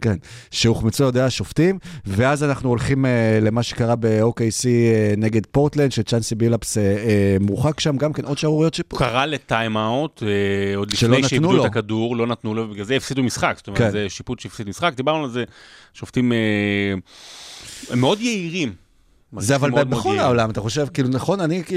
כן, 0.00 0.16
שהוחמצו 0.50 1.04
על 1.04 1.08
ידי 1.10 1.20
השופטים, 1.20 1.78
ואז 2.06 2.44
אנחנו 2.44 2.68
הולכים 2.68 3.06
אה, 3.06 3.38
למה 3.42 3.62
שקרה 3.62 3.96
ב-OKC 3.96 4.66
אה, 4.66 5.14
נגד 5.16 5.46
פורטלנד, 5.46 5.92
שצ'אנסי 5.92 6.34
בילאפס 6.34 6.78
אה, 6.78 6.82
אה, 6.82 7.36
מורחק 7.40 7.80
שם, 7.80 7.96
גם 7.96 8.12
כן 8.12 8.24
עוד 8.24 8.38
שערוריות 8.38 8.74
הוא 8.74 8.76
שיפוט. 8.76 8.98
קרא 8.98 9.26
לטיים-אאוט, 9.26 10.22
אה, 10.22 10.76
עוד 10.76 10.92
לפני 10.92 11.08
נתנו 11.08 11.28
שאיבדו 11.28 11.52
לו. 11.52 11.64
את 11.64 11.70
הכדור, 11.70 12.16
לא 12.16 12.26
נתנו 12.26 12.54
לו, 12.54 12.62
ובגלל 12.62 12.84
זה 12.84 12.96
הפסידו 12.96 13.22
משחק. 13.22 13.54
זאת 13.56 13.66
אומרת, 13.66 13.80
כן. 13.80 13.90
זה 13.90 14.06
שיפוט 14.08 14.40
שהפסיד 14.40 14.68
משחק. 14.68 14.92
דיברנו 14.96 15.24
על 15.24 15.30
זה, 15.30 15.44
שופטים 15.94 16.32
אה, 16.32 16.38
הם 17.90 18.00
מאוד 18.00 18.20
יהירים. 18.20 18.87
זה 19.36 19.56
אבל 19.56 19.70
בכל 19.70 20.08
יעילים. 20.08 20.24
העולם, 20.24 20.50
אתה 20.50 20.60
חושב, 20.60 20.86
כאילו 20.94 21.08
נכון, 21.08 21.40
אני 21.40 21.64
כי 21.64 21.76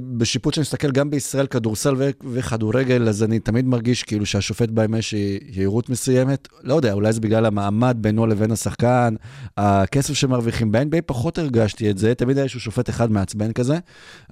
בשיפוט 0.00 0.54
שאני 0.54 0.62
מסתכל 0.62 0.90
גם 0.90 1.10
בישראל, 1.10 1.46
כדורסל 1.46 1.94
ו- 1.98 2.10
וכדורגל, 2.32 3.08
אז 3.08 3.22
אני 3.22 3.38
תמיד 3.38 3.66
מרגיש 3.66 4.02
כאילו 4.02 4.26
שהשופט 4.26 4.68
בהם 4.68 4.94
יש 4.94 5.12
יהירות 5.12 5.88
מסוימת. 5.88 6.48
לא 6.62 6.74
יודע, 6.74 6.92
אולי 6.92 7.12
זה 7.12 7.20
בגלל 7.20 7.46
המעמד 7.46 7.96
בינו 8.00 8.26
לבין 8.26 8.50
השחקן, 8.50 9.14
הכסף 9.56 10.14
שמרוויחים. 10.14 10.72
ב-NBA 10.72 11.02
פחות 11.06 11.38
הרגשתי 11.38 11.90
את 11.90 11.98
זה, 11.98 12.14
תמיד 12.14 12.36
היה 12.36 12.42
איזשהו 12.42 12.60
שופט 12.60 12.90
אחד 12.90 13.10
מעצבן 13.10 13.52
כזה, 13.52 13.78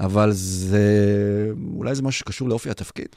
אבל 0.00 0.30
זה, 0.32 0.82
אולי 1.76 1.94
זה 1.94 2.02
משהו 2.02 2.18
שקשור 2.18 2.48
לאופי 2.48 2.70
התפקיד. 2.70 3.08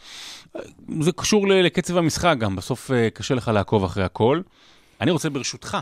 זה 1.01 1.11
קשור 1.11 1.47
לקצב 1.47 1.97
המשחק 1.97 2.35
גם, 2.39 2.55
בסוף 2.55 2.91
אה, 2.91 3.09
קשה 3.09 3.35
לך 3.35 3.47
לעקוב 3.47 3.83
אחרי 3.83 4.03
הכל. 4.03 4.41
אני 5.01 5.11
רוצה 5.11 5.29
ברשותך 5.29 5.77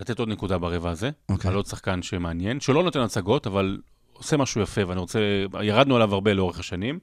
לתת 0.00 0.18
עוד 0.18 0.28
נקודה 0.28 0.58
ברבע 0.58 0.90
הזה, 0.90 1.10
אוקיי. 1.28 1.50
על 1.50 1.56
עוד 1.56 1.66
שחקן 1.66 2.02
שמעניין, 2.02 2.60
שלא 2.60 2.82
נותן 2.82 3.00
הצגות, 3.00 3.46
אבל 3.46 3.78
עושה 4.12 4.36
משהו 4.36 4.60
יפה, 4.60 4.80
ואני 4.86 5.00
רוצה, 5.00 5.18
ירדנו 5.62 5.96
עליו 5.96 6.14
הרבה 6.14 6.34
לאורך 6.34 6.60
השנים, 6.60 6.98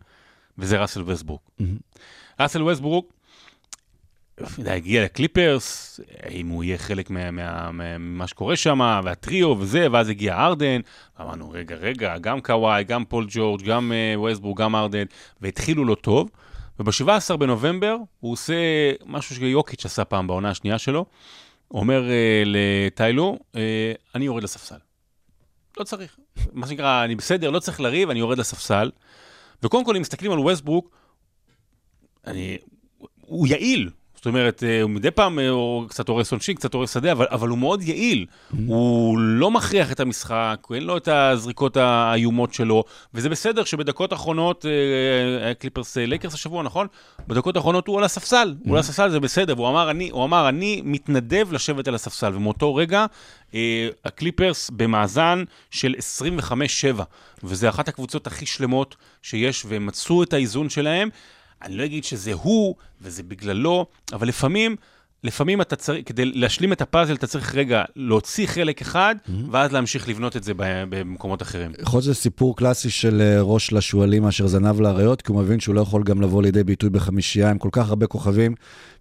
וזה 0.58 0.82
ראסל 0.82 1.04
וסטברוק. 1.06 1.52
ראסל 2.40 2.64
וסטברוק, 2.64 3.14
יודע, 4.58 4.74
הגיע 4.74 5.04
לקליפרס, 5.04 6.00
אם 6.32 6.48
הוא 6.48 6.64
יהיה 6.64 6.78
חלק 6.78 7.10
מה- 7.10 7.32
מה- 7.32 7.72
מה- 7.72 7.98
ממה 7.98 8.28
שקורה 8.28 8.56
שם, 8.56 9.00
והטריו 9.04 9.48
וזה, 9.60 9.88
ואז 9.92 10.10
הגיע 10.10 10.36
ארדן, 10.46 10.82
ואמרנו, 11.20 11.50
רגע, 11.50 11.76
רגע, 11.76 12.18
גם 12.18 12.42
קוואי, 12.42 12.84
גם 12.84 13.06
פול 13.06 13.26
ג'ורג', 13.30 13.62
גם 13.64 13.92
uh, 14.16 14.20
ווסטברוק, 14.20 14.60
גם 14.60 14.76
הארדן, 14.76 15.04
והתחילו 15.42 15.86
לו 15.86 15.96
טוב, 15.96 16.30
וב-17 16.80 17.36
בנובמבר 17.38 17.96
הוא 18.20 18.32
עושה 18.32 18.54
משהו 19.06 19.36
שיוקיץ' 19.36 19.86
עשה 19.86 20.06
פעם 20.06 20.28
בעונה 20.28 20.50
השנייה 20.50 20.78
שלו, 20.78 21.06
אומר 21.72 22.04
uh, 22.04 22.46
לטיי 22.46 22.99
לו, 22.99 23.40
uh, 23.54 23.58
אני 24.16 24.26
יורד 24.26 24.44
לספסל. 24.44 24.78
לא 25.78 25.84
צריך. 25.84 26.18
מה 26.54 26.68
שנקרא, 26.68 27.04
אני 27.04 27.16
בסדר, 27.16 27.50
לא 27.50 27.60
צריך 27.60 27.80
לריב, 27.80 28.10
אני 28.10 28.20
יורד 28.20 28.38
לספסל. 28.38 28.92
וקודם 29.64 29.86
כל, 29.86 29.96
אם 29.96 30.02
מסתכלים 30.02 30.32
על 30.32 30.40
ווסטברוק, 30.40 30.98
אני, 32.28 32.58
הוא 33.22 33.48
יעיל. 33.48 33.90
זאת 34.28 34.34
אומרת, 34.34 34.64
אה, 34.64 34.82
הוא 34.82 34.90
מדי 34.90 35.12
פעם 35.12 35.40
אה, 35.40 35.50
הוא 35.50 35.90
קצת 35.90 36.08
הורס 36.08 36.32
עונשין, 36.32 36.56
קצת 36.56 36.74
הורס 36.74 36.94
שדה, 36.94 37.12
אבל, 37.12 37.26
אבל 37.32 37.48
הוא 37.50 37.58
מאוד 37.58 37.82
יעיל. 37.82 38.26
הוא 38.68 39.18
לא 39.20 39.52
מכריח 39.52 39.92
את 39.92 40.00
המשחק, 40.00 40.68
אין 40.74 40.84
לו 40.84 40.98
את 40.98 41.08
הזריקות 41.08 41.78
האיומות 41.78 42.54
שלו, 42.54 42.84
וזה 43.14 43.30
בסדר 43.30 43.64
שבדקות 43.64 44.12
האחרונות, 44.12 44.66
היה 45.44 45.54
קליפרס 45.54 45.98
אה, 45.98 46.06
לייקרס 46.06 46.34
השבוע, 46.34 46.64
נכון? 46.64 46.88
בדקות 47.28 47.56
האחרונות 47.56 47.88
הוא 47.88 47.98
על 47.98 48.04
הספסל, 48.04 48.56
הוא 48.66 48.74
על 48.74 48.80
הספסל, 48.80 49.10
זה 49.10 49.20
בסדר, 49.20 49.54
והוא 49.58 49.70
אמר, 49.70 49.92
אני, 49.92 50.10
הוא 50.10 50.24
אמר, 50.24 50.50
אני 50.50 50.82
מתנדב 50.86 51.48
לשבת 51.52 51.88
על 51.88 51.96
הספסל, 51.96 52.36
ומאותו 52.36 52.76
רגע, 52.76 53.06
הקליפרס 54.06 54.70
במאזן 54.70 55.44
של 55.72 55.96
25-7, 56.98 57.02
וזה 57.44 57.70
אחת 57.70 57.88
הקבוצות 57.88 58.28
הכי 58.28 58.46
שלמות 58.46 58.96
שיש, 59.22 59.66
והם 59.66 59.86
מצאו 59.86 60.24
את 60.24 60.34
האיזון 60.34 60.70
שלהם. 60.70 61.10
אני 61.64 61.76
לא 61.76 61.86
אגיד 61.86 62.04
שזה 62.04 62.34
הוא 62.34 62.76
וזה 63.02 63.24
בגללו, 63.24 63.86
אבל 64.14 64.28
לפעמים, 64.28 64.76
לפעמים 65.24 65.62
אתה 65.62 65.76
צריך, 65.76 66.02
כדי 66.06 66.26
להשלים 66.26 66.74
את 66.74 66.82
הפאזל, 66.82 67.16
אתה 67.16 67.28
צריך 67.28 67.56
רגע 67.56 67.84
להוציא 67.96 68.48
חלק 68.48 68.82
אחד, 68.82 69.16
ואז 69.52 69.72
להמשיך 69.72 70.10
לבנות 70.10 70.38
את 70.38 70.44
זה 70.44 70.54
במקומות 70.58 71.42
אחרים. 71.42 71.72
יכול 71.82 71.98
להיות 71.98 72.04
שזה 72.04 72.14
סיפור 72.14 72.58
קלאסי 72.58 72.90
של 72.90 73.22
אה, 73.22 73.42
ראש 73.42 73.74
לשועלים 73.74 74.24
מאשר 74.24 74.48
זנב 74.48 74.82
לאריות, 74.82 75.22
כי 75.22 75.32
הוא 75.32 75.42
מבין 75.42 75.60
שהוא 75.60 75.76
לא 75.76 75.82
יכול 75.82 76.04
גם 76.04 76.22
לבוא 76.22 76.42
לידי 76.42 76.64
ביטוי 76.64 76.90
בחמישייה 76.90 77.50
עם 77.50 77.58
כל 77.58 77.70
כך 77.72 77.90
הרבה 77.90 78.08
כוכבים, 78.08 78.56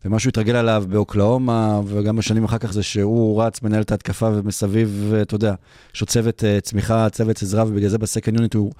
ומה 0.04 0.18
שהוא 0.18 0.30
התרגל 0.30 0.56
עליו 0.56 0.84
באוקלאומה, 0.88 1.80
וגם 1.86 2.16
בשנים 2.16 2.44
אחר 2.44 2.58
כך 2.58 2.72
זה 2.72 2.82
שהוא 2.82 3.42
רץ, 3.42 3.62
מנהל 3.62 3.82
את 3.82 3.90
ההתקפה 3.90 4.30
ומסביב, 4.34 5.12
אה, 5.14 5.22
אתה 5.22 5.34
יודע, 5.34 5.54
יש 5.94 6.00
לו 6.00 6.06
צוות 6.06 6.44
אה, 6.44 6.60
צמיחה, 6.60 7.10
צוות 7.10 7.42
עזרה, 7.42 7.64
ובגלל 7.64 7.88
זה 7.88 7.98
בסקנד 7.98 8.34
יוניט 8.34 8.54
הוא 8.54 8.72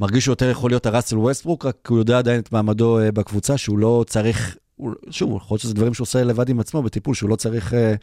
מרגיש 0.00 0.24
שהוא 0.24 0.32
יותר 0.32 0.50
יכול 0.50 0.70
להיות 0.70 0.86
הראסל 0.86 1.18
ווסטברוק, 1.18 1.66
רק 1.66 1.76
הוא 1.88 1.98
יודע 1.98 2.18
עדיין 2.18 2.40
את 2.40 2.52
מעמדו 2.52 2.98
אה, 2.98 3.12
בקבוצה, 3.12 3.56
שהוא 3.58 3.78
לא 3.78 4.04
צריך 4.08 4.56
הוא- 4.76 4.92
שוב, 5.10 5.36
יכול 5.36 5.54
להיות 5.54 5.60
שזה 5.62 5.74
דברים 5.74 5.94
שהוא 5.94 6.04
עושה 6.04 6.24
לבד 6.24 6.48
עם 6.48 6.60
עצמו 6.60 6.82
בטיפול, 6.82 7.14
שהוא 7.14 7.30
לא 7.30 7.36
צריך 7.36 7.74
אה, 7.74 7.94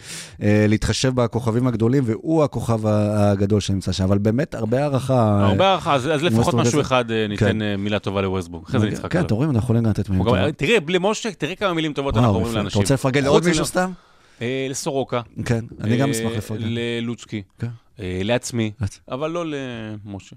אה, 0.42 0.66
להתחשב 0.70 1.16
בכוכבים 1.16 1.68
הגדולים, 1.68 2.04
והוא 2.06 2.44
הכוכב 2.44 2.80
הגדול 2.88 3.60
שנמצא 3.62 3.92
שם, 3.92 4.04
אבל 4.04 4.18
באמת 4.18 4.56
הרבה 4.56 4.82
הערכה. 4.82 5.14
אה, 5.40 5.46
הרבה 5.48 5.68
הערכה, 5.68 5.94
אז 5.94 6.08
אז 6.08 6.24
לפחות 6.24 6.54
משהו. 6.54 6.82
אחד 6.82 7.12
אה, 7.12 7.28
ניתן 7.28 7.46
כן. 7.46 7.62
אה, 7.62 7.78
מילה 7.78 8.00
טובה 8.00 8.22
לווסטבורג, 8.22 8.64
אחרי 8.68 8.80
זה 8.80 8.86
נצחק 8.88 9.12
כן. 9.12 9.20
אתם 9.22 9.36
רואים, 9.36 9.50
אנחנו 9.50 9.66
יכולים 9.66 9.84
גם 9.84 9.90
לתת 9.90 10.10
מילים 10.10 10.26
טובות. 10.26 10.40
תראה, 10.58 10.80
בלי 10.80 10.98
משה, 11.02 11.32
תראה 11.32 11.56
כמה 11.56 11.74
מילים 11.74 11.94
טובות 11.94 12.18
אנחנו 12.18 12.30
וואו, 12.30 12.36
אומרים 12.36 12.52
יפה. 12.52 12.58
אתה 12.60 12.64
לאנשים. 12.64 12.82
רוצה 12.82 12.94
לפרגן 12.94 13.24
לעוד 13.24 13.46
מישהו 13.46 13.66
סתם? 13.66 13.92
לסורוקה. 14.70 15.22
כן, 15.46 15.66
אני 15.82 15.98
גם 15.98 16.10
אשמח 16.10 16.32
לפרגן. 16.38 16.64
ללוצקי. 16.68 17.42
כן. 17.60 17.68
לעצמי, 18.00 18.72
לעצ- 18.82 19.00
אבל 19.12 19.32
לא 19.32 19.44
למשה. 19.46 20.36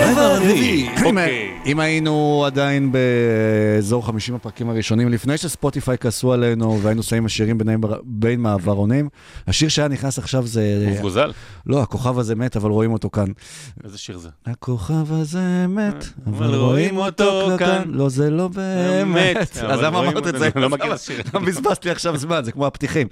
רבע 0.00 0.36
רביעי. 0.36 0.88
אם- 0.88 1.04
אוקיי. 1.06 1.50
אם 1.66 1.80
היינו 1.80 2.42
עדיין 2.46 2.92
באזור 2.92 4.06
50 4.06 4.34
הפרקים 4.34 4.70
הראשונים, 4.70 5.08
לפני 5.08 5.38
שספוטיפיי 5.38 5.98
כעסו 5.98 6.32
עלינו 6.32 6.78
והיינו 6.82 7.02
שמים 7.02 7.26
השירים 7.26 7.58
בין 8.04 8.40
מעברונים, 8.40 9.08
השיר 9.46 9.68
שהיה 9.68 9.88
נכנס 9.88 10.18
עכשיו 10.18 10.46
זה... 10.46 10.86
אוף 10.90 11.00
גוזל? 11.00 11.32
לא, 11.66 11.82
הכוכב 11.82 12.18
הזה 12.18 12.34
מת, 12.34 12.56
אבל 12.56 12.70
רואים 12.70 12.92
אותו 12.92 13.10
כאן. 13.10 13.26
איזה 13.84 13.98
שיר 13.98 14.18
זה? 14.18 14.28
הכוכב 14.46 15.12
הזה 15.12 15.66
מת, 15.68 16.04
אבל 16.26 16.44
אבל 16.46 16.54
רואים 16.54 16.96
אותו 16.96 17.50
כאן. 17.58 17.82
לא, 17.86 18.08
זה 18.08 18.30
לא 18.30 18.48
באמת. 18.48 19.36
מת, 19.40 19.56
אז 19.56 19.80
למה 19.80 19.98
אמרת 19.98 20.26
את 20.26 20.38
זה? 20.38 20.48
לא 20.56 20.70
מכיר 20.70 20.86
את 20.94 20.98
השיר. 20.98 21.22
בזבזתי 21.46 21.90
עכשיו 21.90 22.16
זמן? 22.16 22.40
זה 22.44 22.52
כמו 22.52 22.66
הפתיחים. 22.66 23.06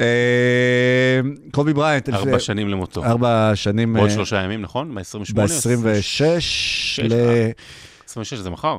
אה, 0.00 1.20
קובי 1.50 1.72
בריינט. 1.72 2.08
ארבע 2.08 2.38
שנים 2.38 2.68
למותו. 2.68 3.04
ארבע 3.04 3.52
שנים. 3.54 3.92
בעוד 3.92 4.08
אה, 4.08 4.14
שלושה 4.14 4.42
ימים, 4.42 4.62
נכון? 4.62 4.94
ב-28? 4.94 5.34
ב-26 5.34 7.02
ל... 7.02 7.12
אה. 7.12 7.50
26 8.08 8.38
זה 8.38 8.50
מחר. 8.50 8.78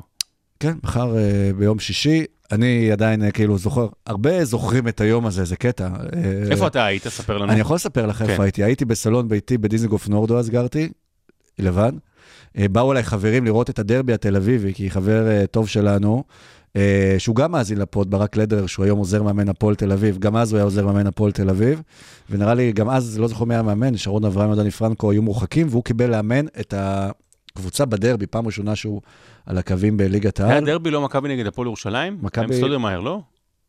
כן, 0.59 0.73
מחר 0.83 1.17
אה, 1.17 1.51
ביום 1.57 1.79
שישי. 1.79 2.25
אני 2.51 2.91
עדיין 2.91 3.23
אה, 3.23 3.31
כאילו 3.31 3.57
זוכר, 3.57 3.87
הרבה 4.05 4.45
זוכרים 4.45 4.87
את 4.87 5.01
היום 5.01 5.25
הזה, 5.25 5.43
זה 5.45 5.55
קטע. 5.55 5.87
אה, 6.15 6.51
איפה 6.51 6.67
אתה 6.67 6.85
היית? 6.85 7.07
ספר 7.07 7.37
לנו. 7.37 7.51
אני 7.51 7.59
יכול 7.59 7.75
לספר 7.75 8.05
לך 8.05 8.21
איפה 8.21 8.35
כן. 8.35 8.41
הייתי. 8.41 8.63
הייתי 8.63 8.85
בסלון 8.85 9.27
ביתי 9.27 9.57
בדיזנגוף 9.57 10.09
נורדו, 10.09 10.39
אז 10.39 10.49
גרתי, 10.49 10.89
לבד. 11.59 11.91
אה, 12.57 12.67
באו 12.67 12.91
אליי 12.91 13.03
חברים 13.03 13.45
לראות 13.45 13.69
את 13.69 13.79
הדרבי 13.79 14.13
התל 14.13 14.35
אביבי, 14.35 14.73
כי 14.73 14.89
חבר 14.89 15.27
אה, 15.27 15.47
טוב 15.47 15.67
שלנו, 15.67 16.23
אה, 16.27 16.33
שהוא 17.17 17.35
גם 17.35 17.51
מאזין 17.51 17.77
לפוד, 17.77 18.11
ברק 18.11 18.37
לדר, 18.37 18.65
שהוא 18.65 18.85
היום 18.85 18.99
עוזר 18.99 19.23
מאמן 19.23 19.49
הפועל 19.49 19.75
תל 19.75 19.91
אביב, 19.91 20.17
גם 20.19 20.35
אז 20.37 20.51
הוא 20.51 20.57
היה 20.57 20.63
עוזר 20.63 20.85
מאמן 20.85 21.07
הפועל 21.07 21.31
תל 21.31 21.49
אביב, 21.49 21.81
ונראה 22.29 22.53
לי, 22.53 22.71
גם 22.71 22.89
אז, 22.89 23.19
לא 23.19 23.27
זוכר 23.27 23.45
מי 23.45 23.53
היה 23.53 23.63
מאמן, 23.63 23.97
שרון 23.97 24.25
אברהם 24.25 24.49
ודני 24.49 24.71
פרנקו 24.71 25.11
היו 25.11 25.21
מורחקים, 25.21 25.67
והוא 25.69 25.83
קיבל 25.83 26.09
לאמן 26.09 26.45
את 26.59 26.73
הקבוצה 26.77 27.85
בדרבי, 27.85 28.27
פעם 28.27 28.45
ראשונה 28.45 28.75
שהוא 28.75 29.01
על 29.45 29.57
הקווים 29.57 29.97
בליגת 29.97 30.39
היה 30.39 30.49
העל. 30.53 30.65
דרבי 30.65 30.91
לא 30.91 31.01
מכבי 31.01 31.29
נגד 31.29 31.45
הפועל 31.47 31.67
ירושלים? 31.67 32.17
מכבי- 32.21 32.57
סטודמאייר, 32.57 32.99
לא? 32.99 33.19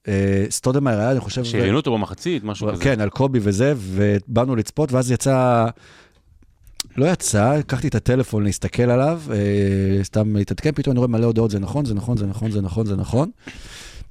אה, 0.09 0.44
סטודמאייר 0.50 1.00
היה, 1.00 1.11
אני 1.11 1.20
חושב... 1.20 1.44
שראיינו 1.44 1.76
אותו 1.76 1.92
במחצית, 1.92 2.44
משהו 2.44 2.68
כזה. 2.72 2.82
כן, 2.84 3.00
על 3.00 3.11
קובי 3.11 3.38
וזה, 3.42 3.74
ובאנו 3.78 4.57
לצפות, 4.57 4.92
ואז 4.92 5.11
יצא... 5.11 5.66
לא 6.97 7.07
יצא, 7.07 7.57
לקחתי 7.59 7.89
את 7.89 7.95
הטלפון 7.95 8.45
להסתכל 8.45 8.82
עליו, 8.82 9.20
אה, 9.32 10.05
סתם 10.05 10.37
להתעדכן, 10.37 10.72
פתאום 10.72 10.93
אני 10.93 10.99
רואה 10.99 11.09
מלא 11.09 11.26
הודעות, 11.26 11.51
זה 11.51 11.59
נכון, 11.59 11.85
זה 11.85 11.95
נכון, 11.95 12.16
זה 12.16 12.26
נכון, 12.26 12.51
זה 12.51 12.61
נכון, 12.61 12.87
זה 12.87 12.97
נכון. 12.97 13.30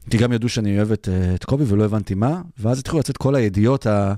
כי 0.10 0.18
גם 0.18 0.34
ידעו 0.34 0.50
שאני 0.50 0.78
אוהב 0.78 0.92
את, 0.92 1.10
אה, 1.12 1.36
את 1.36 1.44
קובי 1.44 1.64
ולא 1.68 1.86
הבנתי 1.86 2.14
מה, 2.14 2.42
ואז 2.60 2.80
התחילו 2.80 3.00
לצאת 3.00 3.18
כל 3.18 3.36
הידיעות, 3.36 3.88
ה... 3.88 4.14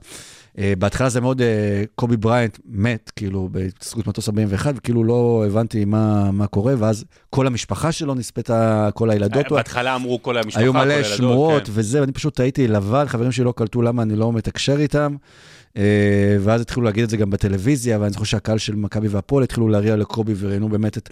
אה, 0.60 0.74
בהתחלה 0.80 1.10
זה 1.10 1.22
מאוד, 1.22 1.42
אה, 1.42 1.84
קובי 1.96 2.18
בריינט 2.18 2.58
מת, 2.66 3.12
כאילו, 3.16 3.50
בהתעסקות 3.52 4.08
מטוס 4.08 4.30
41, 4.30 4.74
וכאילו 4.78 5.04
לא 5.04 5.44
הבנתי 5.48 5.86
מה, 5.86 6.32
מה 6.32 6.48
קורה, 6.48 6.74
ואז 6.78 7.06
כל 7.30 7.48
המשפחה 7.48 7.92
שלו 7.92 8.16
נספתה, 8.16 8.90
כל 8.94 9.10
הילדות. 9.10 9.52
בהתחלה 9.52 9.96
אמרו 9.96 10.24
כל 10.24 10.38
המשפחה, 10.38 10.62
היו 10.62 10.74
מלא 10.74 11.04
שמועות 11.04 11.64
כן. 11.66 11.72
וזה, 11.76 12.02
ואני 12.02 12.12
פשוט 12.12 12.40
הייתי 12.40 12.68
לבד, 12.68 13.06
חברים 13.08 13.32
שלי 13.32 13.46
לא 13.46 13.54
קלטו 13.58 13.82
למה 13.82 14.02
אני 14.02 14.16
לא 14.16 14.34
מתקשר 14.34 14.80
איתם. 14.80 15.16
אה, 15.78 16.38
ואז 16.40 16.62
התחילו 16.62 16.86
להגיד 16.86 17.04
את 17.04 17.10
זה 17.10 17.18
גם 17.18 17.30
בטלוויזיה, 17.30 18.00
ואני 18.00 18.12
זוכר 18.12 18.24
שהקהל 18.26 18.58
של 18.58 18.76
מכבי 18.76 19.08
והפועל 19.08 19.44
התחילו 19.44 19.68
להריע 19.68 19.96
לקובי 19.96 20.34
וראיינו 20.38 20.70
באמת 20.70 20.98
את, 20.98 21.10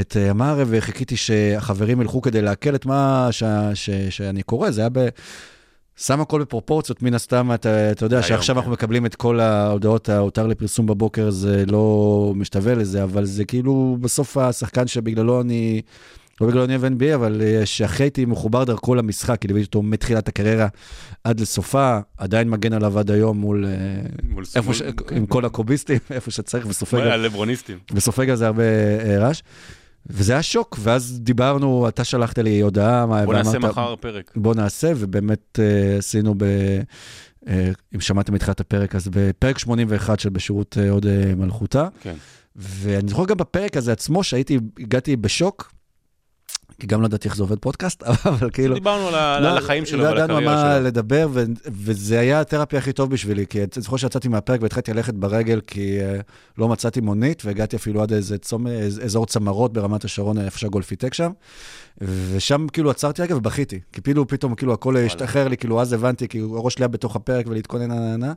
את 0.00 0.16
המערב, 0.20 0.68
וחיכיתי 0.70 1.16
שהחברים 1.16 2.00
ילכו 2.00 2.22
כדי 2.22 2.42
לעכל 2.42 2.74
את 2.74 2.86
מה 2.86 3.28
ש, 3.30 3.44
ש, 3.74 3.90
שאני 3.90 4.42
קורא, 4.42 4.70
זה 4.70 4.80
היה 4.80 4.88
ב... 4.92 5.08
שם 5.96 6.20
הכל 6.20 6.40
בפרופורציות, 6.40 7.02
מן 7.02 7.14
הסתם, 7.14 7.52
אתה, 7.54 7.90
אתה 7.90 8.04
יודע 8.04 8.16
היום, 8.16 8.26
שעכשיו 8.26 8.54
כן. 8.54 8.58
אנחנו 8.58 8.72
מקבלים 8.72 9.06
את 9.06 9.14
כל 9.14 9.40
ההודעות, 9.40 10.08
ההותר 10.08 10.46
לפרסום 10.46 10.86
בבוקר, 10.86 11.30
זה 11.30 11.64
לא 11.66 12.32
משתווה 12.36 12.74
לזה, 12.74 13.02
אבל 13.02 13.24
זה 13.24 13.44
כאילו 13.44 13.96
בסוף 14.00 14.36
השחקן 14.36 14.86
שבגללו 14.86 15.40
אני, 15.40 15.82
לא 16.40 16.46
בגללו 16.46 16.64
אני 16.64 16.76
אוהב 16.76 16.92
NBA, 16.92 17.14
אבל 17.14 17.42
אה, 17.44 17.66
שאחרי 17.66 18.04
הייתי 18.04 18.24
מחובר 18.24 18.64
דרכו 18.64 18.94
למשחק, 18.94 19.40
כי 19.40 19.48
ליוויתי 19.48 19.66
אותו 19.66 19.82
מתחילת 19.82 20.28
הקריירה 20.28 20.68
עד 21.24 21.40
לסופה, 21.40 21.98
עדיין 22.18 22.50
מגן 22.50 22.72
עליו 22.72 22.98
עד 22.98 23.10
היום 23.10 23.38
מול, 23.38 23.66
אה, 23.66 23.70
מול 24.28 24.44
איפה 24.56 24.66
מול- 24.66 24.74
ש... 24.74 24.82
עם 25.12 25.26
כל 25.26 25.44
הקוביסטים, 25.44 25.98
איפה 26.10 26.30
שצריך, 26.30 26.66
וסופג 26.68 26.98
הלברוניסטים. 26.98 27.78
וסופג 27.92 28.30
על 28.30 28.36
זה 28.36 28.46
הרבה 28.46 28.62
אה, 28.62 29.18
רעש. 29.18 29.42
וזה 30.06 30.32
היה 30.32 30.42
שוק, 30.42 30.78
ואז 30.80 31.20
דיברנו, 31.20 31.88
אתה 31.88 32.04
שלחת 32.04 32.38
לי 32.38 32.60
הודעה, 32.60 33.06
מה- 33.06 33.24
בוא 33.24 33.34
נעשה 33.34 33.50
ואמרת, 33.50 33.70
מחר 33.70 33.96
פרק. 33.96 34.32
בוא 34.36 34.54
נעשה, 34.54 34.92
ובאמת 34.96 35.58
אה, 35.62 35.98
עשינו 35.98 36.34
ב... 36.36 36.42
אה, 37.48 37.70
אם 37.94 38.00
שמעתם 38.00 38.34
מתחילת 38.34 38.60
הפרק, 38.60 38.94
אז 38.94 39.08
בפרק 39.10 39.58
81 39.58 40.20
של 40.20 40.28
בשירות 40.28 40.78
אה, 40.80 40.90
עוד 40.90 41.06
אה, 41.06 41.32
מלכותה. 41.36 41.88
כן. 42.00 42.14
ואני 42.56 43.08
זוכר 43.08 43.24
גם 43.26 43.36
בפרק 43.36 43.76
הזה 43.76 43.92
עצמו, 43.92 44.24
שהייתי, 44.24 44.58
הגעתי 44.78 45.16
בשוק, 45.16 45.72
כי 46.78 46.86
גם 46.86 47.00
לא 47.00 47.06
ידעתי 47.06 47.28
איך 47.28 47.36
זה 47.36 47.42
עובד 47.42 47.58
פודקאסט, 47.58 48.02
אבל 48.28 48.50
כאילו... 48.50 48.74
דיברנו 48.74 49.08
על 49.08 49.14
ה- 49.14 49.40
לא, 49.40 49.50
על 49.50 49.58
החיים 49.58 49.86
שלו 49.86 49.98
לא 49.98 50.04
ועל 50.04 50.16
ידענו 50.16 50.34
הקריירה 50.34 50.64
מה 50.64 50.74
שלו. 50.76 50.86
לדבר, 50.86 51.28
ו- 51.32 51.44
וזה 51.66 52.20
היה 52.20 52.40
התרפי 52.40 52.76
הכי 52.76 52.92
טוב 52.92 53.10
בשבילי, 53.10 53.46
כי 53.46 53.58
אני 53.60 53.68
זוכר 53.76 53.96
שיצאתי 53.96 54.28
מהפרק 54.28 54.62
והתחלתי 54.62 54.92
ללכת 54.92 55.14
ברגל, 55.14 55.60
כי 55.66 55.98
uh, 56.00 56.22
לא 56.58 56.68
מצאתי 56.68 57.00
מונית, 57.00 57.42
והגעתי 57.44 57.76
אפילו 57.76 58.02
עד 58.02 58.12
איזה 58.12 58.36
אזור 59.04 59.26
צמרות 59.26 59.72
ברמת 59.72 60.04
השרון, 60.04 60.38
איפה 60.38 60.58
שהגולפיטק 60.58 61.14
שם, 61.14 61.30
ושם 62.00 62.66
כאילו 62.72 62.90
עצרתי 62.90 63.22
רגע 63.22 63.36
ובכיתי, 63.36 63.80
כי 63.92 64.02
כאילו 64.02 64.28
פתאום 64.28 64.54
כאילו 64.54 64.72
הכל 64.72 64.96
השתחרר 64.96 65.48
לי, 65.48 65.56
כאילו 65.56 65.80
אז 65.80 65.92
הבנתי, 65.92 66.28
כי 66.28 66.40
הראש 66.40 66.74
שלי 66.74 66.82
היה 66.82 66.88
בתוך 66.88 67.16
הפרק 67.16 67.46
ולהתכונן. 67.48 68.32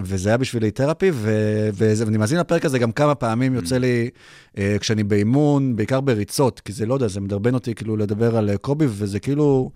וזה 0.00 0.28
היה 0.28 0.36
בשבילי 0.36 0.70
תרפי, 0.70 1.10
ו- 1.14 1.30
וזה- 1.74 2.04
ואני 2.06 2.18
מאזין 2.18 2.38
לפרק 2.38 2.64
הזה 2.64 2.78
גם 2.78 2.92
כמה 2.92 3.14
פעמים, 3.14 3.54
יוצא 3.54 3.78
לי, 3.78 4.10
אה, 4.58 4.76
כשאני 4.80 5.04
באימון, 5.04 5.76
בעיקר 5.76 6.00
בריצות, 6.00 6.60
כי 6.60 6.72
זה, 6.72 6.86
לא 6.86 6.94
יודע, 6.94 7.08
זה 7.08 7.20
מדרבן 7.20 7.54
אותי 7.54 7.74
כאילו 7.74 7.96
לדבר 7.96 8.36
על 8.36 8.50
אה, 8.50 8.56
קובי, 8.56 8.86
וזה 8.88 9.20
כאילו, 9.20 9.70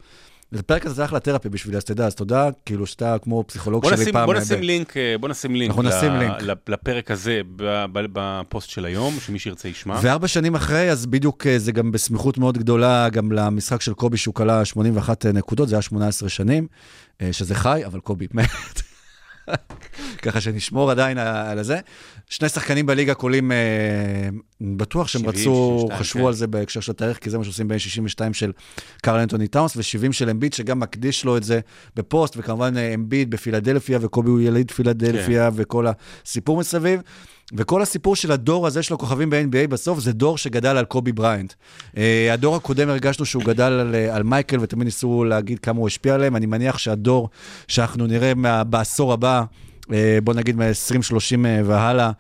זה 0.50 0.62
פרק 0.62 0.86
הזה 0.86 0.94
זה 0.94 1.04
אחלה 1.04 1.20
תרפי 1.20 1.48
בשבילי, 1.48 1.76
אז 1.76 1.84
תדע, 1.84 2.06
אז 2.06 2.14
תודה, 2.14 2.48
כאילו 2.66 2.86
שאתה 2.86 3.16
כמו 3.22 3.44
פסיכולוג 3.46 3.84
שלי 3.84 3.94
נשים, 4.00 4.12
פעם. 4.12 4.26
בוא 4.26 4.34
נשים 4.34 4.58
ב- 4.58 4.62
לינק, 4.62 4.96
אה, 4.96 5.14
בוא 5.20 5.28
נשים 5.28 5.54
לינק, 5.54 5.68
אנחנו 5.70 5.82
נשים 5.82 6.12
ל- 6.12 6.18
לינק. 6.18 6.42
ל- 6.42 6.72
לפרק 6.72 7.10
הזה 7.10 7.40
בפוסט 8.12 8.68
של 8.70 8.84
היום, 8.84 9.14
שמי 9.20 9.38
שירצה 9.38 9.68
ישמע. 9.68 9.98
וארבע 10.02 10.28
שנים 10.28 10.54
אחרי, 10.54 10.90
אז 10.90 11.06
בדיוק 11.06 11.46
זה 11.56 11.72
גם 11.72 11.92
בסמיכות 11.92 12.38
מאוד 12.38 12.58
גדולה, 12.58 13.08
גם 13.08 13.32
למשחק 13.32 13.80
של 13.80 13.94
קובי, 13.94 14.16
שהוא 14.16 14.34
כלה 14.34 14.64
81 14.64 15.26
נקודות, 15.26 15.68
זה 15.68 15.74
היה 15.74 15.82
18 15.82 16.28
שנים, 16.28 16.66
שזה 17.32 17.54
חי, 17.54 17.82
אבל 17.86 18.00
קובי 18.00 18.26
מת. 18.34 18.46
ככה 20.22 20.40
שנשמור 20.40 20.90
עדיין 20.90 21.18
על 21.18 21.62
זה. 21.62 21.80
שני 22.30 22.49
שחקנים 22.49 22.86
בליגה 22.86 23.14
קולים, 23.14 23.53
אה, 23.53 23.57
בטוח 24.61 25.09
שהם 25.09 25.22
70, 25.22 25.34
רצו, 25.34 25.78
62, 25.78 26.01
חשבו 26.01 26.20
כן. 26.20 26.26
על 26.26 26.32
זה 26.32 26.47
בהקשר 26.47 26.80
של 26.80 26.92
התאריך, 26.92 27.18
כי 27.18 27.30
זה 27.30 27.38
מה 27.38 27.44
שעושים 27.44 27.68
בין 27.68 27.78
62 27.78 28.34
של 28.34 28.53
קארל 29.03 29.20
אנטוני 29.20 29.49
טאונס 29.49 29.76
ו-70 29.76 30.12
של 30.12 30.30
אמביט, 30.30 30.53
שגם 30.53 30.80
מקדיש 30.80 31.24
לו 31.24 31.36
את 31.36 31.42
זה 31.42 31.61
בפוסט, 31.97 32.34
וכמובן 32.36 32.76
אה, 32.76 32.94
אמביד 32.94 33.28
בפילדלפיה, 33.28 33.99
וקובי 34.03 34.30
הוא 34.30 34.40
יליד 34.40 34.70
פילדלפיה, 34.70 35.51
וכל 35.55 35.86
הסיפור 36.24 36.59
מסביב. 36.59 37.01
וכל 37.55 37.82
הסיפור 37.82 38.16
של 38.16 38.32
הדור 38.32 38.66
הזה 38.66 38.82
של 38.82 38.94
הכוכבים 38.94 39.30
ב-NBA 39.30 39.68
בסוף 39.68 39.99
זה 39.99 40.12
דור 40.12 40.38
שגדל 40.38 40.76
על 40.76 40.84
קובי 40.84 41.12
בריינט. 41.12 41.53
Uh, 41.94 41.99
הדור 42.32 42.57
הקודם 42.57 42.88
הרגשנו 42.88 43.24
שהוא 43.24 43.42
גדל 43.44 43.72
על, 43.72 43.94
אה, 43.94 44.16
על 44.16 44.22
מייקל 44.22 44.59
ותמיד 44.61 44.84
ניסו 44.84 45.24
להגיד 45.24 45.59
כמה 45.59 45.78
הוא 45.78 45.86
השפיע 45.86 46.14
עליהם. 46.14 46.36
אני 46.36 46.47
מניח 46.47 46.78
שהדור 46.78 47.28
שאנחנו 47.68 48.07
נראה 48.07 48.34
מה, 48.34 48.64
בעשור 48.64 49.12
הבא, 49.12 49.44
uh, 49.82 49.88
בוא 50.24 50.34
נגיד 50.34 50.57
מ-2030 50.57 51.36
והלאה, 51.64 52.07
אה, 52.07 52.11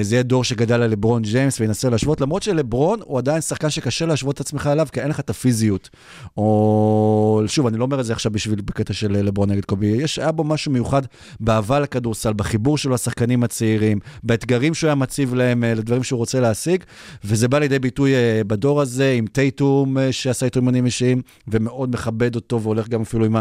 זה 0.00 0.14
יהיה 0.14 0.22
דור 0.22 0.44
שגדל 0.44 0.82
על 0.82 0.90
לברון 0.90 1.22
ג'יימס 1.22 1.60
וינסה 1.60 1.90
להשוות, 1.90 2.20
למרות 2.20 2.42
שלברון 2.42 3.00
הוא 3.04 3.18
עדיין 3.18 3.40
שחקן 3.40 3.70
שקשה 3.70 4.06
להשוות 4.06 4.34
את 4.34 4.40
עצמך 4.40 4.66
אליו, 4.66 4.86
כי 4.92 5.00
אין 5.00 5.10
לך 5.10 5.20
את 5.20 5.30
הפיזיות. 5.30 5.88
או, 6.36 7.42
שוב, 7.46 7.66
אני 7.66 7.78
לא 7.78 7.84
אומר 7.84 8.00
את 8.00 8.04
זה 8.04 8.12
עכשיו 8.12 8.32
בשביל 8.32 8.60
בקטע 8.60 8.92
של 8.92 9.16
אה, 9.16 9.22
לברון 9.22 9.50
נגד 9.50 9.64
קובי, 9.64 9.86
יש, 9.86 10.18
היה 10.18 10.32
בו 10.32 10.44
משהו 10.44 10.72
מיוחד 10.72 11.02
באהבה 11.40 11.80
לכדורסל, 11.80 12.32
בחיבור 12.32 12.78
שלו 12.78 12.94
לשחקנים 12.94 13.44
הצעירים, 13.44 13.98
באתגרים 14.22 14.74
שהוא 14.74 14.88
היה 14.88 14.94
מציב 14.94 15.34
להם, 15.34 15.64
אה, 15.64 15.74
לדברים 15.74 16.02
שהוא 16.02 16.18
רוצה 16.18 16.40
להשיג, 16.40 16.84
וזה 17.24 17.48
בא 17.48 17.58
לידי 17.58 17.78
ביטוי 17.78 18.14
אה, 18.14 18.42
בדור 18.46 18.80
הזה, 18.80 19.14
עם 19.18 19.26
טייטום 19.26 19.98
אה, 19.98 20.12
שעשה 20.12 20.46
איתו 20.46 20.60
אימונים 20.60 20.86
אישיים, 20.86 21.22
ומאוד 21.48 21.94
מכבד 21.94 22.34
אותו, 22.34 22.62
והולך 22.62 22.88
גם 22.88 23.02
אפילו 23.02 23.24
עם 23.24 23.36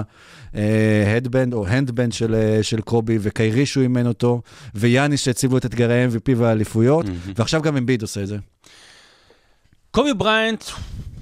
ההדבנד 0.54 1.54
או 1.54 1.68
הנדבנד 1.68 2.14
של, 2.14 2.36
אה, 2.36 2.64
של 2.64 2.82
קובי, 2.82 3.18
וקיירי 3.22 3.66
שהוא 3.66 3.84
אימן 3.84 4.08
אותו, 4.08 4.42
ויאניס 4.76 5.22
שהציבו 5.22 5.58
את 5.58 5.66
אתגרי 5.66 6.04
ה-MVP 6.04 6.39
והאליפויות, 6.40 7.06
ועכשיו 7.36 7.62
גם 7.62 7.78
אמביד 7.78 8.02
עושה 8.02 8.22
את 8.24 8.28
זה. 8.28 8.38
קובי 9.92 10.14
בריינט 10.14 10.64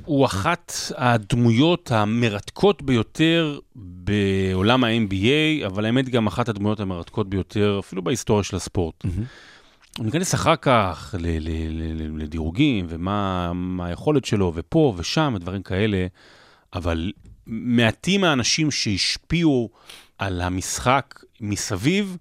הוא 0.06 0.26
אחת 0.26 0.74
הדמויות 0.98 1.92
המרתקות 1.92 2.82
ביותר 2.82 3.60
בעולם 3.76 4.84
ה-NBA, 4.84 5.66
אבל 5.66 5.86
האמת 5.86 6.10
גם 6.10 6.28
אחת 6.28 6.50
הדמויות 6.50 6.80
המרתקות 6.80 7.30
ביותר 7.30 7.78
אפילו 7.80 8.02
בהיסטוריה 8.02 8.44
של 8.44 8.56
הספורט. 8.56 8.96
ניכנס 10.00 10.34
אחר 10.36 10.56
כך 10.56 11.16
ל- 11.20 11.28
ל- 11.40 11.82
ל- 11.82 12.22
לדירוגים 12.24 12.86
ומה 12.90 13.52
מה 13.54 13.86
היכולת 13.86 14.26
שלו 14.26 14.52
ופה 14.56 14.94
ושם 14.98 15.34
ודברים 15.36 15.64
כאלה, 15.64 16.08
אבל 16.74 17.12
מעטים 17.48 18.24
האנשים 18.24 18.72
שהשפיעו 18.72 19.70
על 20.18 20.42
המשחק 20.42 21.24
מסביב, 21.42 22.18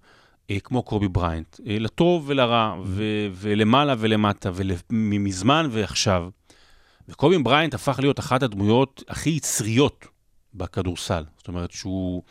כמו 0.63 0.83
קובי 0.83 1.07
בריינט, 1.07 1.59
אה, 1.67 1.79
לטוב 1.79 2.23
ולרע, 2.27 2.75
ו- 2.85 3.27
ולמעלה 3.31 3.95
ולמטה, 3.97 4.49
וממזמן 4.53 5.67
ועכשיו. 5.71 6.29
וקובי 7.09 7.37
בריינט 7.37 7.73
הפך 7.73 7.99
להיות 7.99 8.19
אחת 8.19 8.43
הדמויות 8.43 9.03
הכי 9.07 9.29
יצריות 9.29 10.07
בכדורסל. 10.53 11.23
זאת 11.37 11.47
אומרת 11.47 11.71
שהוא... 11.71 12.23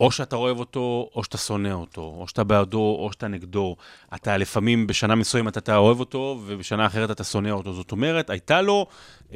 או 0.00 0.10
שאתה 0.10 0.36
אוהב 0.36 0.58
אותו, 0.58 1.10
או 1.14 1.24
שאתה 1.24 1.38
שונא 1.38 1.72
אותו, 1.72 2.16
או 2.18 2.28
שאתה 2.28 2.44
בעדו, 2.44 2.96
או 2.98 3.12
שאתה 3.12 3.28
נגדו. 3.28 3.76
אתה 4.14 4.36
לפעמים, 4.36 4.86
בשנה 4.86 5.14
מסוימת 5.14 5.58
אתה 5.58 5.76
אוהב 5.76 6.00
אותו, 6.00 6.40
ובשנה 6.46 6.86
אחרת 6.86 7.10
אתה 7.10 7.24
שונא 7.24 7.48
אותו. 7.48 7.72
זאת 7.72 7.92
אומרת, 7.92 8.30
הייתה 8.30 8.62
לו 8.62 8.86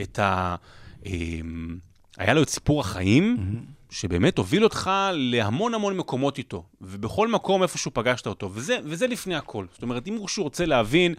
את 0.02 0.18
ה... 0.18 0.56
אמ, 1.06 1.76
היה 2.16 2.34
לו 2.34 2.42
את 2.42 2.48
סיפור 2.48 2.80
החיים, 2.80 3.36
שבאמת 4.00 4.38
הוביל 4.38 4.64
אותך 4.64 4.90
להמון 5.12 5.74
המון 5.74 5.96
מקומות 5.96 6.38
איתו, 6.38 6.64
ובכל 6.80 7.28
מקום 7.28 7.62
איפה 7.62 7.78
שהוא 7.78 7.90
פגשת 7.94 8.26
אותו, 8.26 8.50
וזה, 8.52 8.78
וזה 8.84 9.06
לפני 9.06 9.34
הכל. 9.34 9.66
זאת 9.72 9.82
אומרת, 9.82 10.08
אם 10.08 10.18
מישהו 10.22 10.44
רוצה 10.44 10.66
להבין, 10.66 11.14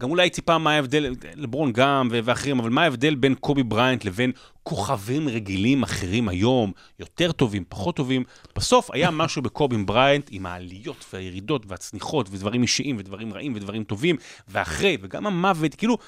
גם 0.00 0.10
אולי 0.10 0.30
טיפה 0.30 0.58
מה 0.58 0.72
ההבדל, 0.72 1.14
לברון 1.34 1.72
גם 1.72 2.08
ואחרים, 2.24 2.58
אבל 2.58 2.70
מה 2.70 2.82
ההבדל 2.82 3.14
בין 3.14 3.34
קובי 3.34 3.62
בריינט 3.62 4.04
לבין 4.04 4.32
כוכבים 4.62 5.28
רגילים 5.28 5.82
אחרים 5.82 6.28
היום, 6.28 6.72
יותר 6.98 7.32
טובים, 7.32 7.64
פחות 7.68 7.96
טובים, 7.96 8.24
בסוף 8.56 8.90
היה 8.90 9.10
משהו 9.10 9.42
בקובי 9.42 9.76
בריינט 9.76 10.28
עם 10.30 10.46
העליות 10.46 11.04
והירידות 11.12 11.62
והצניחות 11.66 12.28
ודברים 12.30 12.62
אישיים 12.62 12.96
ודברים 12.98 13.34
רעים 13.34 13.54
ודברים 13.54 13.84
טובים, 13.84 14.16
ואחרי, 14.48 14.96
וגם 15.00 15.26
המוות, 15.26 15.74
כאילו, 15.74 15.98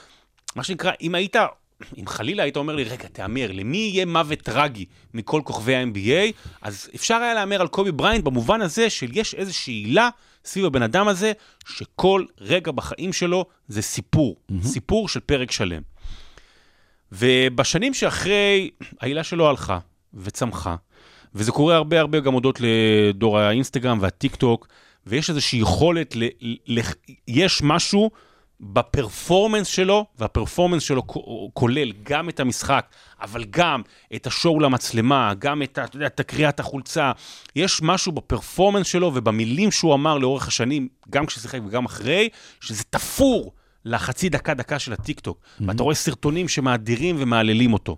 מה 0.57 0.65
שנקרא, 0.65 0.93
אם 1.01 1.15
היית 1.15 1.37
אם 1.99 2.07
חלילה 2.07 2.43
היית 2.43 2.57
אומר 2.57 2.77
לי, 2.77 2.85
רגע, 2.85 3.09
תהמר, 3.13 3.53
למי 3.53 3.77
יהיה 3.77 4.07
מוות 4.07 4.39
טרגי 4.39 4.85
מכל 5.15 5.41
כוכבי 5.45 5.77
ה-NBA, 5.77 6.33
אז 6.63 6.91
אפשר 6.95 7.15
היה 7.15 7.35
להמר 7.35 7.61
על 7.61 7.69
קובי 7.69 7.93
בריינט 7.93 8.25
במובן 8.25 8.63
הזה 8.63 8.91
של 8.91 9.09
יש 9.13 9.35
איזושהי 9.35 9.75
עילה 9.75 10.09
סביב 10.45 10.65
הבן 10.65 10.83
אדם 10.83 11.09
הזה, 11.09 11.33
שכל 11.67 12.25
רגע 12.41 12.73
בחיים 12.73 13.13
שלו 13.13 13.45
זה 13.69 13.83
סיפור, 13.83 14.37
mm-hmm. 14.37 14.67
סיפור 14.67 15.09
של 15.09 15.21
פרק 15.21 15.51
שלם. 15.51 15.83
ובשנים 17.13 17.95
שאחרי, 17.95 18.71
העילה 19.01 19.25
שלו 19.25 19.49
הלכה 19.49 19.79
וצמחה, 20.15 20.77
וזה 21.35 21.53
קורה 21.53 21.77
הרבה 21.77 22.01
הרבה 22.01 22.21
גם 22.21 22.33
הודות 22.33 22.59
לדור 22.61 23.39
האינסטגרם 23.39 23.99
והטיק 24.01 24.37
טוק, 24.37 24.69
ויש 25.07 25.31
איזושהי 25.31 25.59
יכולת, 25.59 26.17
ל, 26.17 26.25
ל, 26.67 26.81
יש 27.29 27.63
משהו 27.63 28.11
בפרפורמנס 28.63 29.67
שלו, 29.67 30.07
והפרפורמנס 30.19 30.83
שלו 30.83 31.03
כולל 31.55 31.93
גם 32.03 32.29
את 32.29 32.41
המשחק, 32.41 32.87
אבל 33.21 33.45
גם 33.51 33.83
את 34.15 34.27
השואו 34.27 34.61
למצלמה, 34.61 35.33
גם 35.39 35.63
את, 35.63 35.79
אתה 35.79 35.97
יודע, 35.97 36.49
את 36.49 36.61
החולצה. 36.61 37.13
יש 37.57 37.83
משהו 37.83 38.13
ב 38.13 38.19
performance 38.19 38.87
שלו 38.87 39.11
ובמילים 39.15 39.71
שהוא 39.71 39.95
אמר 39.95 40.19
לאורך 40.19 40.49
השנים, 40.49 40.89
גם 41.11 41.27
כששיחק 41.27 41.61
וגם 41.67 41.85
אחרי, 41.85 42.29
שזה 42.61 42.85
תפור 42.91 43.53
לחצי 43.85 44.29
דקה-דקה 44.29 44.79
של 44.79 44.93
הטיקטוק. 44.93 45.39
Mm-hmm. 45.39 45.65
ואתה 45.69 45.83
רואה 45.83 45.95
סרטונים 45.95 46.49
שמאדירים 46.49 47.17
ומהללים 47.19 47.73
אותו. 47.73 47.97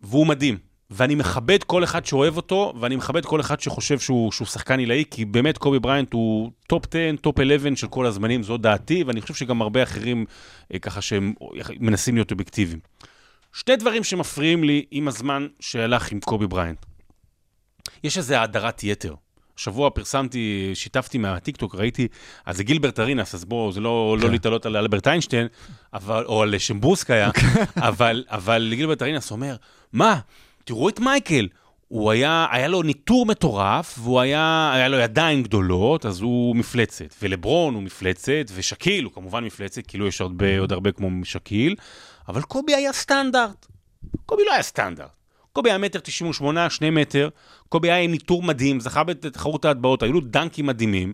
והוא 0.00 0.26
מדהים. 0.26 0.65
ואני 0.90 1.14
מכבד 1.14 1.64
כל 1.64 1.84
אחד 1.84 2.06
שאוהב 2.06 2.36
אותו, 2.36 2.72
ואני 2.80 2.96
מכבד 2.96 3.24
כל 3.24 3.40
אחד 3.40 3.60
שחושב 3.60 3.98
שהוא, 3.98 4.32
שהוא 4.32 4.46
שחקן 4.46 4.78
עילאי, 4.78 5.04
כי 5.10 5.24
באמת 5.24 5.58
קובי 5.58 5.78
בריינט 5.78 6.12
הוא 6.12 6.50
top 6.66 6.84
10, 6.90 7.16
top 7.20 7.40
11 7.40 7.76
של 7.76 7.88
כל 7.88 8.06
הזמנים, 8.06 8.42
זו 8.42 8.56
דעתי, 8.56 9.04
ואני 9.06 9.20
חושב 9.20 9.34
שגם 9.34 9.62
הרבה 9.62 9.82
אחרים 9.82 10.24
אה, 10.74 10.78
ככה 10.78 11.00
שהם 11.00 11.34
מנסים 11.80 12.14
להיות 12.14 12.30
אובייקטיביים. 12.30 12.80
שתי 13.52 13.76
דברים 13.76 14.04
שמפריעים 14.04 14.64
לי 14.64 14.84
עם 14.90 15.08
הזמן 15.08 15.46
שהלך 15.60 16.12
עם 16.12 16.20
קובי 16.20 16.46
בריינט. 16.46 16.86
יש 18.04 18.18
איזו 18.18 18.34
האדרת 18.34 18.84
יתר. 18.84 19.14
השבוע 19.58 19.90
פרסמתי, 19.90 20.70
שיתפתי 20.74 21.18
מהטיקטוק, 21.18 21.74
ראיתי, 21.74 22.08
אז 22.46 22.56
זה 22.56 22.64
גילברט 22.64 23.00
ארינאס, 23.00 23.34
אז 23.34 23.44
בואו, 23.44 23.72
זה 23.72 23.80
לא, 23.80 24.16
לא 24.20 24.30
להתעלות 24.30 24.66
על 24.66 24.76
אלברט 24.76 25.08
איינשטיין, 25.08 25.46
אבל, 25.94 26.24
או 26.24 26.42
על 26.42 26.58
שמברוסקיה, 26.58 27.30
אבל, 27.76 28.24
אבל 28.28 28.72
גילברט 28.74 29.02
ארינאס 29.02 29.30
אומר, 29.30 29.56
מה, 29.92 30.20
תראו 30.66 30.88
את 30.88 31.00
מייקל, 31.00 31.48
הוא 31.88 32.10
היה, 32.10 32.46
היה 32.50 32.68
לו 32.68 32.82
ניתור 32.82 33.26
מטורף, 33.26 33.98
והוא 33.98 34.20
היה, 34.20 34.72
היה 34.74 34.88
לו 34.88 34.98
ידיים 34.98 35.42
גדולות, 35.42 36.06
אז 36.06 36.20
הוא 36.20 36.56
מפלצת. 36.56 37.14
ולברון 37.22 37.74
הוא 37.74 37.82
מפלצת, 37.82 38.44
ושאקיל 38.54 39.04
הוא 39.04 39.12
כמובן 39.12 39.44
מפלצת, 39.44 39.86
כאילו 39.86 40.06
יש 40.06 40.20
הרבה, 40.20 40.58
עוד 40.58 40.72
הרבה 40.72 40.92
כמו 40.92 41.24
שאקיל, 41.24 41.74
אבל 42.28 42.42
קובי 42.42 42.74
היה 42.74 42.92
סטנדרט. 42.92 43.66
קובי 44.26 44.42
לא 44.46 44.52
היה 44.52 44.62
סטנדרט. 44.62 45.10
קובי 45.52 45.70
היה 45.70 45.78
מטר 45.78 46.00
98, 46.00 46.70
שני 46.70 46.90
מטר, 46.90 47.28
קובי 47.68 47.90
היה 47.90 48.00
עם 48.00 48.10
ניתור 48.10 48.42
מדהים, 48.42 48.80
זכה 48.80 49.04
בתחרות 49.04 49.64
ההטבעות, 49.64 50.02
היו 50.02 50.12
לו 50.12 50.20
דנקים 50.20 50.66
מדהימים. 50.66 51.12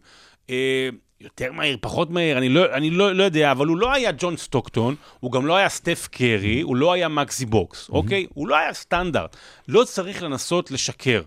יותר 1.23 1.53
מהיר, 1.53 1.77
פחות 1.81 2.11
מהיר, 2.11 2.39
אני, 2.39 2.49
לא, 2.49 2.75
אני 2.75 2.91
לא, 2.91 3.13
לא 3.13 3.23
יודע, 3.23 3.53
אבל 3.53 3.67
הוא 3.67 3.77
לא 3.77 3.93
היה 3.93 4.11
ג'ון 4.19 4.37
סטוקטון, 4.37 4.95
הוא 5.21 5.33
גם 5.33 5.47
לא 5.47 5.57
היה 5.57 5.69
סטף 5.69 6.09
קרי, 6.11 6.61
הוא 6.61 6.77
לא 6.77 6.93
היה 6.93 7.09
מקסי 7.09 7.47
בוקס, 7.47 7.87
mm-hmm. 7.87 7.93
אוקיי? 7.93 8.27
הוא 8.35 8.49
לא 8.49 8.57
היה 8.57 8.73
סטנדרט. 8.73 9.37
לא 9.69 9.85
צריך 9.85 10.23
לנסות 10.23 10.71
לשקר. 10.71 11.23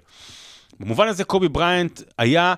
במובן 0.80 1.08
הזה 1.08 1.24
קובי 1.24 1.48
בריינט 1.48 2.02
היה 2.18 2.54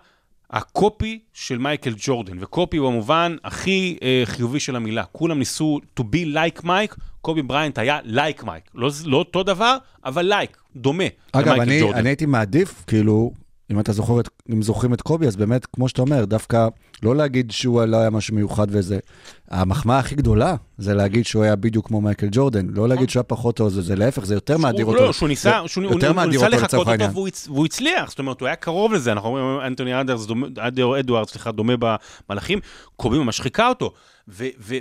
ה 0.51 0.65
copy 0.65 1.19
של 1.33 1.57
מייקל 1.57 1.93
ג'ורדן, 1.97 2.37
ו 2.39 2.47
copy 2.47 2.79
במובן 2.79 3.35
הכי 3.43 3.97
אה, 4.01 4.21
חיובי 4.25 4.59
של 4.59 4.75
המילה. 4.75 5.03
כולם 5.03 5.39
ניסו 5.39 5.79
to 5.99 6.03
be 6.03 6.35
like 6.35 6.61
Mike, 6.63 6.95
קובי 7.21 7.41
בריינט 7.41 7.77
היה 7.77 7.99
like 8.05 8.45
Mike. 8.45 8.63
לא, 8.75 8.89
לא 9.05 9.17
אותו 9.17 9.43
דבר, 9.43 9.77
אבל 10.05 10.33
like, 10.33 10.57
דומה 10.75 11.03
אגב, 11.31 11.59
אני. 11.59 11.93
אני 11.93 12.09
הייתי 12.09 12.25
מעדיף, 12.25 12.83
כאילו, 12.87 13.31
אם 13.71 13.79
אתה 13.79 13.93
זוכר, 13.93 14.19
את, 14.19 14.29
אם 14.53 14.61
זוכרים 14.61 14.93
את 14.93 15.01
קובי, 15.01 15.27
אז 15.27 15.35
באמת, 15.35 15.65
כמו 15.65 15.89
שאתה 15.89 16.01
אומר, 16.01 16.25
דווקא 16.25 16.67
לא 17.03 17.15
להגיד 17.15 17.51
שהוא 17.51 17.83
לא 17.83 17.97
היה 17.97 18.09
משהו 18.09 18.35
מיוחד 18.35 18.67
וזה. 18.69 18.99
המחמאה 19.49 19.99
הכי 19.99 20.15
גדולה 20.15 20.55
זה 20.77 20.93
להגיד 20.93 21.25
שהוא 21.25 21.43
היה 21.43 21.55
בדיוק 21.55 21.87
כמו 21.87 22.01
מייקל 22.01 22.27
ג'ורדן. 22.31 22.67
לא 22.69 22.89
להגיד 22.89 23.09
שהוא 23.09 23.19
היה 23.19 23.23
פחות 23.23 23.55
טוב, 23.55 23.69
זה, 23.69 23.81
זה 23.81 23.95
להפך, 23.95 24.25
זה 24.25 24.33
יותר 24.33 24.57
מאדיר 24.57 24.85
הוא, 24.85 24.93
אותו. 24.93 25.05
לא, 25.05 25.13
שהוא 25.13 25.29
ניסה, 25.29 25.59
זה 25.61 25.67
שהוא, 25.67 25.83
הוא, 25.85 26.25
ניסה 26.25 26.49
לחקות 26.49 26.63
לצורך 26.63 26.87
אותו. 26.87 27.13
והוא, 27.13 27.27
הצ- 27.27 27.47
והוא 27.49 27.65
הצליח, 27.65 28.09
זאת 28.09 28.19
אומרת, 28.19 28.41
הוא 28.41 28.47
היה 28.47 28.55
קרוב 28.55 28.93
לזה, 28.93 29.11
אנחנו 29.11 29.29
אומרים, 29.29 29.67
אנטוני 29.67 30.01
אדרס, 30.01 30.27
אדוארדס, 30.99 31.27
סליחה, 31.27 31.51
דומה 31.51 31.73
במהלכים, 32.29 32.59
קובי 32.95 33.17
ממש 33.17 33.41
חיכה 33.41 33.69
אותו. 33.69 33.93
ו, 34.29 34.45
ו, 34.59 34.75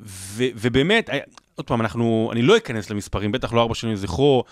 ו, 0.00 0.44
ובאמת, 0.54 1.10
עוד 1.54 1.66
פעם, 1.66 1.80
אנחנו, 1.80 2.28
אני 2.32 2.42
לא 2.42 2.56
אכנס 2.56 2.90
למספרים, 2.90 3.32
בטח 3.32 3.52
לא 3.52 3.60
ארבע 3.60 3.74
שנים 3.74 3.94
לזכרו, 3.94 4.44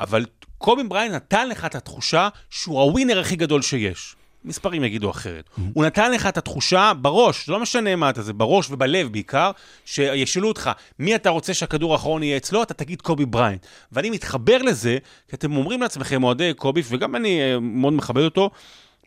אבל 0.00 0.26
קובי 0.64 0.84
בריין 0.84 1.12
נתן 1.12 1.48
לך 1.48 1.64
את 1.64 1.74
התחושה 1.74 2.28
שהוא 2.50 2.80
הווינר 2.80 3.20
הכי 3.20 3.36
גדול 3.36 3.62
שיש. 3.62 4.16
מספרים 4.44 4.84
יגידו 4.84 5.10
אחרת. 5.10 5.50
הוא 5.72 5.84
נתן 5.84 6.12
לך 6.12 6.26
את 6.26 6.38
התחושה 6.38 6.92
בראש, 7.00 7.48
לא 7.48 7.60
משנה 7.60 7.96
מה 7.96 8.10
אתה 8.10 8.22
זה, 8.22 8.32
בראש 8.32 8.70
ובלב 8.70 9.12
בעיקר, 9.12 9.50
שישאלו 9.84 10.48
אותך, 10.48 10.70
מי 10.98 11.14
אתה 11.14 11.30
רוצה 11.30 11.54
שהכדור 11.54 11.92
האחרון 11.92 12.22
יהיה 12.22 12.36
אצלו, 12.36 12.62
אתה 12.62 12.74
תגיד 12.74 13.02
קובי 13.02 13.26
בריינט. 13.26 13.66
ואני 13.92 14.10
מתחבר 14.10 14.58
לזה, 14.58 14.98
כי 15.28 15.36
אתם 15.36 15.56
אומרים 15.56 15.82
לעצמכם, 15.82 16.24
אוהדי 16.24 16.54
קובי, 16.54 16.82
וגם 16.88 17.16
אני 17.16 17.40
אה, 17.40 17.60
מאוד 17.60 17.92
מכבד 17.92 18.22
אותו, 18.22 18.50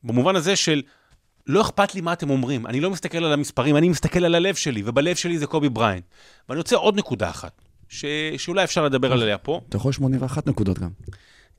במובן 0.04 0.36
הזה 0.36 0.56
של, 0.56 0.82
לא 1.48 1.62
אכפת 1.62 1.96
לי 1.96 2.02
מה 2.02 2.14
אתם 2.14 2.30
אומרים, 2.30 2.68
אני 2.68 2.80
לא 2.80 2.90
מסתכל 2.90 3.24
על 3.24 3.34
המספרים, 3.34 3.78
אני 3.78 3.90
מסתכל 3.90 4.26
על 4.26 4.36
הלב 4.36 4.56
שלי, 4.56 4.82
ובלב 4.86 5.16
שלי 5.16 5.40
זה 5.40 5.48
קובי 5.48 5.70
בריינט. 5.70 6.04
ואני 6.50 6.58
רוצה 6.58 6.76
עוד 6.76 6.96
נקודה 6.96 7.30
אחת, 7.30 7.62
ש... 7.90 8.06
שאולי 8.38 8.64
אפשר 8.64 8.86
לדבר 8.86 9.14
עליה 9.14 9.38
פה. 9.38 9.62
אתה 9.70 9.78
יכול 9.78 9.92
81 9.92 10.48
נקודות 10.48 10.80
גם. 10.80 10.90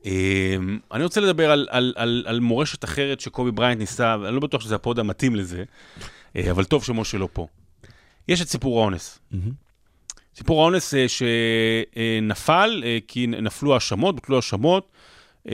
אמ, 0.04 0.78
אני 0.92 1.04
רוצה 1.04 1.20
לדבר 1.20 1.50
על, 1.50 1.68
על, 1.70 1.92
על, 1.96 2.24
על 2.26 2.40
מורשת 2.40 2.84
אחרת 2.84 3.20
שקובי 3.20 3.50
בריינט 3.50 3.80
ניסה, 3.80 4.16
ואני 4.20 4.34
לא 4.34 4.40
בטוח 4.40 4.60
שזה 4.60 4.74
ה 4.74 4.80
pod 4.80 4.98
המתאים 4.98 5.36
לזה, 5.36 5.64
אה, 6.36 6.50
אבל 6.50 6.64
טוב 6.64 6.84
שמשה 6.84 7.18
לא 7.18 7.28
פה. 7.32 7.46
יש 8.28 8.42
את 8.42 8.48
סיפור 8.48 8.80
האונס. 8.80 9.18
סיפור 10.36 10.62
האונס 10.62 10.94
אה, 10.94 11.06
שנפל, 11.08 12.82
אה, 12.84 12.98
כי 13.08 13.26
נפלו 13.26 13.74
האשמות, 13.74 14.14
בוטלו 14.14 14.36
האשמות. 14.36 14.92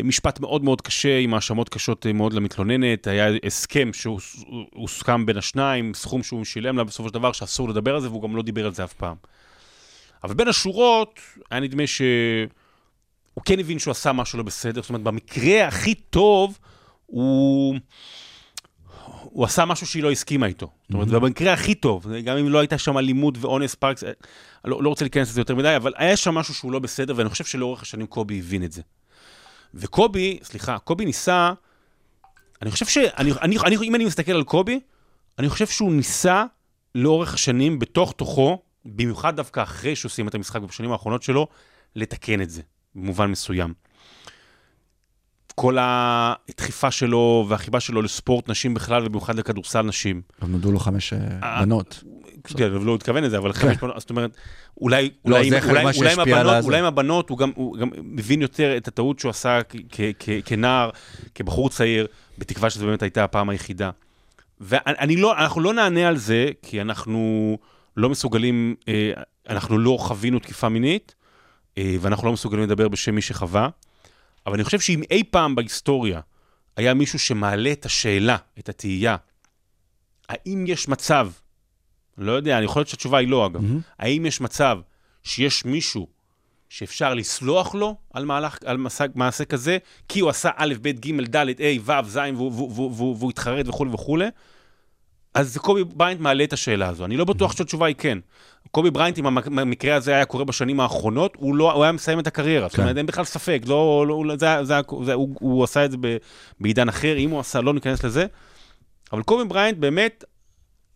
משפט 0.05 0.41
מאוד 0.41 0.65
מאוד 0.65 0.81
קשה, 0.81 1.19
עם 1.19 1.35
האשמות 1.35 1.69
קשות 1.69 2.07
מאוד 2.07 2.33
למתלוננת. 2.33 3.07
היה 3.07 3.29
הסכם 3.47 3.91
שהוסכם 3.93 5.27
בין 5.27 5.37
השניים, 5.37 5.95
סכום 5.95 6.23
שהוא 6.23 6.45
שילם 6.45 6.77
לה 6.77 6.85
בסופו 6.85 7.09
של 7.09 7.15
דבר, 7.15 7.33
שאסור 7.33 7.69
לדבר 7.69 7.95
על 7.95 8.01
זה, 8.01 8.09
והוא 8.09 8.23
גם 8.23 8.37
לא 8.37 8.43
דיבר 8.43 8.67
על 8.67 8.73
זה 8.73 8.85
אף 8.85 8.93
פעם. 8.93 9.17
אבל 10.25 10.35
בין 10.35 10.49
השורות, 10.49 11.21
היה 11.51 11.61
נדמה 11.61 11.83
שהוא 13.35 13.45
כן 13.45 13.61
הבין 13.61 13.79
שהוא 13.79 13.93
עשה 13.93 14.13
משהו 14.13 14.39
לא 14.39 14.45
בסדר. 14.45 14.83
זאת 14.83 14.89
אומרת, 14.89 15.03
במקרה 15.03 15.67
הכי 15.67 15.95
טוב, 15.95 16.59
הוא... 17.07 17.77
הוא 19.23 19.45
עשה 19.45 19.65
משהו 19.65 19.87
שהיא 19.87 20.03
לא 20.03 20.11
הסכימה 20.11 20.47
איתו. 20.47 20.71
זאת 20.89 20.95
אומרת, 20.95 21.09
במקרה 21.09 21.53
הכי 21.53 21.75
טוב, 21.75 22.07
גם 22.25 22.37
אם 22.37 22.49
לא 22.49 22.59
הייתה 22.59 22.79
שם 22.79 22.99
אלימות 22.99 23.35
ואונס 23.41 23.75
פארקס, 23.75 24.05
אה, 24.05 24.11
לא, 24.65 24.83
לא 24.83 24.89
רוצה 24.89 25.05
להיכנס 25.05 25.29
לזה 25.29 25.41
יותר 25.41 25.55
מדי, 25.55 25.77
אבל 25.77 25.93
היה 25.97 26.17
שם 26.17 26.35
משהו 26.35 26.55
שהוא 26.55 26.73
לא 26.73 26.79
בסדר, 26.79 27.15
ואני 27.17 27.29
חושב 27.29 27.45
שלאורך 27.45 27.83
השנים 27.83 28.07
קובי 28.07 28.39
הבין 28.39 28.65
את 28.65 28.73
זה. 28.73 28.83
וקובי, 29.75 30.39
סליחה, 30.43 30.79
קובי 30.79 31.05
ניסה, 31.05 31.53
אני 32.63 32.71
חושב 32.71 32.87
ש... 32.87 32.99
אני, 32.99 33.33
אני, 33.43 33.59
אני, 33.59 33.77
אם 33.77 33.95
אני 33.95 34.05
מסתכל 34.05 34.33
על 34.33 34.45
קובי, 34.45 34.81
אני 35.39 35.49
חושב 35.49 35.67
שהוא 35.67 35.93
ניסה 35.93 36.45
לאורך 36.95 37.35
השנים, 37.35 37.79
בתוך 37.79 38.13
תוכו, 38.13 38.63
במיוחד 38.85 39.37
דווקא 39.37 39.63
אחרי 39.63 39.97
שהוא 39.97 40.11
סיים 40.11 40.29
את 40.29 40.35
המשחק 40.35 40.61
בשנים 40.61 40.93
האחרונות 40.93 41.23
שלו, 41.23 41.47
לתקן 41.97 42.41
את 42.41 42.51
זה, 42.51 42.63
במובן 42.95 43.31
מסוים. 43.31 43.73
כל 45.55 45.77
הדחיפה 45.81 46.91
שלו 46.91 47.47
והחיבה 47.49 47.81
שלו 47.81 48.03
לספורט 48.03 48.49
נשים 48.49 48.75
בכלל, 48.75 49.07
ובמיוחד 49.07 49.39
לכדורסל 49.39 49.83
נשים. 49.83 50.23
גם 50.43 50.53
נולדו 50.53 50.73
לו 50.73 50.79
חמש 50.79 51.13
אה, 51.13 51.19
אה, 51.43 51.63
בנות. 51.63 52.05
כן, 52.57 52.73
אבל 52.73 52.85
לא 52.85 52.95
התכוון 52.95 53.25
לזה, 53.25 53.39
אבל 53.39 53.53
חמש 53.53 53.77
בנות, 53.77 54.01
זאת 54.01 54.11
אומרת, 54.11 54.37
אולי, 54.81 55.11
כן. 55.25 55.31
לא, 55.31 55.37
עם 56.77 56.85
הבנות, 56.85 57.31
הוא 57.31 57.39
גם, 57.39 57.51
מבין 58.03 58.43
יותר 58.43 58.77
את 58.77 58.89
הטעות 58.89 59.19
שהוא 59.19 59.31
עשה 59.31 59.61
כנער, 60.45 60.91
כבחור 61.35 61.71
צעיר, 61.71 62.07
בתקווה 62.39 62.71
שזו 62.71 62.87
באמת 62.87 63.03
הייתה 63.03 63.25
הפעם 63.25 63.49
היחידה. 63.49 63.91
ואני 64.61 65.17
לא, 65.17 65.35
לא 65.57 65.75
נענה 65.75 66.09
על 66.09 66.17
זה, 66.17 66.51
כי 66.63 66.81
אנחנו 66.81 67.59
לא 67.97 68.11
מסוגלים, 68.11 68.75
אה, 68.89 69.13
אנחנו 69.49 69.79
לא 69.79 69.97
חווינו 70.01 70.39
תקיפה 70.39 70.69
מינית, 70.69 71.15
ואנחנו 71.79 72.27
לא 72.27 72.33
מסוגלים 72.33 72.65
לדבר 72.65 72.89
בשם 72.89 73.15
מי 73.15 73.23
שחווה, 73.23 73.69
אבל 74.47 74.55
אני 74.55 74.65
חושב 74.65 74.81
שאם 74.81 75.03
אי 75.11 75.25
פעם 75.31 75.55
בהיסטוריה 75.55 76.21
היה 76.77 76.95
מישהו 76.95 77.19
שמעלה 77.19 77.73
את 77.73 77.87
השאלה, 77.87 78.37
את 78.59 78.69
התהייה, 78.69 79.17
האם 80.29 80.65
יש 80.69 80.89
מצב, 80.89 81.29
לא 82.19 82.33
יודע, 82.33 82.57
אני 82.57 82.65
יכול 82.65 82.81
להיות 82.81 82.89
שהתשובה 82.89 83.19
היא 83.19 83.29
לא 83.29 83.47
אגב, 83.47 83.61
מהמם. 83.61 83.81
האם 83.99 84.27
יש 84.27 84.41
מצב 84.41 84.79
שיש 85.23 85.65
מישהו 85.65 86.07
שאפשר 86.69 87.15
לסלוח 87.15 87.75
לו 87.75 87.97
על, 88.15 88.25
מהלך, 88.25 88.59
על 88.65 88.77
מעשה, 88.77 89.05
מעשה 89.15 89.45
כזה, 89.45 89.79
כי 90.09 90.21
הוא 90.21 90.31
עשה 90.31 90.51
א', 90.57 90.75
ב', 90.83 90.89
ג', 90.89 91.37
ד', 91.37 91.37
ה', 91.37 91.81
ו', 91.85 92.09
ז', 92.09 92.19
והוא 92.97 93.31
התחרט 93.31 93.69
וכולי 93.69 93.91
וכולי, 93.91 94.27
אז 95.35 95.59
קובי 95.59 95.85
בריינט 95.85 96.21
מעלה 96.21 96.45
את 96.45 96.53
השאלה 96.53 96.89
הזו. 96.89 97.05
אני 97.05 97.17
לא 97.17 97.25
בטוח 97.25 97.57
שהתשובה 97.57 97.87
היא 97.87 97.97
כן. 97.99 98.19
קובי 98.75 98.91
בריינט, 98.91 99.19
אם 99.19 99.27
המק- 99.27 99.47
המקרה 99.47 99.95
הזה 99.95 100.15
היה 100.15 100.25
קורה 100.25 100.45
בשנים 100.45 100.81
האחרונות, 100.81 101.37
הוא, 101.37 101.57
לא, 101.57 101.73
הוא 101.73 101.83
היה 101.83 101.93
מסיים 101.93 102.19
את 102.19 102.27
הקריירה. 102.27 102.69
זאת 102.69 102.77
כן. 102.77 102.83
אומרת, 102.83 102.97
אין 102.97 103.07
בכלל 103.07 103.25
ספק. 103.25 103.63
לא, 103.67 104.05
לא, 104.09 104.25
לא, 104.27 104.37
זה, 104.37 104.65
זה, 104.65 104.75
זה, 105.05 105.13
הוא, 105.13 105.37
הוא 105.41 105.65
עשה 105.65 105.85
את 105.85 105.91
זה 105.91 105.97
ב, 106.01 106.17
בעידן 106.61 106.89
אחר, 106.89 107.17
אם 107.17 107.31
הוא 107.31 107.41
עשה, 107.41 107.61
לא 107.61 107.75
ניכנס 107.75 108.05
לזה. 108.05 108.27
אבל 109.13 109.23
קובי 109.23 109.45
בריינט 109.45 109.79
באמת, 109.79 110.25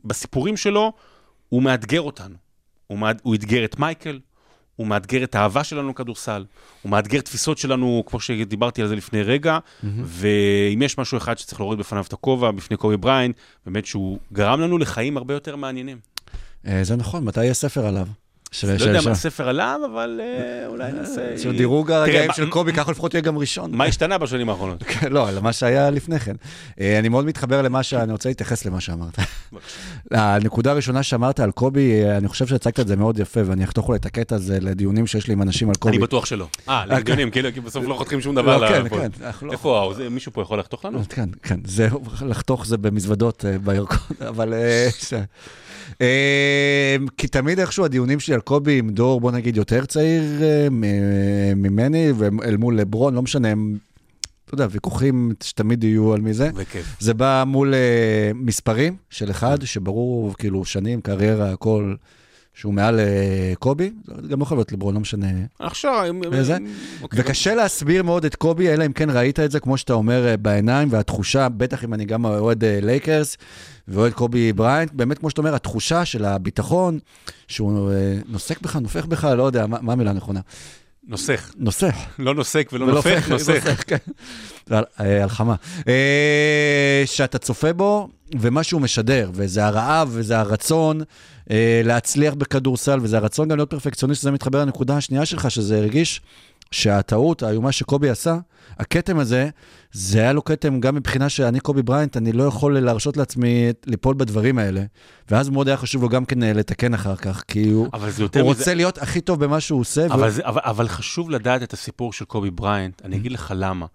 בסיפורים 0.04 0.56
שלו, 0.56 0.92
הוא 1.48 1.62
מאתגר 1.62 2.00
אותנו. 2.00 2.34
הוא, 2.86 2.98
מאד, 2.98 3.20
הוא 3.22 3.34
אתגר 3.34 3.64
את 3.64 3.78
מייקל, 3.78 4.18
הוא 4.76 4.86
מאתגר 4.86 5.24
את 5.24 5.34
האהבה 5.34 5.64
שלנו 5.64 5.90
לכדורסל, 5.90 6.44
הוא 6.82 6.90
מאתגר 6.90 7.20
תפיסות 7.20 7.58
שלנו, 7.58 8.02
כמו 8.06 8.20
שדיברתי 8.20 8.82
על 8.82 8.88
זה 8.88 8.96
לפני 8.96 9.22
רגע, 9.22 9.58
ואם 10.04 10.82
יש 10.82 10.98
משהו 10.98 11.18
אחד 11.18 11.38
שצריך 11.38 11.60
להוריד 11.60 11.78
בפניו 11.78 12.04
את 12.08 12.12
הכובע, 12.12 12.50
בפני 12.50 12.76
קובי 12.76 12.96
בריינט, 12.96 13.36
באמת 13.66 13.86
שהוא 13.86 14.18
גרם 14.32 14.60
לנו 14.60 14.78
לחיים 14.78 15.16
הרבה 15.16 15.34
יותר 15.34 15.56
מעניינים. 15.56 15.98
אה, 16.66 16.84
זה 16.84 16.96
נכון, 16.96 17.24
מתי 17.24 17.44
יהיה 17.44 17.54
ספר 17.54 17.86
עליו? 17.86 18.06
לא 18.78 18.84
יודע 18.84 19.00
מה 19.04 19.10
הספר 19.10 19.48
עליו, 19.48 19.80
אבל 19.92 20.20
אה, 20.22 20.66
אולי 20.66 20.92
נעשה... 20.92 21.38
של 21.38 21.56
דירוג 21.56 21.90
הרגעים 21.90 22.30
של 22.32 22.50
קובי, 22.50 22.72
ככה 22.72 22.90
לפחות 22.90 23.14
יהיה 23.14 23.22
גם 23.22 23.38
ראשון. 23.38 23.74
מה 23.74 23.84
השתנה 23.84 24.18
בשנים 24.18 24.50
האחרונות? 24.50 24.84
לא, 25.10 25.30
למה 25.30 25.52
שהיה 25.52 25.90
לפני 25.90 26.20
כן. 26.20 26.34
אה, 26.80 26.98
אני 26.98 27.08
מאוד 27.08 27.24
מתחבר 27.24 27.62
למה 27.62 27.82
ש... 27.82 27.94
אני 27.94 28.12
רוצה 28.12 28.28
להתייחס 28.28 28.64
למה 28.64 28.80
שאמרת. 28.80 29.18
הנקודה 30.10 30.70
הראשונה 30.70 31.02
שאמרת 31.02 31.40
על 31.40 31.50
קובי, 31.50 32.04
אה, 32.04 32.16
אני 32.16 32.28
חושב 32.28 32.46
שהצגת 32.46 32.80
את 32.80 32.88
זה 32.88 32.96
מאוד 32.96 33.18
יפה, 33.18 33.40
ואני 33.44 33.64
אחתוך 33.64 33.88
אולי 33.88 33.98
את 33.98 34.06
הקטע 34.06 34.36
הזה 34.36 34.58
לדיונים 34.60 35.06
שיש 35.06 35.26
לי 35.26 35.32
עם 35.32 35.42
אנשים 35.42 35.68
על 35.68 35.74
קובי. 35.74 35.96
אני 35.96 36.02
בטוח 36.02 36.26
שלא. 36.26 36.46
אה, 36.68 36.86
לגיונים, 36.86 37.30
כאילו, 37.30 37.52
כי 37.54 37.60
בסוף 37.60 37.84
לא 37.84 37.94
חותכים 37.94 38.20
שום 38.20 38.34
דבר. 38.34 38.58
לא, 38.58 38.68
כן. 38.68 38.88
כן. 38.88 39.08
לא- 39.42 39.52
איפה, 39.52 39.92
מישהו 40.10 40.32
פה 40.32 40.42
יכול 40.42 40.58
לחתוך 40.58 40.84
לנו? 40.84 41.02
כן, 41.08 41.28
כן, 41.42 41.60
לחתוך 42.26 42.66
זה 42.66 42.76
במזוודות 42.76 43.44
אה, 43.44 43.58
בירקון, 43.58 44.16
אבל... 44.28 44.54
אה, 44.54 44.88
אה, 46.00 46.96
כי 47.16 47.28
תמיד 47.28 47.60
איכשהו 47.60 47.84
הדיונים 47.84 48.20
שלי 48.20 48.34
על 48.38 48.42
קובי 48.42 48.78
עם 48.78 48.90
דור, 48.90 49.20
בוא 49.20 49.30
נגיד, 49.32 49.56
יותר 49.56 49.84
צעיר 49.84 50.42
אה, 50.42 50.68
מ- 50.70 51.62
ממני, 51.62 52.12
ואל 52.16 52.56
מול 52.56 52.76
לברון, 52.76 53.14
לא 53.14 53.22
משנה, 53.22 53.48
הם, 53.48 53.78
אתה 54.44 54.54
יודע, 54.54 54.66
ויכוחים 54.70 55.32
שתמיד 55.42 55.84
יהיו 55.84 56.12
על 56.14 56.20
מי 56.20 56.34
זה. 56.34 56.50
וכיף. 56.54 56.96
זה 57.00 57.14
בא 57.14 57.44
מול 57.46 57.74
אה, 57.74 58.30
מספרים 58.34 58.96
של 59.10 59.30
אחד, 59.30 59.64
שברור, 59.64 60.34
כאילו, 60.38 60.64
שנים, 60.64 61.00
קריירה, 61.00 61.52
הכל, 61.52 61.94
שהוא 62.58 62.74
מעל 62.74 63.00
אה, 63.00 63.52
קובי, 63.58 63.90
זה 64.06 64.28
גם 64.28 64.38
לא 64.38 64.42
יכול 64.42 64.56
להיות 64.56 64.72
לברון, 64.72 64.94
לא 64.94 65.00
משנה. 65.00 65.26
עכשיו, 65.58 66.04
וזה? 66.30 66.56
אוקיי, 67.02 67.20
וקשה 67.20 67.54
להסביר 67.54 68.02
מאוד 68.02 68.24
את 68.24 68.34
קובי, 68.34 68.68
אלא 68.68 68.86
אם 68.86 68.92
כן 68.92 69.10
ראית 69.10 69.40
את 69.40 69.50
זה, 69.50 69.60
כמו 69.60 69.76
שאתה 69.78 69.92
אומר, 69.92 70.26
אה, 70.26 70.36
בעיניים, 70.36 70.88
והתחושה, 70.90 71.48
בטח 71.48 71.84
אם 71.84 71.94
אני 71.94 72.04
גם 72.04 72.24
אוהד 72.24 72.64
אה, 72.64 72.78
לייקרס 72.82 73.36
ואוהד 73.88 74.12
קובי 74.12 74.52
בריינט, 74.52 74.92
באמת, 74.92 75.18
כמו 75.18 75.30
שאתה 75.30 75.40
אומר, 75.40 75.54
התחושה 75.54 76.04
של 76.04 76.24
הביטחון, 76.24 76.98
שהוא 77.48 77.92
אה, 77.92 78.18
נוסך 78.28 78.60
בך, 78.60 78.76
נופך 78.76 79.06
בך, 79.06 79.24
לא 79.24 79.42
יודע, 79.42 79.66
מה, 79.66 79.78
מה 79.80 79.92
המילה 79.92 80.10
הנכונה? 80.10 80.40
נוסך. 81.08 81.52
נוסך. 81.56 81.96
לא 82.18 82.34
נוסק 82.34 82.70
ולא 82.72 82.86
נופך, 82.86 83.28
נוסך. 83.28 83.64
הלחמה. 84.96 85.54
שאתה 87.06 87.38
צופה 87.38 87.72
בו, 87.72 88.08
ומה 88.40 88.62
שהוא 88.62 88.80
משדר, 88.80 89.30
וזה 89.34 89.66
הרעב, 89.66 90.08
וזה 90.12 90.38
הרצון 90.38 91.00
אה, 91.50 91.80
להצליח 91.84 92.34
בכדורסל, 92.34 92.98
וזה 93.02 93.16
הרצון 93.16 93.48
גם 93.48 93.56
להיות 93.56 93.70
פרפקציוניסט, 93.70 94.22
זה 94.22 94.30
מתחבר 94.30 94.60
לנקודה 94.60 94.96
השנייה 94.96 95.26
שלך, 95.26 95.50
שזה 95.50 95.78
הרגיש 95.78 96.20
שהטעות 96.70 97.42
האיומה 97.42 97.72
שקובי 97.72 98.10
עשה, 98.10 98.36
הכתם 98.78 99.18
הזה, 99.18 99.48
זה 99.92 100.20
היה 100.20 100.32
לו 100.32 100.44
כתם 100.44 100.80
גם 100.80 100.94
מבחינה 100.94 101.28
שאני 101.28 101.60
קובי 101.60 101.82
בריינט, 101.82 102.16
אני 102.16 102.32
לא 102.32 102.42
יכול 102.42 102.78
להרשות 102.78 103.16
לעצמי 103.16 103.68
ליפול 103.86 104.14
בדברים 104.14 104.58
האלה. 104.58 104.82
ואז 105.30 105.48
מאוד 105.48 105.68
היה 105.68 105.76
חשוב 105.76 106.02
לו 106.02 106.08
גם 106.08 106.24
כן 106.24 106.42
אה, 106.42 106.52
לתקן 106.52 106.94
אחר 106.94 107.16
כך, 107.16 107.42
כי 107.48 107.68
הוא, 107.70 107.88
זה 108.08 108.22
הוא. 108.24 108.42
רוצה 108.42 108.74
להיות 108.74 108.98
הכי 108.98 109.20
טוב 109.20 109.44
במה 109.44 109.60
שהוא 109.60 109.80
עושה. 109.80 110.00
והוא- 110.00 110.14
אבל, 110.14 110.30
זה, 110.30 110.42
אבל, 110.44 110.60
אבל 110.64 110.88
חשוב 110.88 111.30
לדעת 111.30 111.62
את 111.62 111.72
הסיפור 111.72 112.12
של 112.12 112.24
קובי 112.24 112.50
בריינט, 112.50 113.02
אני 113.04 113.16
אגיד 113.16 113.32
לך 113.32 113.52
למה. 113.56 113.86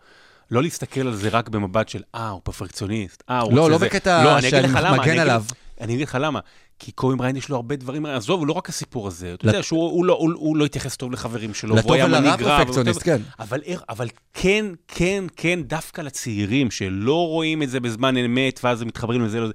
לא 0.52 0.62
להסתכל 0.64 1.02
על 1.08 1.16
זה 1.16 1.30
רק 1.30 1.50
במבט 1.50 1.90
של, 1.90 2.02
אה, 2.16 2.30
הוא 2.30 2.42
פרפקציוניסט, 2.44 3.24
אה, 3.30 3.40
הוא 3.40 3.54
לא, 3.54 3.62
רוצה 3.62 3.72
לא 3.72 3.78
זה. 3.78 3.86
בקטע 3.86 4.24
לא, 4.24 4.38
אני 4.38 4.48
אגיד 4.50 4.50
שאני 4.72 4.98
מגן 5.00 5.20
עליו. 5.20 5.44
אני 5.82 5.94
אגיד 5.94 6.08
לך 6.08 6.18
למה. 6.22 6.40
כי 6.80 6.92
קובי 6.92 7.16
בריינט 7.16 7.38
יש 7.38 7.50
לו 7.50 7.56
הרבה 7.56 7.76
דברים, 7.76 8.06
עזוב, 8.06 8.40
הוא 8.40 8.48
לא 8.48 8.54
רק 8.54 8.70
הסיפור 8.70 9.08
הזה. 9.08 9.34
אתה 9.34 9.48
יודע 9.48 9.64
שהוא 9.64 9.92
הוא 9.92 10.06
לא, 10.06 10.14
הוא, 10.14 10.32
הוא 10.36 10.58
לא 10.58 10.66
התייחס 10.66 10.96
טוב 10.98 11.12
לחברים 11.12 11.54
שלו, 11.54 11.76
והוא 11.76 11.94
היה 11.94 12.08
מנהיג 12.08 12.42
רע. 12.44 12.64
כן. 13.04 13.22
אבל, 13.40 13.60
אבל 13.90 14.08
כן, 14.34 14.66
כן, 14.88 15.24
כן, 15.36 15.60
דווקא 15.64 16.02
לצעירים 16.02 16.72
שלא 16.72 17.28
רואים 17.28 17.64
את 17.64 17.70
זה 17.70 17.80
בזמן 17.80 18.18
אמת, 18.18 18.60
ואז 18.64 18.82
הם 18.82 18.88
מתחברים 18.88 19.26
לזה, 19.26 19.40
לזה. 19.40 19.54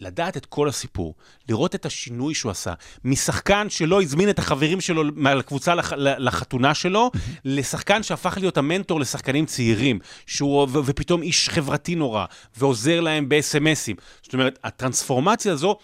לדעת 0.00 0.36
את 0.36 0.46
כל 0.46 0.68
הסיפור, 0.68 1.14
לראות 1.48 1.74
את 1.74 1.86
השינוי 1.86 2.34
שהוא 2.34 2.50
עשה, 2.50 2.72
משחקן 3.04 3.70
שלא 3.70 4.02
הזמין 4.02 4.30
את 4.30 4.38
החברים 4.38 4.80
שלו 4.80 5.02
מהקבוצה 5.14 5.74
לח, 5.74 5.92
לחתונה 5.96 6.74
שלו, 6.74 7.10
לשחקן 7.44 8.02
שהפך 8.02 8.38
להיות 8.40 8.58
המנטור 8.58 9.00
לשחקנים 9.00 9.46
צעירים, 9.46 9.98
שהוא, 10.26 10.62
ו, 10.62 10.78
ופתאום 10.84 11.22
איש 11.22 11.48
חברתי 11.48 11.94
נורא, 11.94 12.24
ועוזר 12.56 13.00
להם 13.00 13.28
ב-SMSים. 13.28 14.00
זאת 14.22 14.32
אומרת, 14.32 14.58
הטרנספורמציה 14.64 15.52
הזו, 15.52 15.76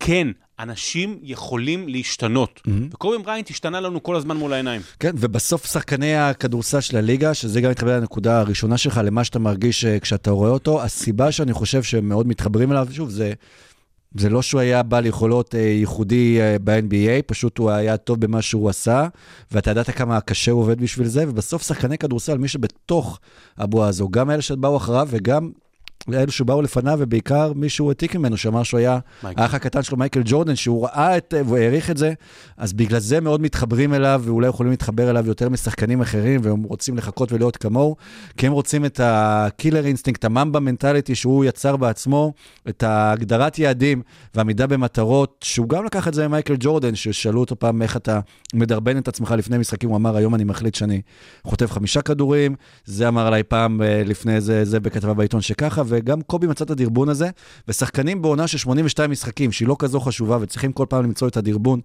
כן, 0.00 0.28
אנשים 0.58 1.18
יכולים 1.22 1.88
להשתנות. 1.88 2.60
וקובי 2.92 3.18
בריינט 3.18 3.50
השתנה 3.50 3.80
לנו 3.80 4.02
כל 4.02 4.16
הזמן 4.16 4.36
מול 4.36 4.52
העיניים. 4.52 4.80
כן, 5.00 5.10
ובסוף 5.18 5.66
שחקני 5.66 6.16
הכדורסל 6.16 6.80
של 6.80 6.96
הליגה, 6.96 7.34
שזה 7.34 7.60
גם 7.60 7.70
מתחבר 7.70 7.96
לנקודה 8.00 8.40
הראשונה 8.40 8.78
שלך, 8.78 9.00
למה 9.04 9.24
שאתה 9.24 9.38
מרגיש 9.38 9.84
אה, 9.84 10.00
כשאתה 10.00 10.30
רואה 10.30 10.50
אותו, 10.50 10.82
הסיבה 10.82 11.32
שאני 11.32 11.52
חושב 11.52 11.82
שהם 11.82 12.08
מאוד 12.08 12.26
מתחברים 12.26 12.72
אליו, 12.72 12.88
שוב, 12.92 13.10
זה, 13.10 13.32
זה 14.18 14.28
לא 14.30 14.42
שהוא 14.42 14.60
היה 14.60 14.82
בעל 14.82 15.06
יכולות 15.06 15.54
אה, 15.54 15.60
ייחודי 15.60 16.40
אה, 16.40 16.56
ב-NBA, 16.64 17.22
פשוט 17.26 17.58
הוא 17.58 17.70
היה 17.70 17.96
טוב 17.96 18.20
במה 18.20 18.42
שהוא 18.42 18.68
עשה, 18.68 19.08
ואתה 19.52 19.70
ידעת 19.70 19.90
כמה 19.90 20.20
קשה 20.20 20.52
הוא 20.52 20.60
עובד 20.60 20.80
בשביל 20.80 21.06
זה, 21.06 21.24
ובסוף 21.28 21.62
שחקני 21.62 21.98
כדורסל, 21.98 22.38
מי 22.38 22.48
שבתוך 22.48 23.18
הבועה 23.58 23.88
הזו, 23.88 24.08
גם 24.08 24.30
אלה 24.30 24.42
שבאו 24.42 24.76
אחריו 24.76 25.08
וגם 25.10 25.50
אלו 26.14 26.32
שבאו 26.32 26.62
לפניו, 26.62 26.98
ובעיקר 27.00 27.52
מישהו 27.52 27.88
העתיק 27.88 28.16
ממנו, 28.16 28.36
שאמר 28.36 28.62
שהוא 28.62 28.78
היה 28.78 28.98
מייקל. 29.22 29.42
האח 29.42 29.54
הקטן 29.54 29.82
שלו, 29.82 29.96
מייקל 29.96 30.22
ג'ורדן, 30.24 30.56
שהוא 30.56 30.84
ראה 30.84 31.16
את, 31.16 31.34
והוא 31.46 31.56
העריך 31.56 31.90
את 31.90 31.96
זה, 31.96 32.12
אז 32.56 32.72
בגלל 32.72 32.98
זה 32.98 33.20
מאוד 33.20 33.40
מתחברים 33.40 33.94
אליו, 33.94 34.22
ואולי 34.24 34.48
יכולים 34.48 34.70
להתחבר 34.70 35.10
אליו 35.10 35.26
יותר 35.26 35.48
משחקנים 35.48 36.00
אחרים, 36.00 36.40
והם 36.44 36.62
רוצים 36.62 36.96
לחקות 36.96 37.32
ולהיות 37.32 37.56
כמוהו, 37.56 37.96
כי 38.36 38.46
הם 38.46 38.52
רוצים 38.52 38.84
את 38.84 39.00
ה 39.02 39.14
killer 39.14 39.86
instinct, 39.86 40.24
ה 40.24 40.30
Mamba 40.30 40.60
mentality 40.60 41.14
שהוא 41.14 41.44
יצר 41.44 41.76
בעצמו, 41.76 42.32
את 42.68 42.82
ההגדרת 42.82 43.58
יעדים 43.58 44.02
והעמידה 44.34 44.66
במטרות, 44.66 45.44
שהוא 45.44 45.68
גם 45.68 45.84
לקח 45.84 46.08
את 46.08 46.14
זה 46.14 46.28
ממייקל 46.28 46.56
ג'ורדן, 46.60 46.94
ששאלו 46.94 47.40
אותו 47.40 47.58
פעם 47.58 47.82
איך 47.82 47.96
אתה 47.96 48.20
מדרבן 48.54 48.98
את 48.98 49.08
עצמך 49.08 49.34
לפני 49.38 49.58
משחקים, 49.58 49.88
הוא 49.88 49.96
אמר, 49.96 50.16
היום 50.16 50.34
אני 50.34 50.44
מחליט 50.44 50.74
שאני 50.74 51.00
חוטף 51.44 51.72
חמישה 51.72 52.02
כדורים, 52.02 52.54
זה 52.84 53.08
אמר 53.08 53.26
עליי 53.26 53.42
פעם 53.42 53.82
אה, 53.82 54.02
לפני 54.04 54.40
זה, 54.40 54.64
זה 54.64 54.80
בכתבה 54.80 55.14
בעיתון 55.14 55.40
שככה, 55.40 55.82
וגם 55.96 56.22
קובי 56.22 56.46
מצא 56.46 56.64
את 56.64 56.70
הדרבון 56.70 57.08
הזה, 57.08 57.30
ושחקנים 57.68 58.22
בעונה 58.22 58.46
של 58.46 58.58
82 58.58 59.10
משחקים, 59.10 59.52
שהיא 59.52 59.68
לא 59.68 59.76
כזו 59.78 60.00
חשובה, 60.00 60.38
וצריכים 60.40 60.72
כל 60.72 60.86
פעם 60.88 61.04
למצוא 61.04 61.28
את 61.28 61.36
הדרבון, 61.36 61.80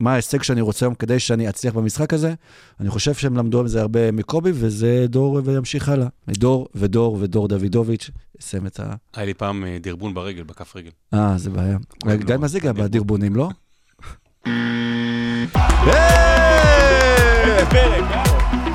מה 0.00 0.12
ההישג 0.12 0.42
שאני 0.42 0.60
רוצה 0.60 0.86
היום 0.86 0.94
כדי 0.94 1.18
שאני 1.18 1.48
אצליח 1.48 1.74
במשחק 1.74 2.14
הזה, 2.14 2.34
אני 2.80 2.90
חושב 2.90 3.14
שהם 3.14 3.36
למדו 3.36 3.64
מזה 3.64 3.80
הרבה 3.80 4.12
מקובי, 4.12 4.50
וזה 4.54 5.06
דור 5.08 5.40
וימשיך 5.44 5.88
הלאה. 5.88 6.06
דור 6.28 6.68
ודור 6.74 7.16
ודור 7.20 7.48
דוידוביץ', 7.48 8.10
יסיים 8.40 8.66
את 8.66 8.80
ה... 8.80 8.94
היה 9.14 9.26
לי 9.26 9.34
פעם 9.34 9.64
אה, 9.64 9.76
דרבון 9.80 10.14
ברגל, 10.14 10.42
בכף 10.42 10.76
רגל. 10.76 10.90
אה, 11.14 11.34
זה 11.36 11.50
בעיה. 11.50 11.78
גם 12.18 12.40
מה 12.40 12.48
זה 12.48 12.60
גם. 12.60 12.74
בדרבונים, 12.74 13.36
לא? 13.36 13.48
פרק, 17.70 18.04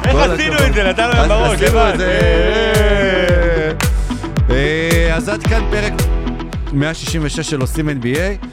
איך 0.06 0.16
עשינו. 0.16 0.56
את 0.68 0.74
זה? 0.74 0.84
נתנו 0.84 1.08
להם 1.08 1.30
בראש, 1.30 1.62
עשינו 1.62 1.70
לבד. 1.70 1.92
את 1.94 2.00
זה. 2.00 3.41
אה, 5.12 5.16
אז 5.16 5.30
עד 5.30 5.44
כאן 5.44 5.64
פרק 5.72 5.94
166 6.74 7.50
של 7.50 7.62
עושים 7.62 7.90
NBA. 7.90 8.46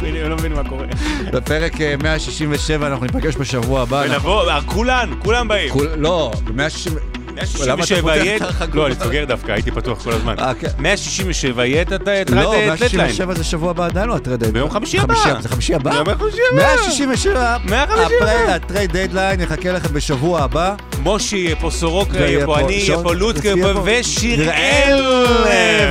אני 0.00 0.28
לא 0.28 0.36
מבין 0.36 0.52
מה 0.52 0.68
קורה. 0.68 0.86
בפרק 1.32 1.80
אה, 1.80 1.94
167 2.02 2.86
אנחנו 2.86 3.06
ניפגש 3.06 3.36
בשבוע 3.36 3.82
הבא. 3.82 4.04
ונבוא, 4.10 4.50
אה, 4.50 4.62
כולן, 4.62 5.10
כולם 5.18 5.48
באים. 5.48 5.72
לא, 5.96 6.32
ב-160... 6.44 7.17
למה 7.66 7.84
אתה 7.84 7.94
167 7.94 8.00
פותח 8.02 8.24
יהיה... 8.24 8.36
את 8.36 8.42
החגורה? 8.42 8.88
לא, 8.88 8.94
אני 8.94 9.04
סוגר 9.04 9.24
דווקא, 9.24 9.52
הייתי 9.52 9.70
פתוח 9.70 10.02
כל 10.02 10.12
הזמן. 10.12 10.34
אה, 10.38 10.54
כן. 10.54 10.68
167 10.78 11.66
יהיה 11.66 11.82
את 11.82 11.92
ה 11.92 11.98
trade 11.98 12.30
לא, 12.30 12.42
דדליין. 12.42 12.68
167 12.68 13.34
זה 13.34 13.44
שבוע 13.44 13.70
הבא, 13.70 13.86
עדיין 13.86 14.08
לא 14.08 14.16
ה 14.16 14.20
trade 14.20 14.38
deadline. 14.40 14.52
ביום 14.54 14.70
חמישי 14.70 14.98
הבא. 14.98 15.14
זה 15.40 15.48
חמישי 15.48 15.74
הבא? 15.74 15.90
ביום 15.90 16.18
חמישי 16.18 16.38
הבא. 16.52 16.62
167. 16.62 17.56
157. 17.64 18.54
ה 18.54 18.61
trade 18.61 18.96
deadline 18.96 19.40
יחכה 19.40 19.72
לכם 19.72 19.94
בשבוע 19.94 20.40
הבא. 20.42 20.74
מושי 21.02 21.36
יהיה 21.36 21.56
פה, 21.56 21.70
סורוקה 21.70 22.18
יהיה 22.18 22.46
פה, 22.46 22.58
אני 22.60 22.72
יהיה 22.72 22.96
פה, 22.96 23.02
פה- 23.74 23.82
ושיראל. 23.84 25.04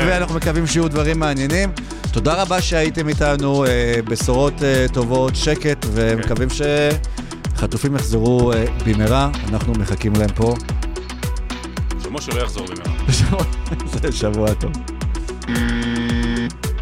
ואנחנו 0.08 0.36
מקווים 0.36 0.68
שיהיו 0.68 0.88
דברים 0.88 1.20
מעניינים. 1.20 1.70
תודה 2.12 2.42
רבה 2.42 2.62
שהייתם 2.62 3.10
איתנו, 3.10 3.66
אה, 3.66 3.70
בשורות 4.06 4.64
אה, 4.64 4.86
טובות, 4.94 5.36
שקט, 5.36 5.86
ומקווים 5.94 6.48
שחטופים 7.56 7.96
יחזרו 7.96 8.54
אה, 8.54 8.66
במהרה. 8.86 9.30
אנחנו 9.50 9.74
מחכים 9.74 10.14
להם 10.20 10.30
פה. 10.36 10.54
שמשה 12.10 12.32
לא 12.36 12.42
יחזור. 12.42 12.66
זה 14.02 14.12
שבוע 14.12 14.54
טוב. 14.54 14.72